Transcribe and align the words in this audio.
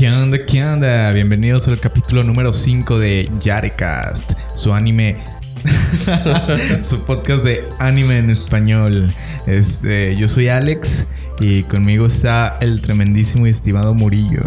¿Qué 0.00 0.10
onda? 0.10 0.46
¿Qué 0.46 0.64
onda? 0.64 1.12
Bienvenidos 1.12 1.68
al 1.68 1.78
capítulo 1.78 2.24
número 2.24 2.54
5 2.54 2.98
de 2.98 3.30
Yarecast, 3.42 4.32
su 4.54 4.72
anime, 4.72 5.18
su 6.82 7.04
podcast 7.04 7.44
de 7.44 7.62
anime 7.78 8.16
en 8.16 8.30
español. 8.30 9.12
Este, 9.46 10.16
yo 10.16 10.26
soy 10.26 10.48
Alex 10.48 11.08
y 11.38 11.64
conmigo 11.64 12.06
está 12.06 12.56
el 12.62 12.80
tremendísimo 12.80 13.46
y 13.46 13.50
estimado 13.50 13.92
Murillo. 13.92 14.40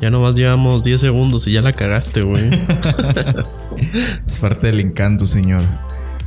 Ya 0.00 0.10
nomás 0.10 0.34
llevamos 0.34 0.82
10 0.82 1.00
segundos 1.00 1.46
y 1.46 1.52
ya 1.52 1.62
la 1.62 1.72
cagaste, 1.72 2.22
güey. 2.22 2.50
es 4.26 4.40
parte 4.40 4.66
del 4.66 4.80
encanto, 4.80 5.24
señor. 5.24 5.62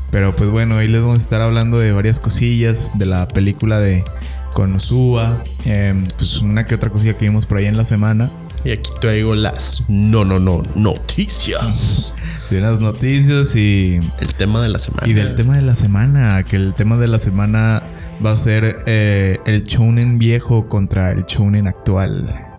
Pero 0.09 0.33
pues 0.33 0.49
bueno, 0.49 0.77
hoy 0.77 0.87
les 0.87 1.01
vamos 1.01 1.17
a 1.17 1.21
estar 1.21 1.41
hablando 1.41 1.77
de 1.77 1.91
varias 1.91 2.21
cosillas 2.21 2.93
de 2.97 3.07
la 3.07 3.27
película 3.27 3.77
de 3.77 4.05
Konosuba, 4.53 5.41
eh, 5.65 5.93
pues 6.17 6.39
una 6.41 6.65
que 6.65 6.75
otra 6.75 6.89
cosilla 6.89 7.13
que 7.13 7.25
vimos 7.25 7.45
por 7.45 7.57
ahí 7.57 7.65
en 7.65 7.77
la 7.77 7.85
semana. 7.85 8.29
Y 8.63 8.71
aquí 8.71 8.91
traigo 8.99 9.35
las 9.35 9.85
no, 9.87 10.25
no, 10.25 10.39
no, 10.39 10.63
noticias. 10.75 12.13
De 12.49 12.59
las 12.59 12.81
noticias 12.81 13.55
y... 13.55 13.99
El 14.19 14.33
tema 14.35 14.61
de 14.61 14.69
la 14.69 14.79
semana. 14.79 15.07
Y 15.07 15.13
del 15.13 15.35
tema 15.35 15.55
de 15.55 15.61
la 15.61 15.75
semana, 15.75 16.43
que 16.43 16.55
el 16.55 16.73
tema 16.73 16.97
de 16.97 17.07
la 17.07 17.19
semana 17.19 17.83
va 18.25 18.31
a 18.31 18.37
ser 18.37 18.83
eh, 18.85 19.39
el 19.45 19.63
shounen 19.63 20.17
viejo 20.17 20.67
contra 20.67 21.11
el 21.11 21.25
shounen 21.25 21.67
actual. 21.67 22.57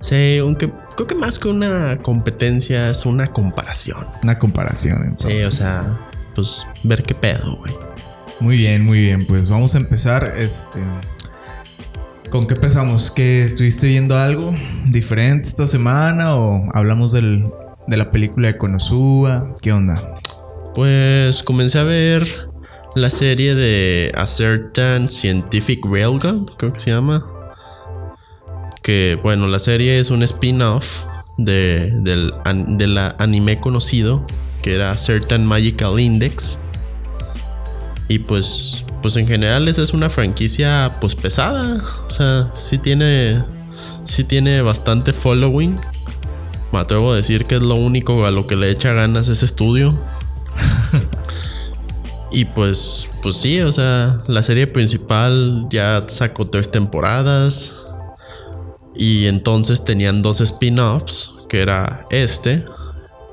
Sí, 0.00 0.38
aunque 0.38 0.72
creo 0.96 1.06
que 1.06 1.14
más 1.14 1.38
que 1.38 1.48
una 1.48 1.98
competencia 2.02 2.90
es 2.90 3.06
una 3.06 3.28
comparación. 3.28 4.06
Una 4.22 4.38
comparación, 4.38 5.04
entonces. 5.04 5.40
Sí, 5.40 5.44
o 5.44 5.52
sea, 5.52 5.98
pues 6.34 6.66
ver 6.82 7.02
qué 7.02 7.14
pedo, 7.14 7.56
güey. 7.56 7.74
Muy 8.40 8.56
bien, 8.56 8.84
muy 8.84 9.00
bien. 9.00 9.26
Pues 9.26 9.50
vamos 9.50 9.74
a 9.74 9.78
empezar. 9.78 10.32
Este. 10.36 10.80
¿Con 12.30 12.46
qué 12.46 12.54
empezamos? 12.54 13.10
¿Que 13.10 13.44
estuviste 13.44 13.88
viendo 13.88 14.16
algo 14.16 14.54
diferente 14.86 15.48
esta 15.48 15.66
semana? 15.66 16.36
¿O 16.36 16.64
hablamos 16.72 17.12
del, 17.12 17.44
de 17.88 17.96
la 17.96 18.10
película 18.12 18.48
de 18.48 18.56
Konosuba? 18.56 19.52
¿Qué 19.60 19.72
onda? 19.72 20.14
Pues 20.74 21.42
comencé 21.42 21.80
a 21.80 21.82
ver 21.82 22.48
la 22.94 23.10
serie 23.10 23.54
de 23.54 24.12
A 24.14 24.26
Certain 24.26 25.10
Scientific 25.10 25.84
Railgun, 25.84 26.46
creo 26.56 26.72
que 26.72 26.78
se 26.78 26.90
llama 26.90 27.26
que, 28.82 29.18
bueno, 29.22 29.46
la 29.46 29.58
serie 29.58 29.98
es 29.98 30.10
un 30.10 30.22
spin-off 30.22 31.04
de, 31.36 31.90
del 32.00 32.32
de 32.66 32.86
la 32.86 33.14
anime 33.18 33.60
conocido, 33.60 34.24
que 34.62 34.74
era 34.74 34.96
Certain 34.96 35.44
Magical 35.44 35.98
Index. 36.00 36.58
Y 38.08 38.20
pues, 38.20 38.84
pues 39.02 39.16
en 39.16 39.26
general 39.26 39.68
esa 39.68 39.82
es 39.82 39.92
una 39.92 40.10
franquicia 40.10 40.96
pues 41.00 41.14
pesada. 41.14 41.82
O 42.06 42.10
sea, 42.10 42.50
sí 42.54 42.78
tiene, 42.78 43.42
sí 44.04 44.24
tiene 44.24 44.62
bastante 44.62 45.12
following. 45.12 45.78
Me 46.72 46.78
atrevo 46.78 47.12
a 47.12 47.16
decir 47.16 47.46
que 47.46 47.56
es 47.56 47.62
lo 47.62 47.74
único 47.74 48.24
a 48.24 48.30
lo 48.30 48.46
que 48.46 48.56
le 48.56 48.70
echa 48.70 48.92
ganas 48.92 49.28
ese 49.28 49.44
estudio. 49.44 49.98
y 52.32 52.44
pues, 52.44 53.08
pues 53.22 53.36
sí, 53.36 53.60
o 53.60 53.72
sea, 53.72 54.22
la 54.26 54.42
serie 54.42 54.66
principal 54.66 55.66
ya 55.70 56.04
sacó 56.08 56.48
tres 56.48 56.70
temporadas. 56.70 57.76
Y 58.94 59.26
entonces 59.26 59.84
tenían 59.84 60.22
dos 60.22 60.40
spin-offs, 60.40 61.36
que 61.48 61.62
era 61.62 62.06
este, 62.10 62.64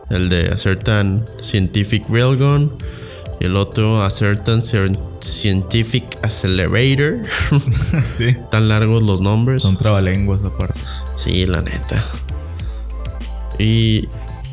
el 0.10 0.30
de 0.30 0.48
A 0.48 0.58
Certain 0.58 1.28
Scientific 1.42 2.08
Railgun, 2.10 2.72
el 3.40 3.56
otro 3.56 4.02
A 4.02 4.10
Certain 4.10 4.62
Scientific 4.64 6.18
Accelerator. 6.24 7.20
sí. 8.12 8.36
Tan 8.52 8.68
largos 8.68 9.04
los 9.04 9.22
nombres. 9.22 9.64
Son 9.64 9.78
trabalenguas 9.78 10.40
aparte. 10.44 10.80
Sí, 11.16 11.46
la 11.46 11.62
neta. 11.62 12.04
Y, 13.60 14.08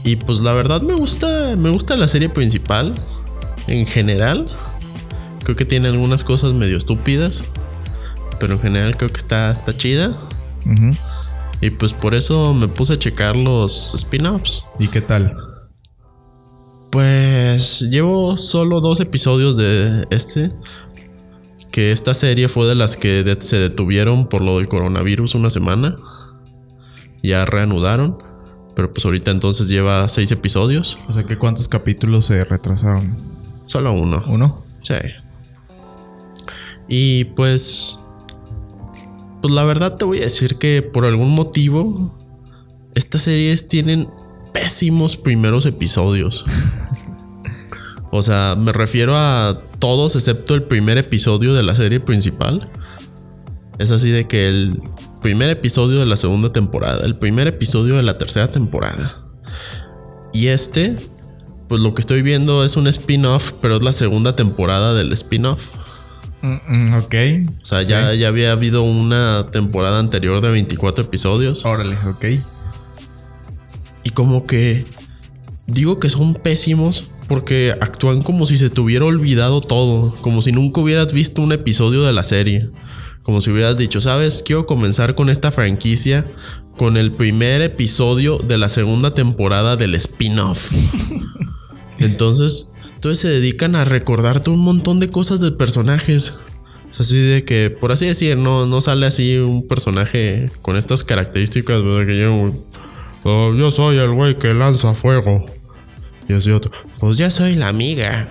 y 0.04 0.16
pues 0.16 0.40
la 0.40 0.52
verdad 0.54 0.82
me 0.82 0.94
gusta, 0.94 1.56
me 1.56 1.70
gusta 1.70 1.96
la 1.96 2.08
serie 2.08 2.28
principal 2.28 2.94
en 3.66 3.86
general. 3.86 4.46
Creo 5.44 5.56
que 5.56 5.64
tiene 5.64 5.88
algunas 5.88 6.24
cosas 6.24 6.52
medio 6.54 6.76
estúpidas, 6.76 7.44
pero 8.40 8.54
en 8.54 8.60
general 8.60 8.96
creo 8.96 9.10
que 9.10 9.18
está, 9.18 9.52
está 9.52 9.76
chida. 9.76 10.16
Y 11.60 11.70
pues 11.70 11.92
por 11.92 12.14
eso 12.14 12.54
me 12.54 12.68
puse 12.68 12.94
a 12.94 12.98
checar 12.98 13.36
los 13.36 13.94
spin-offs. 13.94 14.64
¿Y 14.78 14.88
qué 14.88 15.00
tal? 15.00 15.53
Pues 16.94 17.80
llevo 17.80 18.36
solo 18.36 18.80
dos 18.80 19.00
episodios 19.00 19.56
de 19.56 20.06
este. 20.10 20.52
Que 21.72 21.90
esta 21.90 22.14
serie 22.14 22.48
fue 22.48 22.68
de 22.68 22.76
las 22.76 22.96
que 22.96 23.36
se 23.40 23.58
detuvieron 23.58 24.28
por 24.28 24.42
lo 24.42 24.58
del 24.58 24.68
coronavirus 24.68 25.34
una 25.34 25.50
semana. 25.50 25.96
Ya 27.20 27.44
reanudaron. 27.46 28.18
Pero 28.76 28.94
pues 28.94 29.04
ahorita 29.04 29.32
entonces 29.32 29.68
lleva 29.68 30.08
seis 30.08 30.30
episodios. 30.30 30.96
O 31.08 31.12
sea 31.12 31.24
que 31.24 31.36
cuántos 31.36 31.66
capítulos 31.66 32.26
se 32.26 32.44
retrasaron. 32.44 33.16
Solo 33.66 33.92
uno. 33.92 34.22
¿Uno? 34.28 34.64
Sí. 34.82 34.94
Y 36.86 37.24
pues 37.24 37.98
pues 39.42 39.52
la 39.52 39.64
verdad 39.64 39.96
te 39.96 40.04
voy 40.04 40.18
a 40.18 40.24
decir 40.24 40.58
que 40.58 40.80
por 40.80 41.06
algún 41.06 41.30
motivo 41.34 42.16
estas 42.94 43.22
series 43.22 43.66
tienen 43.66 44.08
pésimos 44.54 45.16
primeros 45.18 45.66
episodios. 45.66 46.46
o 48.10 48.22
sea, 48.22 48.54
me 48.56 48.72
refiero 48.72 49.16
a 49.18 49.58
todos 49.80 50.16
excepto 50.16 50.54
el 50.54 50.62
primer 50.62 50.96
episodio 50.96 51.52
de 51.52 51.62
la 51.64 51.74
serie 51.74 52.00
principal. 52.00 52.70
Es 53.78 53.90
así 53.90 54.10
de 54.10 54.26
que 54.26 54.48
el 54.48 54.80
primer 55.20 55.50
episodio 55.50 55.98
de 55.98 56.06
la 56.06 56.16
segunda 56.16 56.52
temporada, 56.52 57.04
el 57.04 57.16
primer 57.16 57.48
episodio 57.48 57.96
de 57.96 58.04
la 58.04 58.16
tercera 58.16 58.48
temporada. 58.48 59.16
Y 60.32 60.46
este, 60.46 60.96
pues 61.68 61.80
lo 61.80 61.92
que 61.92 62.00
estoy 62.00 62.22
viendo 62.22 62.64
es 62.64 62.76
un 62.76 62.86
spin-off, 62.86 63.52
pero 63.60 63.76
es 63.76 63.82
la 63.82 63.92
segunda 63.92 64.36
temporada 64.36 64.94
del 64.94 65.12
spin-off. 65.12 65.72
Mm, 66.42 66.56
mm, 66.68 66.94
ok. 66.94 67.14
O 67.60 67.64
sea, 67.64 67.82
ya, 67.82 68.14
ya 68.14 68.28
había 68.28 68.52
habido 68.52 68.82
una 68.82 69.46
temporada 69.50 69.98
anterior 69.98 70.40
de 70.40 70.52
24 70.52 71.04
episodios. 71.04 71.64
Órale, 71.64 71.98
ok. 72.06 72.24
Y 74.04 74.10
como 74.10 74.46
que 74.46 74.86
digo 75.66 75.98
que 75.98 76.10
son 76.10 76.34
pésimos 76.34 77.08
porque 77.26 77.74
actúan 77.80 78.22
como 78.22 78.46
si 78.46 78.56
se 78.56 78.70
te 78.70 78.80
hubiera 78.80 79.06
olvidado 79.06 79.60
todo, 79.60 80.14
como 80.20 80.42
si 80.42 80.52
nunca 80.52 80.80
hubieras 80.80 81.12
visto 81.12 81.42
un 81.42 81.52
episodio 81.52 82.02
de 82.02 82.12
la 82.12 82.24
serie. 82.24 82.70
Como 83.22 83.40
si 83.40 83.50
hubieras 83.50 83.78
dicho, 83.78 84.02
sabes, 84.02 84.42
quiero 84.44 84.66
comenzar 84.66 85.14
con 85.14 85.30
esta 85.30 85.50
franquicia 85.50 86.26
con 86.76 86.96
el 86.96 87.12
primer 87.12 87.62
episodio 87.62 88.38
de 88.38 88.58
la 88.58 88.68
segunda 88.68 89.14
temporada 89.14 89.76
del 89.76 89.94
spin-off. 89.94 90.72
Entonces, 91.98 92.70
entonces 92.94 93.20
se 93.20 93.28
dedican 93.28 93.76
a 93.76 93.84
recordarte 93.84 94.50
un 94.50 94.60
montón 94.60 94.98
de 94.98 95.08
cosas 95.08 95.38
de 95.40 95.52
personajes. 95.52 96.34
Es 96.90 97.00
así 97.00 97.16
de 97.16 97.44
que, 97.44 97.70
por 97.70 97.92
así 97.92 98.06
decir, 98.06 98.36
no, 98.36 98.66
no 98.66 98.80
sale 98.80 99.06
así 99.06 99.36
un 99.36 99.68
personaje 99.68 100.50
con 100.62 100.76
estas 100.76 101.04
características, 101.04 101.82
¿verdad? 101.82 102.06
Que 102.06 102.18
yo, 102.18 102.50
oh, 103.24 103.54
yo 103.54 103.70
soy 103.70 103.98
el 103.98 104.12
güey 104.12 104.38
que 104.38 104.54
lanza 104.54 104.94
fuego. 104.94 105.44
Y 106.28 106.32
así 106.32 106.50
otro, 106.50 106.72
pues 107.00 107.18
ya 107.18 107.30
soy 107.30 107.54
la 107.54 107.68
amiga. 107.68 108.28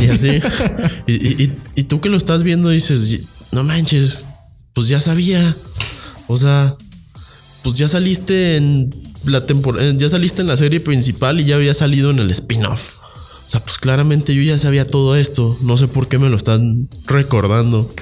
Y 0.00 0.08
así. 0.08 0.40
y, 1.06 1.50
y, 1.74 1.82
tú 1.84 2.00
que 2.00 2.08
lo 2.08 2.16
estás 2.16 2.42
viendo 2.44 2.68
dices, 2.68 3.20
no 3.50 3.64
manches, 3.64 4.24
pues 4.74 4.88
ya 4.88 5.00
sabía. 5.00 5.56
O 6.28 6.36
sea, 6.36 6.76
pues 7.62 7.76
ya 7.76 7.88
saliste 7.88 8.56
en 8.56 8.90
la 9.24 9.46
temporada, 9.46 9.92
ya 9.96 10.08
saliste 10.08 10.42
en 10.42 10.48
la 10.48 10.56
serie 10.56 10.80
principal 10.80 11.40
y 11.40 11.44
ya 11.44 11.56
había 11.56 11.74
salido 11.74 12.10
en 12.10 12.18
el 12.18 12.30
spin-off. 12.30 12.96
O 13.44 13.48
sea, 13.48 13.60
pues 13.60 13.78
claramente 13.78 14.34
yo 14.34 14.42
ya 14.42 14.58
sabía 14.58 14.86
todo 14.86 15.16
esto. 15.16 15.56
No 15.62 15.76
sé 15.76 15.88
por 15.88 16.08
qué 16.08 16.18
me 16.18 16.28
lo 16.28 16.36
están 16.36 16.88
recordando. 17.06 17.92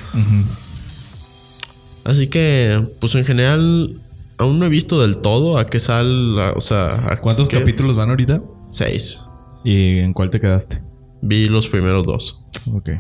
Así 2.04 2.28
que, 2.28 2.86
pues 3.00 3.14
en 3.14 3.24
general, 3.24 3.96
aún 4.40 4.58
no 4.58 4.66
he 4.66 4.68
visto 4.68 5.00
del 5.00 5.18
todo 5.18 5.58
a 5.58 5.66
qué 5.66 5.78
sal. 5.78 6.38
o 6.38 6.60
sea, 6.60 7.18
¿cuántos 7.20 7.48
capítulos 7.48 7.94
van 7.94 8.08
ahorita? 8.08 8.42
Seis. 8.70 9.20
¿Y 9.64 9.98
en 9.98 10.12
cuál 10.12 10.30
te 10.30 10.40
quedaste? 10.40 10.82
Vi 11.22 11.48
los 11.48 11.68
primeros 11.68 12.06
dos. 12.06 12.42
Ok. 12.74 12.90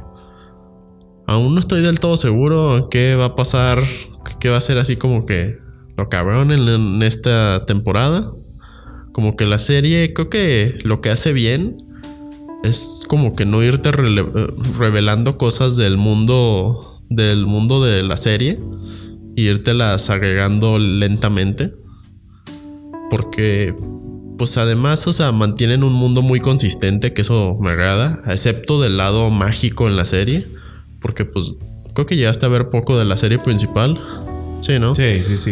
Aún 1.26 1.54
no 1.54 1.60
estoy 1.60 1.82
del 1.82 1.98
todo 1.98 2.16
seguro 2.16 2.88
qué 2.90 3.14
va 3.14 3.26
a 3.26 3.34
pasar, 3.36 3.82
qué 4.38 4.50
va 4.50 4.58
a 4.58 4.60
ser 4.60 4.78
así 4.78 4.96
como 4.96 5.24
que 5.24 5.58
lo 5.96 6.08
cabrón 6.08 6.52
en 6.52 7.02
esta 7.02 7.64
temporada. 7.66 8.30
Como 9.12 9.36
que 9.36 9.46
la 9.46 9.58
serie, 9.58 10.12
creo 10.12 10.28
que 10.28 10.78
lo 10.84 11.00
que 11.00 11.10
hace 11.10 11.32
bien 11.32 11.78
es 12.62 13.04
como 13.08 13.34
que 13.34 13.46
no 13.46 13.62
irte 13.62 13.90
revelando 13.92 15.38
cosas 15.38 15.76
del 15.76 15.96
mundo 15.96 17.02
del 17.08 17.46
mundo 17.46 17.82
de 17.82 18.04
la 18.04 18.16
serie 18.16 18.60
y 19.36 19.48
las 19.74 20.10
agregando 20.10 20.78
lentamente 20.78 21.72
porque 23.10 23.74
pues 24.38 24.56
además 24.56 25.06
o 25.06 25.12
sea 25.12 25.32
mantienen 25.32 25.82
un 25.82 25.92
mundo 25.92 26.22
muy 26.22 26.40
consistente 26.40 27.12
que 27.12 27.22
eso 27.22 27.56
me 27.60 27.70
agrada 27.70 28.22
excepto 28.26 28.80
del 28.80 28.96
lado 28.96 29.30
mágico 29.30 29.88
en 29.88 29.96
la 29.96 30.04
serie 30.04 30.46
porque 31.00 31.24
pues 31.24 31.54
creo 31.94 32.06
que 32.06 32.16
llegaste 32.16 32.46
a 32.46 32.48
ver 32.48 32.68
poco 32.68 32.98
de 32.98 33.04
la 33.04 33.16
serie 33.16 33.38
principal 33.38 34.00
sí 34.60 34.78
no 34.78 34.94
sí 34.94 35.22
sí 35.26 35.38
sí 35.38 35.50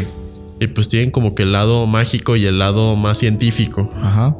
Y 0.60 0.66
pues 0.68 0.88
tienen 0.88 1.10
como 1.10 1.34
que 1.34 1.44
el 1.44 1.52
lado 1.52 1.86
mágico 1.86 2.36
y 2.36 2.44
el 2.44 2.58
lado 2.58 2.96
más 2.96 3.18
científico. 3.18 3.90
Ajá. 4.02 4.36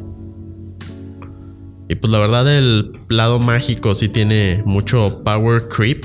Y 1.89 1.95
pues 1.95 2.11
la 2.11 2.19
verdad 2.19 2.51
el 2.53 2.93
lado 3.09 3.39
mágico 3.39 3.95
sí 3.95 4.09
tiene 4.09 4.63
mucho 4.67 5.23
power 5.25 5.69
creep. 5.69 6.05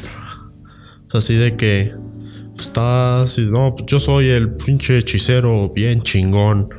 O 1.07 1.09
sea, 1.09 1.17
así 1.17 1.33
de 1.33 1.57
que 1.57 1.93
está 2.59 3.21
así, 3.23 3.41
no, 3.49 3.71
pues 3.75 3.85
yo 3.87 3.99
soy 3.99 4.29
el 4.29 4.51
pinche 4.51 4.97
hechicero 4.97 5.69
bien 5.69 6.01
chingón. 6.01 6.69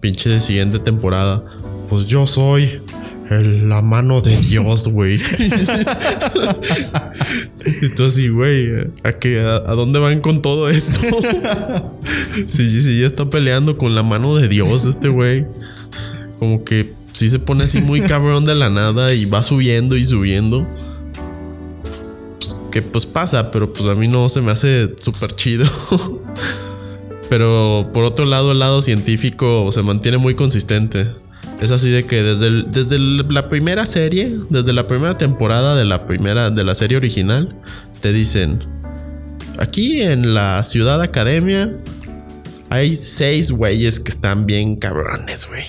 Pinche 0.00 0.30
de 0.30 0.40
siguiente 0.40 0.78
temporada. 0.78 1.44
Pues 1.90 2.06
yo 2.06 2.26
soy 2.26 2.80
la 3.28 3.80
mano 3.82 4.20
de 4.20 4.36
Dios, 4.40 4.88
güey. 4.88 5.20
Entonces, 7.82 8.32
güey, 8.32 8.70
¿a, 9.04 9.12
qué- 9.12 9.40
a, 9.40 9.56
a 9.56 9.74
dónde 9.74 9.98
van 9.98 10.20
con 10.20 10.42
todo 10.42 10.68
esto? 10.68 11.00
sí, 12.46 12.80
sí, 12.82 13.00
ya 13.00 13.06
está 13.06 13.28
peleando 13.30 13.76
con 13.78 13.94
la 13.94 14.02
mano 14.02 14.36
de 14.36 14.48
Dios 14.48 14.84
este 14.86 15.08
güey. 15.08 15.46
Como 16.38 16.64
que 16.64 16.92
sí 17.12 17.28
se 17.28 17.38
pone 17.38 17.64
así 17.64 17.80
muy 17.80 18.00
cabrón 18.00 18.44
de 18.44 18.54
la 18.54 18.70
nada 18.70 19.12
y 19.12 19.26
va 19.26 19.42
subiendo 19.42 19.96
y 19.96 20.04
subiendo. 20.04 20.66
Que 22.70 22.82
pues 22.82 23.04
pasa, 23.06 23.50
pero 23.50 23.72
pues 23.72 23.88
a 23.90 23.94
mí 23.94 24.06
no 24.08 24.28
se 24.28 24.40
me 24.40 24.52
hace 24.52 24.94
súper 24.98 25.32
chido. 25.34 25.64
pero 27.28 27.84
por 27.92 28.04
otro 28.04 28.24
lado, 28.26 28.52
el 28.52 28.58
lado 28.58 28.82
científico 28.82 29.70
se 29.72 29.82
mantiene 29.82 30.18
muy 30.18 30.34
consistente. 30.34 31.08
Es 31.60 31.70
así 31.70 31.90
de 31.90 32.04
que 32.04 32.22
desde, 32.22 32.46
el- 32.46 32.70
desde 32.70 32.96
el- 32.96 33.26
la 33.28 33.48
primera 33.48 33.86
serie, 33.86 34.34
desde 34.48 34.72
la 34.72 34.86
primera 34.86 35.18
temporada 35.18 35.76
de 35.76 35.84
la 35.84 36.06
primera 36.06 36.50
de 36.50 36.64
la 36.64 36.74
serie 36.74 36.96
original, 36.96 37.56
te 38.00 38.12
dicen 38.12 38.64
aquí 39.58 40.00
en 40.00 40.32
la 40.34 40.64
ciudad 40.64 41.02
academia 41.02 41.76
hay 42.70 42.96
seis 42.96 43.50
güeyes 43.50 44.00
que 44.00 44.10
están 44.10 44.46
bien 44.46 44.76
cabrones, 44.76 45.46
güey. 45.48 45.64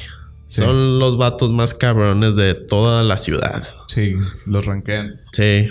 Sí. 0.47 0.61
Son 0.63 0.99
los 0.99 1.17
vatos 1.17 1.51
más 1.51 1.73
cabrones 1.73 2.35
de 2.35 2.53
toda 2.53 3.03
la 3.03 3.17
ciudad. 3.17 3.63
Sí, 3.87 4.15
los 4.45 4.65
ranquean. 4.65 5.19
Sí. 5.31 5.69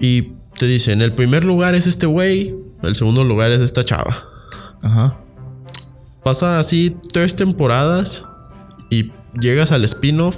Y 0.00 0.32
te 0.58 0.66
dicen, 0.66 1.02
el 1.02 1.14
primer 1.14 1.44
lugar 1.44 1.74
es 1.74 1.86
este 1.86 2.06
güey, 2.06 2.54
el 2.82 2.94
segundo 2.94 3.24
lugar 3.24 3.52
es 3.52 3.60
esta 3.60 3.84
chava. 3.84 4.24
Ajá. 4.82 5.18
Pasa 6.24 6.58
así 6.58 6.96
tres 7.12 7.36
temporadas 7.36 8.26
y 8.90 9.12
llegas 9.40 9.72
al 9.72 9.84
spin-off. 9.84 10.36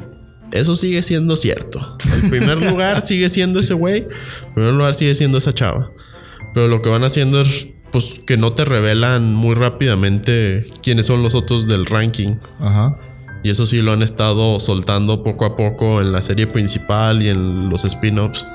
Eso 0.52 0.74
sigue 0.74 1.02
siendo 1.02 1.36
cierto. 1.36 1.96
El 2.14 2.30
primer 2.30 2.58
lugar 2.70 3.06
sigue 3.06 3.28
siendo 3.28 3.60
ese 3.60 3.74
güey. 3.74 4.06
El 4.48 4.54
primer 4.54 4.74
lugar 4.74 4.94
sigue 4.94 5.14
siendo 5.14 5.38
esa 5.38 5.54
chava. 5.54 5.90
Pero 6.54 6.68
lo 6.68 6.82
que 6.82 6.90
van 6.90 7.04
haciendo 7.04 7.40
es 7.40 7.68
pues 7.90 8.20
que 8.26 8.36
no 8.36 8.52
te 8.52 8.64
revelan 8.64 9.34
muy 9.34 9.54
rápidamente 9.54 10.64
quiénes 10.82 11.06
son 11.06 11.22
los 11.22 11.34
otros 11.34 11.68
del 11.68 11.86
ranking. 11.86 12.36
Ajá. 12.58 12.96
Y 13.42 13.50
eso 13.50 13.66
sí 13.66 13.82
lo 13.82 13.92
han 13.92 14.02
estado 14.02 14.60
soltando 14.60 15.22
poco 15.22 15.44
a 15.44 15.56
poco 15.56 16.00
en 16.00 16.12
la 16.12 16.22
serie 16.22 16.46
principal 16.46 17.22
y 17.22 17.28
en 17.28 17.68
los 17.68 17.84
spin-offs. 17.84 18.46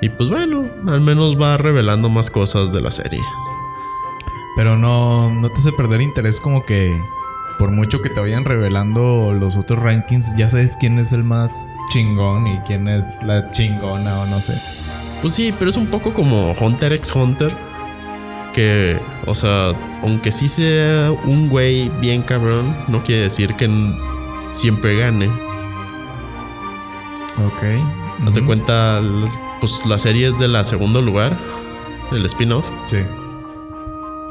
Y 0.00 0.08
pues 0.10 0.30
bueno, 0.30 0.64
al 0.86 1.00
menos 1.00 1.40
va 1.40 1.56
revelando 1.56 2.08
más 2.08 2.30
cosas 2.30 2.72
de 2.72 2.80
la 2.80 2.90
serie. 2.90 3.20
Pero 4.56 4.76
no, 4.76 5.30
no 5.30 5.48
te 5.50 5.60
hace 5.60 5.72
perder 5.72 6.00
interés 6.00 6.40
como 6.40 6.64
que 6.64 7.00
por 7.58 7.72
mucho 7.72 8.00
que 8.00 8.08
te 8.10 8.20
vayan 8.20 8.44
revelando 8.44 9.32
los 9.32 9.56
otros 9.56 9.82
rankings, 9.82 10.36
ya 10.36 10.48
sabes 10.48 10.76
quién 10.78 10.98
es 11.00 11.12
el 11.12 11.24
más 11.24 11.72
chingón 11.90 12.46
y 12.46 12.58
quién 12.60 12.86
es 12.86 13.22
la 13.24 13.50
chingona 13.50 14.20
o 14.20 14.26
no 14.26 14.40
sé. 14.40 14.54
Pues 15.20 15.34
sí, 15.34 15.52
pero 15.58 15.68
es 15.68 15.76
un 15.76 15.88
poco 15.88 16.14
como 16.14 16.52
Hunter 16.52 16.92
x 16.92 17.12
Hunter. 17.14 17.52
Que, 18.52 18.98
o 19.26 19.34
sea, 19.34 19.72
aunque 20.02 20.32
sí 20.32 20.48
sea 20.48 21.12
un 21.24 21.48
güey 21.48 21.90
bien 22.00 22.22
cabrón, 22.22 22.74
no 22.88 23.02
quiere 23.02 23.22
decir 23.22 23.54
que 23.54 23.68
siempre 24.52 24.96
gane. 24.96 25.26
Ok. 27.46 27.62
Hazte 28.26 28.40
Ujú. 28.40 28.46
cuenta, 28.46 29.00
pues 29.60 29.84
la 29.86 29.98
serie 29.98 30.28
es 30.28 30.38
de 30.38 30.48
la 30.48 30.64
segundo 30.64 31.02
lugar, 31.02 31.36
el 32.12 32.24
spin-off. 32.26 32.68
Sí. 32.86 32.98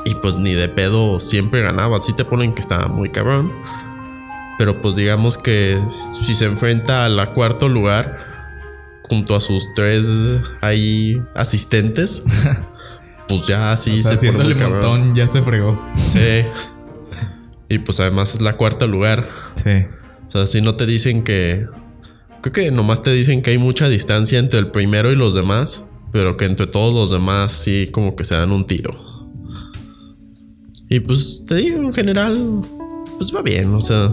Y 0.06 0.16
pues 0.16 0.38
ni 0.38 0.54
de 0.54 0.70
pedo 0.70 1.20
siempre 1.20 1.62
ganaba. 1.62 2.02
Sí 2.02 2.14
te 2.14 2.26
ponen 2.26 2.54
que 2.54 2.62
estaba 2.62 2.88
muy 2.88 3.10
cabrón. 3.10 3.52
Pero 4.58 4.82
pues 4.82 4.96
digamos 4.96 5.38
que 5.38 5.80
si 5.90 6.34
se 6.34 6.46
enfrenta 6.46 7.06
a 7.06 7.10
la 7.10 7.34
cuarto 7.34 7.70
lugar 7.70 8.18
junto 9.04 9.36
a 9.36 9.40
sus 9.40 9.74
tres 9.76 10.42
ahí 10.62 11.22
asistentes, 11.36 12.24
pues 13.28 13.46
ya 13.46 13.78
sí 13.78 14.00
o 14.00 14.04
sea, 14.04 14.18
se 14.18 14.32
pone 14.32 14.56
cabrón. 14.56 14.82
montón 14.82 15.16
ya 15.16 15.28
se 15.28 15.42
fregó. 15.42 15.80
Sí. 15.98 16.46
Y 17.70 17.80
pues 17.80 18.00
además 18.00 18.34
es 18.34 18.42
la 18.42 18.54
cuarta 18.54 18.88
lugar. 18.88 19.30
Sí. 19.56 19.86
O 20.26 20.30
sea, 20.30 20.46
si 20.48 20.62
no 20.62 20.76
te 20.76 20.86
dicen 20.86 21.24
que. 21.24 21.68
Creo 22.48 22.66
que 22.66 22.72
nomás 22.72 23.02
te 23.02 23.12
dicen 23.12 23.42
que 23.42 23.52
hay 23.52 23.58
mucha 23.58 23.90
distancia 23.90 24.40
entre 24.40 24.60
el 24.60 24.72
primero 24.72 25.12
y 25.12 25.18
los 25.18 25.34
demás. 25.34 25.86
Pero 26.14 26.38
que 26.38 26.46
entre 26.46 26.68
todos 26.68 26.94
los 26.94 27.12
demás 27.12 27.52
sí 27.52 27.90
como 27.92 28.16
que 28.16 28.24
se 28.24 28.36
dan 28.36 28.52
un 28.52 28.66
tiro. 28.66 28.96
Y 30.90 31.02
pues 31.02 31.44
te 31.46 31.56
digo, 31.56 31.82
en 31.82 31.94
general, 31.94 32.62
pues 33.18 33.36
va 33.36 33.42
bien, 33.42 33.74
o 33.74 33.82
sea. 33.82 34.10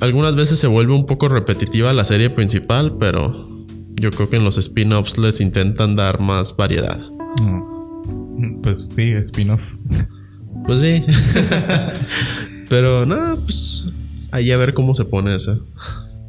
Algunas 0.00 0.34
veces 0.34 0.58
se 0.58 0.66
vuelve 0.66 0.92
un 0.92 1.06
poco 1.06 1.28
repetitiva 1.28 1.92
la 1.92 2.04
serie 2.04 2.28
principal, 2.28 2.96
pero 2.98 3.48
yo 4.00 4.10
creo 4.10 4.28
que 4.28 4.36
en 4.36 4.44
los 4.44 4.58
spin-offs 4.58 5.18
les 5.18 5.40
intentan 5.40 5.94
dar 5.94 6.18
más 6.18 6.56
variedad. 6.56 6.98
Mm. 7.40 8.60
Pues 8.62 8.94
sí, 8.94 9.12
spin-off. 9.12 9.74
Pues 10.64 10.80
sí. 10.80 11.04
pero 12.68 13.04
nada, 13.04 13.36
pues 13.36 13.86
ahí 14.30 14.52
a 14.52 14.58
ver 14.58 14.74
cómo 14.74 14.94
se 14.94 15.04
pone 15.04 15.34
ese. 15.34 15.58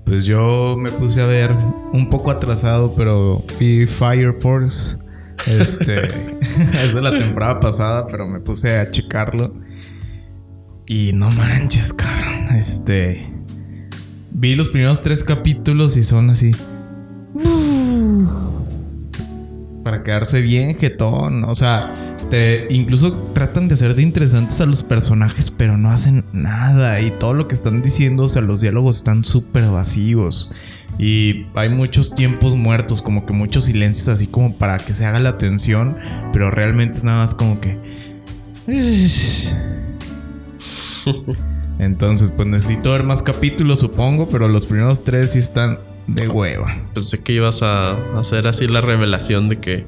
Pues 0.05 0.25
yo 0.25 0.75
me 0.77 0.89
puse 0.91 1.21
a 1.21 1.25
ver 1.25 1.51
un 1.93 2.09
poco 2.09 2.31
atrasado, 2.31 2.93
pero 2.95 3.43
vi 3.59 3.87
Fire 3.87 4.35
Force. 4.39 4.97
Este 5.47 5.95
es 6.83 6.93
de 6.93 7.01
la 7.01 7.11
temporada 7.11 7.59
pasada, 7.59 8.07
pero 8.07 8.27
me 8.27 8.39
puse 8.39 8.77
a 8.77 8.91
checarlo. 8.91 9.53
Y 10.87 11.13
no 11.13 11.29
manches, 11.31 11.93
cabrón. 11.93 12.55
Este 12.55 13.33
vi 14.33 14.55
los 14.55 14.69
primeros 14.69 15.01
tres 15.01 15.23
capítulos 15.23 15.95
y 15.95 16.03
son 16.03 16.29
así. 16.29 16.51
Para 19.83 20.03
quedarse 20.03 20.41
bien, 20.41 20.77
jetón. 20.77 21.45
O 21.45 21.55
sea, 21.55 22.12
te, 22.33 22.65
incluso 22.71 23.13
tratan 23.35 23.67
de 23.67 23.75
hacerte 23.75 24.01
interesantes 24.01 24.59
a 24.59 24.65
los 24.65 24.81
personajes, 24.81 25.51
pero 25.51 25.77
no 25.77 25.91
hacen 25.91 26.25
nada. 26.33 26.99
Y 26.99 27.11
todo 27.11 27.35
lo 27.35 27.47
que 27.47 27.53
están 27.53 27.83
diciendo, 27.83 28.23
o 28.23 28.27
sea, 28.27 28.41
los 28.41 28.61
diálogos 28.61 28.95
están 28.95 29.23
súper 29.23 29.65
vacíos. 29.65 30.51
Y 30.97 31.45
hay 31.53 31.69
muchos 31.69 32.15
tiempos 32.15 32.55
muertos, 32.55 33.03
como 33.03 33.27
que 33.27 33.33
muchos 33.33 33.65
silencios, 33.65 34.07
así 34.07 34.25
como 34.25 34.57
para 34.57 34.77
que 34.77 34.95
se 34.95 35.05
haga 35.05 35.19
la 35.19 35.37
tensión. 35.37 35.95
Pero 36.31 36.49
realmente 36.49 36.97
es 36.97 37.03
nada 37.03 37.19
más 37.19 37.35
como 37.35 37.61
que. 37.61 37.77
Entonces, 41.77 42.33
pues 42.35 42.47
necesito 42.47 42.93
ver 42.93 43.03
más 43.03 43.21
capítulos, 43.21 43.77
supongo. 43.77 44.27
Pero 44.29 44.47
los 44.47 44.65
primeros 44.65 45.03
tres 45.03 45.33
sí 45.33 45.39
están 45.39 45.77
de 46.07 46.27
hueva. 46.27 46.79
Pensé 46.95 47.21
que 47.21 47.33
ibas 47.33 47.61
a 47.61 47.91
hacer 48.17 48.47
así 48.47 48.65
la 48.65 48.81
revelación 48.81 49.49
de 49.49 49.57
que. 49.57 49.85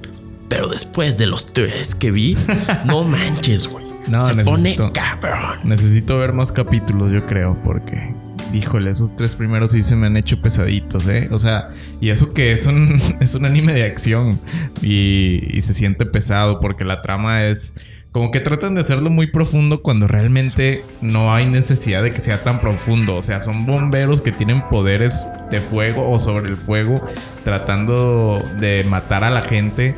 Pero 0.49 0.67
después 0.67 1.17
de 1.17 1.27
los 1.27 1.51
tres 1.53 1.95
que 1.95 2.11
vi, 2.11 2.37
no 2.85 3.03
manches, 3.03 3.67
güey. 3.67 3.85
No, 4.07 4.21
Se 4.21 4.33
necesito- 4.35 4.45
pone 4.83 4.91
cabrón. 4.93 5.59
Necesito 5.63 6.17
ver 6.19 6.31
más 6.33 6.51
capítulos, 6.51 7.11
yo 7.11 7.25
creo, 7.25 7.57
porque, 7.63 8.13
híjole, 8.53 8.91
esos 8.91 9.15
tres 9.15 9.33
primeros 9.33 9.71
sí 9.71 9.81
se 9.81 9.95
me 9.95 10.05
han 10.05 10.15
hecho 10.17 10.39
pesaditos, 10.41 11.07
¿eh? 11.07 11.27
O 11.31 11.39
sea, 11.39 11.69
y 11.99 12.09
eso 12.11 12.33
que 12.35 12.51
es 12.51 12.67
un, 12.67 13.01
es 13.19 13.33
un 13.33 13.45
anime 13.45 13.73
de 13.73 13.83
acción 13.83 14.39
y, 14.83 15.41
y 15.57 15.61
se 15.63 15.73
siente 15.73 16.05
pesado 16.05 16.59
porque 16.59 16.83
la 16.85 17.01
trama 17.01 17.45
es 17.45 17.73
como 18.11 18.31
que 18.31 18.39
tratan 18.39 18.75
de 18.75 18.81
hacerlo 18.81 19.09
muy 19.09 19.27
profundo 19.31 19.81
cuando 19.81 20.07
realmente 20.07 20.85
no 21.01 21.33
hay 21.33 21.47
necesidad 21.47 22.01
de 22.01 22.13
que 22.13 22.21
sea 22.21 22.43
tan 22.45 22.61
profundo. 22.61 23.17
O 23.17 23.21
sea, 23.21 23.41
son 23.41 23.65
bomberos 23.65 24.21
que 24.21 24.31
tienen 24.31 24.61
poderes 24.69 25.27
de 25.51 25.59
fuego 25.59 26.09
o 26.09 26.17
sobre 26.19 26.47
el 26.49 26.55
fuego 26.55 27.03
tratando 27.43 28.41
de 28.59 28.85
matar 28.87 29.23
a 29.23 29.29
la 29.31 29.41
gente 29.41 29.95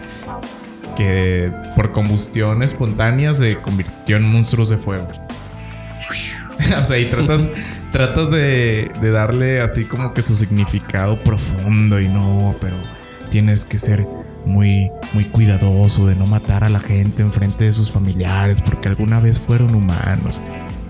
que 0.98 1.52
por 1.76 1.92
combustión 1.92 2.64
espontánea 2.64 3.34
se 3.36 3.58
convirtió 3.58 4.18
en 4.18 4.24
monstruos 4.24 4.70
de 4.70 4.78
fuego. 4.78 5.08
o 6.80 6.84
sea, 6.84 6.98
y 6.98 7.06
tratas, 7.06 7.52
tratas 7.92 8.32
de, 8.32 8.92
de 9.00 9.12
darle 9.12 9.62
así 9.62 9.86
como 9.86 10.14
que 10.14 10.24
su 10.24 10.36
significado 10.36 11.24
profundo 11.24 12.02
y 12.02 12.10
no, 12.10 12.56
pero 12.60 12.76
tienes 13.30 13.64
que 13.64 13.78
ser 13.78 14.08
muy, 14.46 14.92
muy 15.14 15.26
cuidadoso 15.26 16.08
de 16.08 16.16
no 16.16 16.26
matar 16.26 16.64
a 16.64 16.70
la 16.70 16.80
gente 16.80 17.22
enfrente 17.22 17.66
de 17.66 17.74
sus 17.74 17.92
familiares 17.92 18.62
porque 18.62 18.88
alguna 18.88 19.20
vez 19.20 19.40
fueron 19.40 19.76
humanos. 19.76 20.42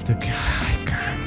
Yo 0.07 0.17
que, 0.19 0.29
ay, 0.29 0.85
cabrón. 0.85 1.17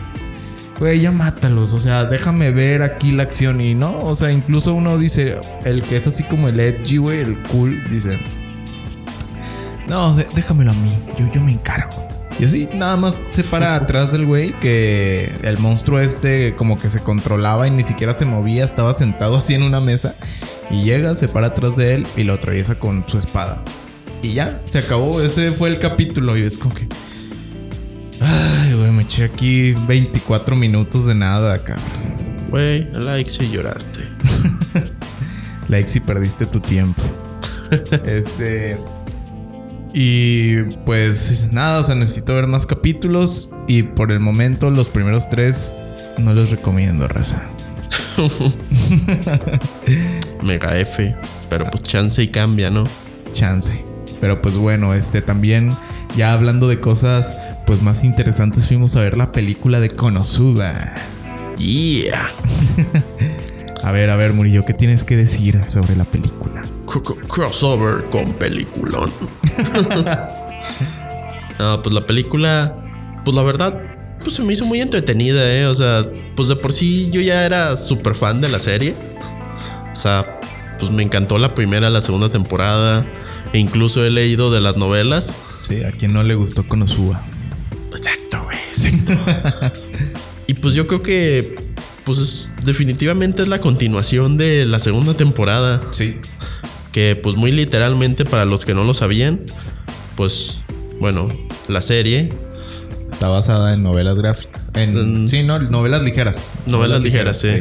Güey, 0.79 1.01
ya 1.01 1.13
mátalos, 1.13 1.75
o 1.75 1.81
sea, 1.81 2.05
déjame 2.05 2.51
ver 2.53 2.83
aquí 2.83 3.13
la 3.13 3.25
acción 3.25 3.61
y 3.61 3.75
no, 3.75 4.01
o 4.01 4.17
sea, 4.17 4.33
incluso 4.33 4.73
uno 4.73 4.97
dice, 4.97 5.39
el 5.67 5.83
que 5.83 5.99
es 5.99 6.07
así 6.07 6.23
como 6.25 6.49
el 6.49 6.59
edgy, 6.59 6.97
güey, 6.97 7.21
el 7.21 7.43
cool, 7.43 7.85
dice, 7.91 8.19
No, 9.91 10.15
déjamelo 10.15 10.71
a 10.71 10.75
mí. 10.75 10.97
Yo, 11.19 11.29
yo 11.33 11.41
me 11.41 11.51
encargo. 11.51 11.91
Y 12.39 12.45
así, 12.45 12.69
nada 12.73 12.97
más 12.97 13.27
se 13.29 13.43
para 13.43 13.75
atrás 13.75 14.13
del 14.13 14.25
güey 14.25 14.53
que 14.61 15.33
el 15.43 15.59
monstruo 15.59 15.99
este 15.99 16.55
como 16.55 16.79
que 16.79 16.91
se 16.91 17.01
controlaba 17.01 17.67
y 17.67 17.73
ni 17.73 17.83
siquiera 17.83 18.15
se 18.15 18.25
movía, 18.25 18.65
estaba 18.65 18.95
sentado 18.95 19.37
así 19.37 19.55
en 19.55 19.65
una 19.65 19.81
mesa. 19.81 20.15
Y 20.71 20.85
llega, 20.85 21.17
se 21.17 21.27
para 21.27 21.49
atrás 21.49 21.75
de 21.75 21.95
él 21.95 22.07
y 22.17 22.23
lo 22.23 22.35
atraviesa 22.35 22.77
con 22.77 23.03
su 23.09 23.19
espada. 23.19 23.65
Y 24.23 24.35
ya, 24.35 24.63
se 24.65 24.79
acabó. 24.79 25.21
Ese 25.21 25.51
fue 25.51 25.71
el 25.71 25.81
capítulo. 25.81 26.39
Y 26.39 26.47
es 26.47 26.57
como 26.57 26.73
que. 26.73 26.87
Ay, 28.21 28.75
güey, 28.75 28.93
me 28.93 29.03
eché 29.03 29.25
aquí 29.25 29.73
24 29.89 30.55
minutos 30.55 31.07
de 31.07 31.17
nada 31.17 31.55
acá. 31.55 31.75
Güey, 32.49 32.89
like 32.93 33.29
si 33.29 33.51
lloraste. 33.51 34.09
Like 35.69 35.89
si 35.89 36.01
perdiste 36.01 36.47
tu 36.47 36.59
tiempo. 36.61 37.03
este. 38.05 38.77
Y 39.93 40.63
pues 40.85 41.49
nada, 41.53 41.81
o 41.81 41.85
sea, 41.85 41.95
necesito 41.95 42.35
ver 42.35 42.47
más 42.47 42.67
capítulos. 42.67 43.51
Y 43.67 43.85
por 43.85 44.13
el 44.13 44.21
momento, 44.21 44.71
los 44.71 44.91
primeros 44.91 45.29
tres 45.29 45.75
no 46.19 46.33
los 46.35 46.51
recomiendo, 46.51 47.09
raza. 47.09 47.43
Mega 50.43 50.79
F. 50.79 51.17
Pero 51.49 51.71
pues 51.71 51.83
chance 51.83 52.23
y 52.23 52.29
cambia, 52.29 52.71
¿no? 52.71 52.87
Chance. 53.33 53.85
Pero 54.21 54.43
pues 54.43 54.57
bueno, 54.57 54.95
este 54.95 55.23
también, 55.23 55.71
ya 56.17 56.33
hablando 56.33 56.69
de 56.69 56.81
cosas 56.81 57.41
pues 57.67 57.83
más 57.83 58.05
interesantes, 58.05 58.67
fuimos 58.67 58.97
a 58.97 59.03
ver 59.03 59.17
la 59.17 59.33
película 59.33 59.81
de 59.81 59.91
Konosuba. 59.91 60.95
Yeah. 61.59 62.29
A 63.83 63.93
ver, 63.93 64.11
a 64.11 64.17
ver, 64.17 64.35
Murillo, 64.35 64.67
¿qué 64.67 64.75
tienes 64.75 65.05
que 65.05 65.17
decir 65.17 65.63
sobre 65.67 65.97
la 65.97 66.05
película? 66.05 66.61
Crossover 67.29 68.05
con 68.11 68.33
peliculón. 68.35 69.13
no, 71.59 71.83
pues 71.83 71.95
la 71.95 72.07
película, 72.07 72.75
pues 73.25 73.35
la 73.35 73.43
verdad, 73.43 73.75
pues 74.23 74.37
se 74.37 74.43
me 74.43 74.53
hizo 74.53 74.65
muy 74.65 74.81
entretenida, 74.81 75.53
¿eh? 75.55 75.67
O 75.67 75.75
sea, 75.75 76.07
pues 76.37 76.49
de 76.49 76.57
por 76.57 76.73
sí 76.73 77.09
yo 77.11 77.21
ya 77.21 77.45
era 77.45 77.77
súper 77.77 78.15
fan 78.15 78.41
de 78.41 78.49
la 78.49 78.61
serie. 78.61 78.95
O 79.93 79.97
sea, 79.97 80.41
pues 80.79 80.91
me 80.91 81.03
encantó 81.03 81.39
la 81.39 81.55
primera, 81.55 81.91
la 81.91 82.01
segunda 82.01 82.31
temporada. 82.31 83.07
E 83.53 83.59
incluso 83.59 84.05
he 84.05 84.11
leído 84.11 84.51
de 84.51 84.61
las 84.61 84.77
novelas. 84.77 85.35
Sí, 85.69 85.83
a 85.85 85.91
quien 85.93 86.13
no 86.13 86.23
le 86.23 86.35
gustó 86.35 86.67
Konosuba. 86.67 87.23
Exacto, 87.93 88.45
güey, 88.45 88.59
exacto. 88.69 89.13
y 90.47 90.55
pues 90.55 90.75
yo 90.75 90.87
creo 90.87 91.03
que, 91.03 91.57
pues 92.05 92.19
es- 92.19 92.53
definitivamente 92.65 93.43
es 93.43 93.49
la 93.49 93.61
continuación 93.61 94.37
de 94.39 94.65
la 94.65 94.79
segunda 94.81 95.15
temporada. 95.15 95.81
Sí. 95.91 96.17
Que 96.93 97.17
pues 97.17 97.37
muy 97.37 97.53
literalmente 97.53 98.25
para 98.25 98.45
los 98.45 98.65
que 98.65 98.75
no 98.75 98.85
lo 98.85 98.95
sabían, 98.95 99.41
pues 100.17 100.61
bueno, 101.01 101.29
la 101.69 101.83
serie, 101.83 102.31
Está 103.11 103.29
basada 103.29 103.75
en 103.75 103.83
novelas 103.83 104.17
gráficas. 104.17 104.63
En, 104.73 105.25
Mm. 105.25 105.29
Sí, 105.29 105.43
no, 105.43 105.59
novelas 105.59 106.03
ligeras. 106.03 106.55
novelas 106.65 107.03
ligeras, 107.03 107.39
sí. 107.39 107.59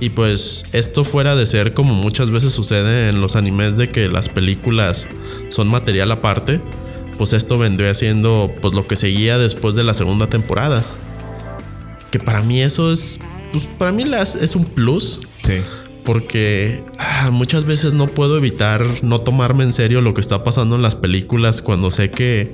Y 0.00 0.10
pues 0.10 0.64
esto 0.72 1.04
fuera 1.04 1.36
de 1.36 1.44
ser 1.46 1.74
como 1.74 1.92
muchas 1.94 2.30
veces 2.30 2.52
sucede 2.52 3.10
en 3.10 3.20
los 3.20 3.36
animes 3.36 3.76
de 3.76 3.90
que 3.90 4.08
las 4.08 4.28
películas 4.30 5.08
son 5.50 5.68
material 5.68 6.10
aparte, 6.12 6.62
pues 7.18 7.32
esto 7.34 7.58
vendría 7.58 7.92
siendo 7.94 8.50
pues 8.62 8.74
lo 8.74 8.86
que 8.86 8.96
seguía 8.96 9.36
después 9.38 9.74
de 9.74 9.84
la 9.84 9.92
segunda 9.92 10.28
temporada. 10.28 10.82
Que 12.10 12.18
para 12.18 12.42
mí 12.42 12.62
eso 12.62 12.90
es, 12.90 13.20
pues 13.52 13.66
para 13.66 13.92
mí 13.92 14.04
las, 14.04 14.34
es 14.34 14.56
un 14.56 14.64
plus. 14.64 15.20
Sí. 15.42 15.60
Porque 16.04 16.82
ah, 16.98 17.30
muchas 17.32 17.64
veces 17.64 17.94
no 17.94 18.08
puedo 18.08 18.36
evitar 18.36 18.84
no 19.02 19.20
tomarme 19.20 19.64
en 19.64 19.72
serio 19.72 20.00
lo 20.00 20.14
que 20.14 20.20
está 20.20 20.44
pasando 20.44 20.76
en 20.76 20.82
las 20.82 20.94
películas 20.96 21.62
cuando 21.62 21.90
sé 21.90 22.10
que 22.10 22.52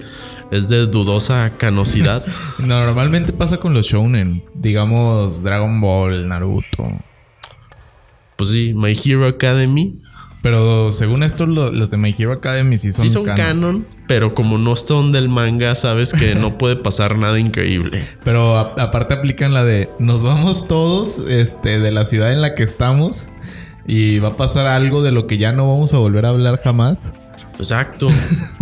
es 0.51 0.69
de 0.69 0.87
dudosa 0.87 1.53
canosidad. 1.57 2.25
Normalmente 2.59 3.33
pasa 3.33 3.59
con 3.59 3.75
los 3.75 3.87
shounen. 3.87 4.45
Digamos 4.55 5.43
Dragon 5.43 5.81
Ball, 5.81 6.29
Naruto. 6.29 6.85
pues 8.37 8.51
sí, 8.51 8.73
My 8.75 8.93
Hero 9.05 9.27
Academy 9.27 9.99
Pero 10.43 10.91
según 10.93 11.23
esto, 11.23 11.47
lo- 11.47 11.71
los 11.73 11.91
de 11.91 11.97
My 11.99 12.15
Hero 12.17 12.33
Academy 12.33 12.79
sí 12.79 12.93
son, 12.93 13.03
sí 13.03 13.09
son 13.11 13.25
canon. 13.25 13.37
canon, 13.37 13.87
pero 14.11 14.35
como 14.35 14.59
no 14.59 14.75
son 14.75 15.13
del 15.13 15.29
manga, 15.29 15.77
sabes 15.77 16.13
que 16.13 16.35
no 16.35 16.59
puede 16.59 16.75
pasar 16.75 17.17
nada 17.17 17.39
increíble. 17.39 18.09
Pero 18.25 18.57
a- 18.59 18.73
aparte 18.77 19.15
aplican 19.15 19.55
la 19.55 19.63
de 19.63 19.89
nos 20.01 20.25
vamos 20.25 20.67
todos 20.67 21.23
este, 21.29 21.79
de 21.79 21.93
la 21.93 22.05
ciudad 22.07 22.33
en 22.33 22.43
la 22.43 22.57
que 22.57 22.65
estamos 22.65 23.29
y 23.87 24.19
va 24.19 24.31
a 24.31 24.37
pasar 24.37 24.67
algo 24.67 25.05
de 25.05 25.13
lo 25.13 25.29
que 25.29 25.39
ya 25.39 25.53
no 25.53 25.69
vamos 25.69 25.95
a 25.95 25.99
volver 25.99 26.27
a 26.27 26.31
hablar 26.31 26.59
jamás. 26.59 27.15
Exacto. 27.59 28.09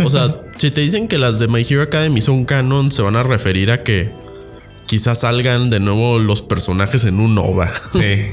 O 0.05 0.09
sea, 0.11 0.39
si 0.57 0.69
te 0.69 0.81
dicen 0.81 1.07
que 1.07 1.17
las 1.17 1.39
de 1.39 1.47
My 1.47 1.65
Hero 1.67 1.81
Academy 1.81 2.21
son 2.21 2.45
canon, 2.45 2.91
se 2.91 3.01
van 3.01 3.15
a 3.15 3.23
referir 3.23 3.71
a 3.71 3.81
que 3.81 4.13
quizás 4.85 5.21
salgan 5.21 5.71
de 5.71 5.79
nuevo 5.79 6.19
los 6.19 6.43
personajes 6.43 7.05
en 7.05 7.19
un 7.19 7.35
OVA. 7.39 7.71
Sí. 7.91 8.27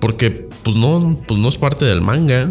Porque, 0.00 0.50
pues 0.62 0.76
no, 0.76 1.18
pues 1.26 1.40
no 1.40 1.48
es 1.48 1.56
parte 1.56 1.86
del 1.86 2.02
manga. 2.02 2.46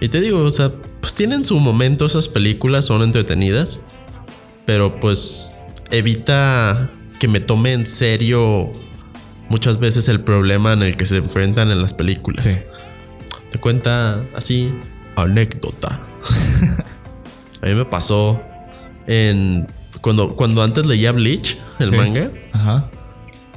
Y 0.00 0.08
te 0.08 0.20
digo, 0.20 0.40
o 0.40 0.50
sea, 0.50 0.72
pues 1.00 1.14
tienen 1.14 1.44
su 1.44 1.58
momento 1.58 2.06
esas 2.06 2.28
películas, 2.28 2.84
son 2.86 3.02
entretenidas. 3.02 3.80
Pero 4.66 5.00
pues 5.00 5.52
evita 5.90 6.90
que 7.18 7.28
me 7.28 7.40
tome 7.40 7.72
en 7.72 7.86
serio 7.86 8.70
muchas 9.48 9.78
veces 9.78 10.08
el 10.08 10.20
problema 10.20 10.72
en 10.74 10.82
el 10.82 10.96
que 10.96 11.06
se 11.06 11.16
enfrentan 11.16 11.70
en 11.70 11.80
las 11.82 11.94
películas. 11.94 12.44
Sí. 12.44 12.58
Te 13.50 13.58
cuenta 13.58 14.22
así, 14.36 14.72
anécdota. 15.16 16.00
A 17.62 17.66
mí 17.66 17.74
me 17.74 17.84
pasó 17.86 18.40
en... 19.06 19.66
Cuando, 20.00 20.36
cuando 20.36 20.62
antes 20.62 20.86
leía 20.86 21.10
Bleach, 21.12 21.56
el 21.80 21.88
Sí. 21.90 21.96
manga, 21.96 22.30
Ajá. 22.52 22.88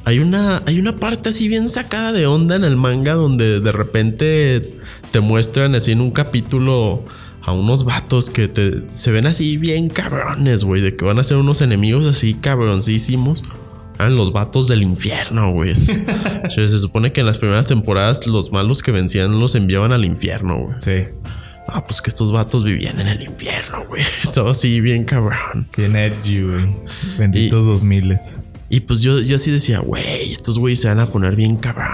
hay 0.05 0.17
una, 0.19 0.63
hay 0.65 0.79
una 0.79 0.95
parte 0.97 1.29
así 1.29 1.47
bien 1.47 1.69
sacada 1.69 2.11
de 2.13 2.25
onda 2.25 2.55
en 2.55 2.63
el 2.63 2.77
manga 2.77 3.13
donde 3.13 3.59
de 3.59 3.71
repente 3.71 4.61
te 5.11 5.19
muestran 5.19 5.75
así 5.75 5.91
en 5.91 6.01
un 6.01 6.09
capítulo 6.09 7.03
a 7.43 7.53
unos 7.53 7.83
vatos 7.85 8.29
que 8.29 8.47
te, 8.47 8.89
se 8.89 9.11
ven 9.11 9.27
así 9.27 9.57
bien 9.57 9.89
cabrones, 9.89 10.63
güey, 10.63 10.81
de 10.81 10.95
que 10.95 11.05
van 11.05 11.19
a 11.19 11.23
ser 11.23 11.37
unos 11.37 11.61
enemigos 11.61 12.07
así 12.07 12.35
cabroncísimos. 12.35 13.43
Eran 13.95 14.15
los 14.15 14.33
vatos 14.33 14.67
del 14.67 14.81
infierno, 14.83 15.51
güey. 15.53 15.75
Se, 15.75 16.67
se 16.67 16.79
supone 16.79 17.11
que 17.11 17.19
en 17.19 17.27
las 17.27 17.37
primeras 17.37 17.67
temporadas 17.67 18.25
los 18.25 18.51
malos 18.51 18.81
que 18.81 18.91
vencían 18.91 19.39
los 19.39 19.53
enviaban 19.53 19.91
al 19.91 20.05
infierno, 20.05 20.57
güey. 20.57 20.75
Sí. 20.79 21.05
Ah, 21.67 21.85
pues 21.85 22.01
que 22.01 22.09
estos 22.09 22.31
vatos 22.31 22.63
vivían 22.63 22.99
en 22.99 23.07
el 23.07 23.21
infierno, 23.21 23.85
güey. 23.87 24.01
Estaba 24.23 24.51
así 24.51 24.81
bien 24.81 25.05
cabrón. 25.05 25.69
Bien 25.77 25.95
edgy, 25.95 26.41
güey. 26.41 26.75
Benditos 27.17 27.67
dos 27.67 27.83
miles. 27.83 28.39
Y 28.69 28.79
pues 28.81 29.01
yo, 29.01 29.19
yo 29.19 29.35
así 29.35 29.51
decía, 29.51 29.79
güey, 29.79 30.31
estos 30.31 30.57
güeyes 30.57 30.81
se 30.81 30.87
van 30.87 30.99
a 30.99 31.05
poner 31.05 31.35
bien 31.35 31.57
cabrón. 31.57 31.91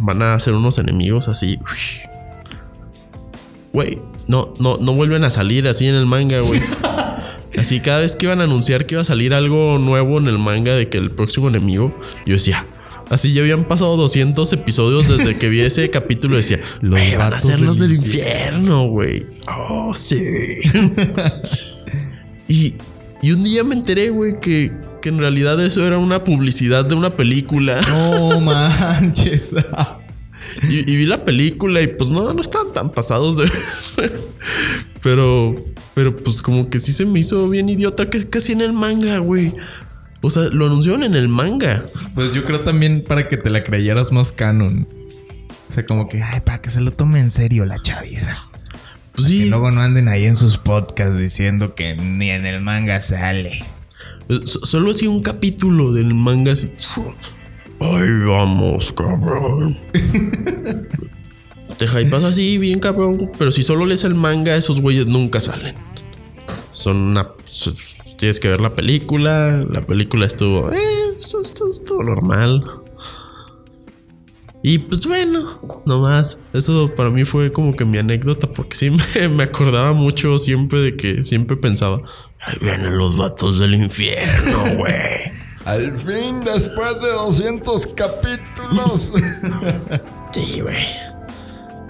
Van 0.00 0.22
a 0.22 0.38
ser 0.38 0.54
unos 0.54 0.78
enemigos 0.78 1.28
así. 1.28 1.58
Güey, 3.72 3.98
no, 4.30 4.54
no, 4.60 4.76
no 4.76 4.94
vuelven 4.94 5.24
a 5.24 5.30
salir 5.30 5.66
así 5.66 5.88
en 5.88 5.96
el 5.96 6.06
manga, 6.06 6.40
güey. 6.40 6.60
Así 7.58 7.80
cada 7.80 7.98
vez 8.00 8.14
que 8.14 8.26
iban 8.26 8.40
a 8.40 8.44
anunciar 8.44 8.86
que 8.86 8.94
iba 8.94 9.02
a 9.02 9.04
salir 9.04 9.34
algo 9.34 9.78
nuevo 9.80 10.18
en 10.18 10.28
el 10.28 10.38
manga 10.38 10.76
de 10.76 10.88
que 10.88 10.98
el 10.98 11.10
próximo 11.10 11.48
enemigo, 11.48 11.94
yo 12.24 12.34
decía, 12.34 12.64
así 13.10 13.32
ya 13.32 13.42
habían 13.42 13.64
pasado 13.64 13.96
200 13.96 14.50
episodios 14.52 15.08
desde 15.08 15.36
que 15.36 15.48
vi 15.48 15.60
ese 15.60 15.90
capítulo. 15.90 16.36
Decía, 16.36 16.60
Los 16.80 16.92
güey, 16.92 17.16
van 17.16 17.34
a 17.34 17.40
ser 17.40 17.60
los 17.60 17.78
del 17.78 17.90
del 17.90 17.98
infierno, 17.98 18.86
güey. 18.86 19.26
Oh, 19.48 19.94
sí. 19.96 20.16
y, 22.48 22.76
y 23.20 23.32
un 23.32 23.42
día 23.42 23.64
me 23.64 23.74
enteré, 23.74 24.10
güey, 24.10 24.40
que, 24.40 24.72
que 25.02 25.08
en 25.08 25.18
realidad 25.18 25.62
eso 25.62 25.84
era 25.84 25.98
una 25.98 26.22
publicidad 26.22 26.84
de 26.86 26.94
una 26.94 27.16
película. 27.16 27.80
No 27.88 28.40
manches. 28.40 29.54
Y, 30.68 30.90
y 30.90 30.96
vi 30.96 31.06
la 31.06 31.24
película 31.24 31.80
y 31.82 31.86
pues 31.88 32.10
no, 32.10 32.32
no 32.32 32.40
estaban 32.42 32.72
tan 32.72 32.90
pasados 32.90 33.36
de... 33.36 33.50
pero, 35.02 35.64
pero 35.94 36.16
pues 36.16 36.42
como 36.42 36.68
que 36.70 36.80
sí 36.80 36.92
se 36.92 37.06
me 37.06 37.18
hizo 37.20 37.48
bien 37.48 37.68
idiota 37.68 38.08
que 38.10 38.28
casi 38.28 38.52
en 38.52 38.60
el 38.60 38.72
manga, 38.72 39.18
güey. 39.18 39.54
O 40.22 40.28
sea, 40.30 40.42
lo 40.52 40.66
anunciaron 40.66 41.02
en 41.02 41.14
el 41.14 41.28
manga. 41.28 41.84
Pues 42.14 42.32
yo 42.34 42.44
creo 42.44 42.60
también 42.62 43.04
para 43.04 43.28
que 43.28 43.36
te 43.36 43.48
la 43.50 43.64
creyeras 43.64 44.12
más 44.12 44.32
canon. 44.32 44.86
O 45.68 45.72
sea, 45.72 45.86
como 45.86 46.08
que, 46.08 46.22
ay, 46.22 46.40
para 46.40 46.60
que 46.60 46.68
se 46.70 46.80
lo 46.80 46.90
tome 46.90 47.20
en 47.20 47.30
serio 47.30 47.64
la 47.64 47.80
chaviza. 47.80 48.34
Pues 49.12 49.28
sí, 49.28 49.46
luego 49.48 49.70
no 49.70 49.80
anden 49.80 50.08
ahí 50.08 50.24
en 50.26 50.36
sus 50.36 50.58
podcasts 50.58 51.18
diciendo 51.18 51.74
que 51.74 51.94
ni 51.94 52.30
en 52.30 52.44
el 52.46 52.60
manga 52.60 53.00
sale. 53.02 53.64
eh, 54.28 54.40
so- 54.44 54.64
solo 54.66 54.90
hacía 54.90 55.08
un 55.10 55.22
capítulo 55.22 55.92
del 55.92 56.14
manga 56.14 56.52
así. 56.52 56.70
Ay, 57.80 58.08
vamos, 58.26 58.92
cabrón. 58.92 59.78
Te 61.78 61.86
hypas 61.86 62.24
así, 62.24 62.58
bien 62.58 62.78
cabrón. 62.78 63.30
Pero 63.38 63.50
si 63.50 63.62
solo 63.62 63.86
lees 63.86 64.04
el 64.04 64.14
manga, 64.14 64.54
esos 64.54 64.80
güeyes 64.82 65.06
nunca 65.06 65.40
salen. 65.40 65.74
Son 66.72 66.96
una. 66.96 67.28
Tienes 68.18 68.38
que 68.38 68.48
ver 68.48 68.60
la 68.60 68.74
película. 68.74 69.64
La 69.70 69.86
película 69.86 70.26
estuvo. 70.26 70.70
Eh, 70.72 70.78
esto, 71.18 71.40
esto 71.40 71.70
estuvo 71.70 72.02
normal. 72.02 72.62
Y 74.62 74.78
pues 74.78 75.06
bueno, 75.06 75.82
nomás. 75.86 76.38
Eso 76.52 76.94
para 76.94 77.10
mí 77.10 77.24
fue 77.24 77.50
como 77.50 77.74
que 77.74 77.86
mi 77.86 77.98
anécdota, 77.98 78.52
porque 78.52 78.76
sí 78.76 78.90
me, 78.90 79.28
me 79.30 79.42
acordaba 79.44 79.94
mucho 79.94 80.36
siempre 80.38 80.80
de 80.80 80.96
que 80.96 81.24
siempre 81.24 81.56
pensaba, 81.56 82.02
ahí 82.40 82.56
vienen 82.60 82.98
los 82.98 83.16
vatos 83.16 83.58
del 83.58 83.74
infierno, 83.74 84.64
güey. 84.76 85.39
Al 85.64 85.92
fin, 85.98 86.42
después 86.44 87.00
de 87.02 87.10
200 87.12 87.86
capítulos. 87.88 89.12
sí, 90.32 90.60
güey. 90.60 90.76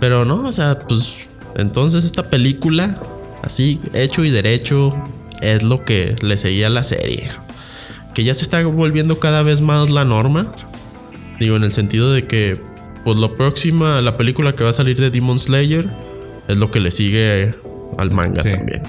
Pero 0.00 0.25
no, 0.25 0.49
o 0.49 0.53
sea, 0.53 0.79
pues 0.81 1.29
entonces 1.57 2.05
esta 2.05 2.31
película, 2.31 3.00
así, 3.43 3.81
hecho 3.95 4.25
y 4.25 4.31
derecho, 4.31 4.93
es 5.41 5.62
lo 5.62 5.85
que 5.85 6.17
le 6.23 6.37
seguía 6.39 6.67
a 6.67 6.71
la 6.71 6.85
serie. 6.85 7.31
Que 8.15 8.25
ya 8.25 8.35
se 8.35 8.43
está 8.43 8.65
volviendo 8.67 9.21
cada 9.21 9.43
vez 9.43 9.61
más 9.61 9.89
la 9.91 10.05
norma. 10.05 10.53
Digo, 11.39 11.57
en 11.57 11.65
el 11.65 11.73
sentido 11.73 12.12
de 12.12 12.27
que, 12.27 12.61
pues 13.05 13.17
lo 13.17 13.37
próxima, 13.37 14.00
la 14.00 14.17
película 14.17 14.55
que 14.55 14.65
va 14.65 14.71
a 14.71 14.75
salir 14.75 14.99
de 14.99 15.11
Demon 15.11 15.39
Slayer, 15.39 15.89
es 16.49 16.57
lo 16.57 16.71
que 16.71 16.81
le 16.81 16.91
sigue 16.91 17.55
al 17.99 18.11
manga 18.11 18.41
Sí. 18.43 18.50
también. 18.50 18.83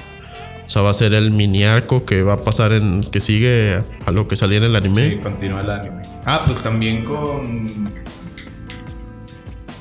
O 0.71 0.73
sea, 0.73 0.83
va 0.83 0.91
a 0.91 0.93
ser 0.93 1.13
el 1.13 1.31
mini 1.31 1.65
arco 1.65 2.05
que 2.05 2.21
va 2.23 2.35
a 2.35 2.37
pasar 2.45 2.71
en. 2.71 3.01
que 3.03 3.19
sigue 3.19 3.83
a 4.05 4.11
lo 4.11 4.29
que 4.29 4.37
salía 4.37 4.59
en 4.59 4.63
el 4.63 4.75
anime. 4.77 5.09
Sí, 5.09 5.17
continúa 5.21 5.59
el 5.59 5.69
anime. 5.69 6.01
Ah, 6.25 6.41
pues 6.45 6.63
también 6.63 7.03
con. 7.03 7.91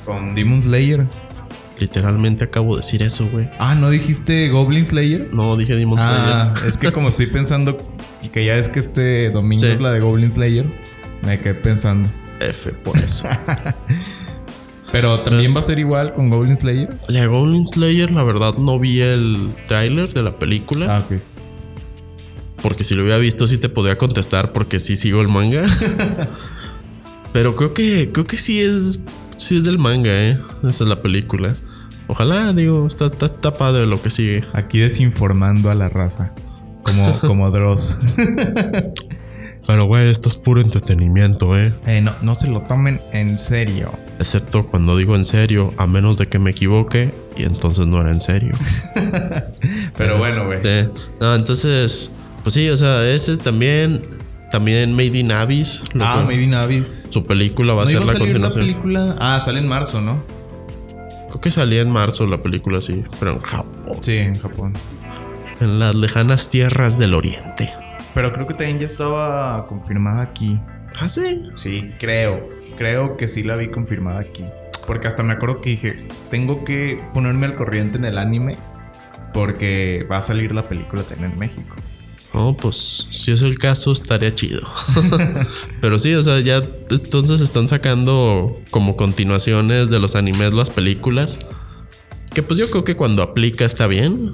Con 0.05 0.35
Demon 0.35 0.61
Slayer. 0.61 1.05
Literalmente 1.79 2.43
acabo 2.43 2.75
de 2.75 2.81
decir 2.81 3.03
eso, 3.03 3.25
güey. 3.31 3.49
Ah, 3.57 3.73
¿no 3.73 3.89
dijiste 3.89 4.49
Goblin 4.49 4.85
Slayer? 4.85 5.29
No, 5.33 5.55
dije 5.55 5.75
Demon 5.77 5.97
Ah, 5.97 6.51
Slayer. 6.57 6.67
es 6.69 6.77
que 6.77 6.91
como 6.91 7.07
estoy 7.07 7.27
pensando 7.27 7.81
que 8.33 8.43
ya 8.43 8.55
es 8.55 8.67
que 8.67 8.79
este 8.79 9.29
domingo 9.29 9.63
Sí. 9.63 9.71
es 9.71 9.79
la 9.79 9.91
de 9.91 10.01
Goblin 10.01 10.33
Slayer, 10.33 10.65
me 11.25 11.39
quedé 11.39 11.53
pensando. 11.53 12.09
F 12.41 12.69
por 12.71 12.97
eso. 12.97 13.29
Pero 14.91 15.21
también 15.23 15.55
va 15.55 15.59
a 15.59 15.63
ser 15.63 15.79
igual 15.79 16.13
con 16.13 16.29
Goblin 16.29 16.57
Slayer. 16.57 16.89
La 17.07 17.25
Goblin 17.25 17.65
Slayer, 17.65 18.11
la 18.11 18.23
verdad, 18.23 18.55
no 18.57 18.79
vi 18.79 18.99
el 19.01 19.53
trailer 19.67 20.11
de 20.13 20.23
la 20.23 20.37
película. 20.37 20.97
Ah, 20.97 20.99
ok. 20.99 21.21
Porque 22.61 22.83
si 22.83 22.93
lo 22.93 23.03
hubiera 23.03 23.17
visto, 23.17 23.47
sí 23.47 23.57
te 23.57 23.69
podría 23.69 23.97
contestar 23.97 24.51
porque 24.51 24.79
sí 24.79 24.95
sigo 24.95 25.21
el 25.21 25.29
manga. 25.29 25.65
Pero 27.33 27.55
creo 27.55 27.73
que, 27.73 28.11
creo 28.11 28.27
que 28.27 28.37
sí 28.37 28.61
es, 28.61 29.03
sí 29.37 29.57
es 29.57 29.63
del 29.63 29.79
manga, 29.79 30.11
¿eh? 30.11 30.37
Esa 30.63 30.83
es 30.83 30.89
la 30.89 31.01
película. 31.01 31.55
Ojalá, 32.07 32.51
digo, 32.51 32.85
está, 32.85 33.05
está, 33.05 33.27
está 33.27 33.53
padre 33.53 33.85
lo 33.85 34.01
que 34.01 34.09
sigue. 34.09 34.43
Aquí 34.53 34.79
desinformando 34.79 35.71
a 35.71 35.75
la 35.75 35.87
raza. 35.87 36.33
Como, 36.83 37.19
como 37.21 37.51
Dross. 37.51 37.99
Pero, 39.67 39.85
güey, 39.85 40.09
esto 40.09 40.27
es 40.27 40.35
puro 40.35 40.59
entretenimiento, 40.59 41.57
¿eh? 41.57 41.73
Eh, 41.85 42.01
no, 42.01 42.13
no 42.21 42.33
se 42.35 42.47
lo 42.47 42.61
tomen 42.61 42.99
en 43.13 43.37
serio. 43.37 43.91
Excepto 44.19 44.65
cuando 44.67 44.97
digo 44.97 45.15
en 45.15 45.23
serio, 45.23 45.73
a 45.77 45.85
menos 45.87 46.17
de 46.17 46.27
que 46.27 46.39
me 46.39 46.51
equivoque 46.51 47.13
y 47.37 47.43
entonces 47.43 47.85
no 47.87 48.01
era 48.01 48.11
en 48.11 48.19
serio. 48.21 48.53
Pero 49.97 50.17
bueno, 50.17 50.45
güey. 50.47 50.59
Sí. 50.59 50.87
No, 51.19 51.35
entonces, 51.35 52.11
pues 52.43 52.53
sí, 52.55 52.69
o 52.69 52.77
sea, 52.77 53.07
ese 53.07 53.37
también, 53.37 54.01
también 54.51 54.93
Made 54.93 55.17
in 55.19 55.31
Abyss. 55.31 55.83
lo 55.93 56.05
Ah, 56.05 56.23
Made 56.23 56.41
in 56.41 56.53
Abyss. 56.55 57.07
Su 57.09 57.25
película 57.25 57.73
va 57.73 57.83
a 57.83 57.85
¿No 57.85 57.91
ser 57.91 57.99
la 58.01 58.07
salir 58.07 58.19
continuación. 58.19 58.65
película? 58.65 59.15
Ah, 59.19 59.41
sale 59.45 59.59
en 59.59 59.67
marzo, 59.67 60.01
¿no? 60.01 60.23
Creo 61.29 61.39
que 61.41 61.51
salía 61.51 61.81
en 61.81 61.89
marzo 61.91 62.27
la 62.27 62.41
película, 62.41 62.81
sí, 62.81 63.03
pero 63.19 63.31
en 63.33 63.39
Japón. 63.39 63.97
Sí, 64.01 64.17
en 64.17 64.35
Japón. 64.35 64.73
En 65.61 65.79
las 65.79 65.93
lejanas 65.95 66.49
tierras 66.49 66.97
del 66.97 67.13
oriente. 67.13 67.71
Pero 68.13 68.33
creo 68.33 68.47
que 68.47 68.53
también 68.53 68.79
ya 68.79 68.87
estaba 68.87 69.67
confirmada 69.67 70.21
aquí. 70.21 70.59
Ah, 70.99 71.07
sí. 71.07 71.49
Sí, 71.55 71.93
creo. 71.99 72.49
Creo 72.77 73.17
que 73.17 73.27
sí 73.27 73.43
la 73.43 73.55
vi 73.55 73.69
confirmada 73.69 74.19
aquí. 74.19 74.45
Porque 74.87 75.07
hasta 75.07 75.23
me 75.23 75.33
acuerdo 75.33 75.61
que 75.61 75.71
dije, 75.71 75.95
tengo 76.29 76.63
que 76.65 76.97
ponerme 77.13 77.47
al 77.47 77.55
corriente 77.55 77.97
en 77.97 78.05
el 78.05 78.17
anime. 78.17 78.57
Porque 79.33 80.05
va 80.11 80.17
a 80.17 80.23
salir 80.23 80.53
la 80.53 80.63
película 80.63 81.03
también 81.03 81.31
en 81.31 81.39
México. 81.39 81.75
Oh, 82.33 82.55
pues 82.55 83.07
si 83.11 83.31
es 83.31 83.41
el 83.41 83.59
caso, 83.59 83.91
estaría 83.91 84.33
chido. 84.33 84.61
pero 85.81 85.99
sí, 85.99 86.13
o 86.13 86.23
sea, 86.23 86.39
ya 86.39 86.57
entonces 86.89 87.41
están 87.41 87.67
sacando 87.67 88.57
como 88.71 88.95
continuaciones 88.95 89.89
de 89.89 89.99
los 89.99 90.15
animes 90.15 90.53
las 90.53 90.69
películas. 90.69 91.39
Que 92.33 92.41
pues 92.41 92.57
yo 92.57 92.69
creo 92.69 92.85
que 92.85 92.95
cuando 92.95 93.21
aplica 93.21 93.65
está 93.65 93.87
bien. 93.87 94.31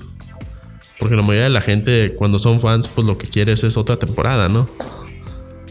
Porque 1.00 1.16
la 1.16 1.22
mayoría 1.22 1.44
de 1.44 1.50
la 1.52 1.62
gente, 1.62 2.14
cuando 2.16 2.40
son 2.40 2.60
fans, 2.60 2.88
pues 2.88 3.06
lo 3.06 3.18
que 3.18 3.28
quieres 3.28 3.64
es 3.64 3.78
otra 3.78 3.98
temporada, 3.98 4.50
¿no? 4.50 4.68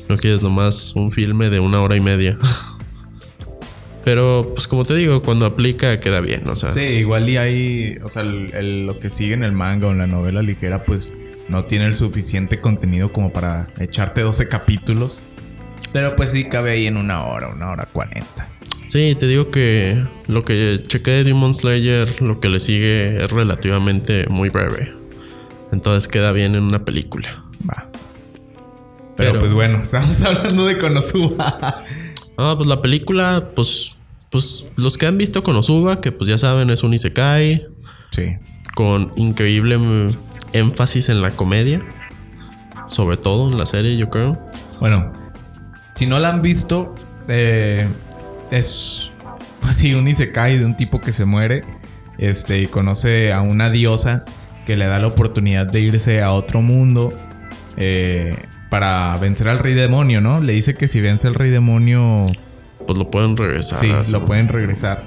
No 0.09 0.17
quieres 0.19 0.41
nomás 0.43 0.93
un 0.95 1.11
filme 1.11 1.51
de 1.51 1.59
una 1.61 1.81
hora 1.83 1.97
y 1.97 2.01
media. 2.01 2.39
Pero, 4.05 4.53
pues 4.55 4.69
como 4.69 4.85
te 4.85 4.95
digo, 4.95 5.21
cuando 5.23 5.47
aplica 5.47 5.99
queda 5.99 6.21
bien, 6.21 6.47
o 6.49 6.55
sea. 6.55 6.71
Sí, 6.71 6.81
igual 6.81 7.29
y 7.29 7.39
hay, 7.39 7.99
o 8.07 8.11
sea, 8.11 8.23
el- 8.23 8.55
el- 8.55 8.87
lo 8.87 9.01
que 9.01 9.11
sigue 9.11 9.35
en 9.35 9.43
el 9.43 9.51
manga 9.53 9.89
o 9.89 9.91
en 9.91 9.99
la 9.99 10.07
novela 10.07 10.43
ligera, 10.43 10.85
pues 10.85 11.13
no 11.49 11.65
tiene 11.65 11.87
el 11.87 11.97
suficiente 11.97 12.61
contenido 12.61 13.13
como 13.13 13.33
para 13.33 13.69
echarte 13.81 14.21
12 14.21 14.49
capítulos. 14.49 15.23
Pero 15.93 16.15
pues 16.15 16.31
sí 16.31 16.45
cabe 16.45 16.71
ahí 16.71 16.87
en 16.87 16.97
una 16.97 17.25
hora, 17.25 17.49
una 17.49 17.71
hora 17.71 17.87
cuarenta. 17.93 18.49
Sí, 18.87 19.17
te 19.19 19.27
digo 19.27 19.51
que 19.51 20.01
lo 20.29 20.45
que 20.45 20.81
chequé 20.87 21.11
de 21.11 21.25
Demon 21.25 21.55
Slayer, 21.57 22.23
lo 22.23 22.39
que 22.39 22.49
le 22.49 22.61
sigue 22.61 23.25
es 23.25 23.31
relativamente 23.33 24.27
muy 24.29 24.49
breve. 24.51 24.93
Entonces 25.77 26.09
queda 26.09 26.33
bien 26.33 26.55
en 26.55 26.63
una 26.63 26.87
película. 26.87 27.45
Va. 27.69 27.87
Pero, 29.15 29.33
Pero- 29.33 29.39
pues 29.41 29.53
bueno, 29.53 29.83
estamos 29.83 30.23
hablando 30.25 30.67
de 30.67 30.79
Konosuba. 30.79 31.85
Ah, 32.39 32.53
pues 32.55 32.69
la 32.69 32.83
película, 32.83 33.49
pues, 33.57 33.97
pues 34.31 34.69
los 34.77 34.99
que 34.99 35.07
han 35.07 35.17
visto 35.17 35.43
Konosuba, 35.43 36.03
que 36.03 36.13
pues 36.13 36.29
ya 36.29 36.37
saben, 36.37 36.69
es 36.69 36.83
un 36.83 36.93
Isekai 36.93 37.67
sí. 38.11 38.37
con 38.75 39.15
increíble 39.17 39.79
mm, 39.79 40.11
énfasis 40.53 41.09
en 41.09 41.23
la 41.23 41.31
comedia. 41.35 41.81
Sobre 42.89 43.17
todo 43.17 43.51
en 43.51 43.57
la 43.57 43.65
serie, 43.65 43.97
yo 43.97 44.11
creo. 44.11 44.39
Bueno, 44.81 45.15
si 45.95 46.07
no 46.07 46.19
la 46.19 46.29
han 46.29 46.43
visto, 46.43 46.95
eh, 47.27 47.89
es 48.51 49.11
pues 49.63 49.77
sí, 49.77 49.95
un 49.95 50.07
isekai 50.07 50.59
de 50.59 50.67
un 50.67 50.77
tipo 50.77 51.01
que 51.01 51.13
se 51.13 51.25
muere 51.25 51.65
este, 52.19 52.59
y 52.61 52.67
conoce 52.67 53.33
a 53.33 53.41
una 53.41 53.71
diosa 53.71 54.27
que 54.67 54.77
le 54.77 54.87
da 54.87 54.99
la 54.99 55.07
oportunidad 55.07 55.67
de 55.67 55.81
irse 55.81 56.21
a 56.23 56.33
otro 56.33 56.61
mundo 56.61 57.13
eh, 57.77 58.37
para 58.69 59.17
vencer 59.19 59.49
al 59.49 59.59
rey 59.59 59.75
demonio, 59.75 60.21
¿no? 60.21 60.41
Le 60.41 60.53
dice 60.53 60.75
que 60.75 60.89
si 60.89 61.01
vence 61.01 61.29
al 61.29 61.35
rey 61.35 61.51
demonio, 61.51 62.25
Pues 62.87 62.99
lo 62.99 63.11
pueden 63.11 63.37
regresar. 63.37 63.79
sí, 63.79 64.13
lo 64.13 64.25
pueden 64.27 64.49
regresar. 64.49 65.03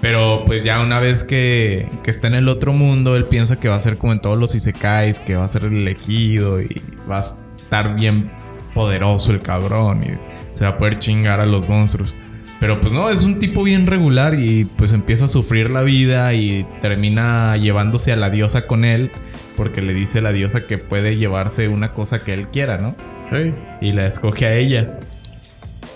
Pero 0.00 0.42
pues 0.44 0.64
ya 0.64 0.80
una 0.80 0.98
vez 0.98 1.22
que, 1.24 1.86
que 2.02 2.10
está 2.10 2.26
en 2.26 2.34
el 2.34 2.48
otro 2.48 2.74
mundo, 2.74 3.14
él 3.16 3.24
piensa 3.24 3.60
que 3.60 3.68
va 3.68 3.76
a 3.76 3.80
ser 3.80 3.98
como 3.98 4.12
en 4.12 4.20
todos 4.20 4.36
los 4.38 4.54
isekais, 4.54 5.20
que 5.20 5.36
va 5.36 5.44
a 5.44 5.48
ser 5.48 5.64
el 5.64 5.74
elegido 5.74 6.60
y 6.60 6.82
va 7.08 7.18
a 7.18 7.20
estar 7.20 7.94
bien 7.94 8.30
poderoso 8.74 9.30
el 9.32 9.40
cabrón 9.40 10.00
y 10.02 10.56
se 10.56 10.64
va 10.64 10.72
a 10.72 10.78
poder 10.78 10.98
chingar 10.98 11.40
a 11.40 11.46
los 11.46 11.68
monstruos. 11.68 12.14
Pero 12.62 12.78
pues 12.78 12.92
no, 12.92 13.10
es 13.10 13.24
un 13.24 13.40
tipo 13.40 13.64
bien 13.64 13.88
regular 13.88 14.38
y 14.38 14.66
pues 14.66 14.92
empieza 14.92 15.24
a 15.24 15.28
sufrir 15.28 15.70
la 15.70 15.82
vida 15.82 16.32
y 16.32 16.64
termina 16.80 17.56
llevándose 17.56 18.12
a 18.12 18.16
la 18.16 18.30
diosa 18.30 18.68
con 18.68 18.84
él 18.84 19.10
porque 19.56 19.82
le 19.82 19.92
dice 19.92 20.20
la 20.20 20.30
diosa 20.30 20.64
que 20.64 20.78
puede 20.78 21.16
llevarse 21.16 21.66
una 21.66 21.92
cosa 21.92 22.20
que 22.20 22.32
él 22.32 22.50
quiera, 22.50 22.78
¿no? 22.78 22.94
Hey. 23.32 23.52
y 23.80 23.90
la 23.90 24.06
escoge 24.06 24.46
a 24.46 24.54
ella. 24.54 25.00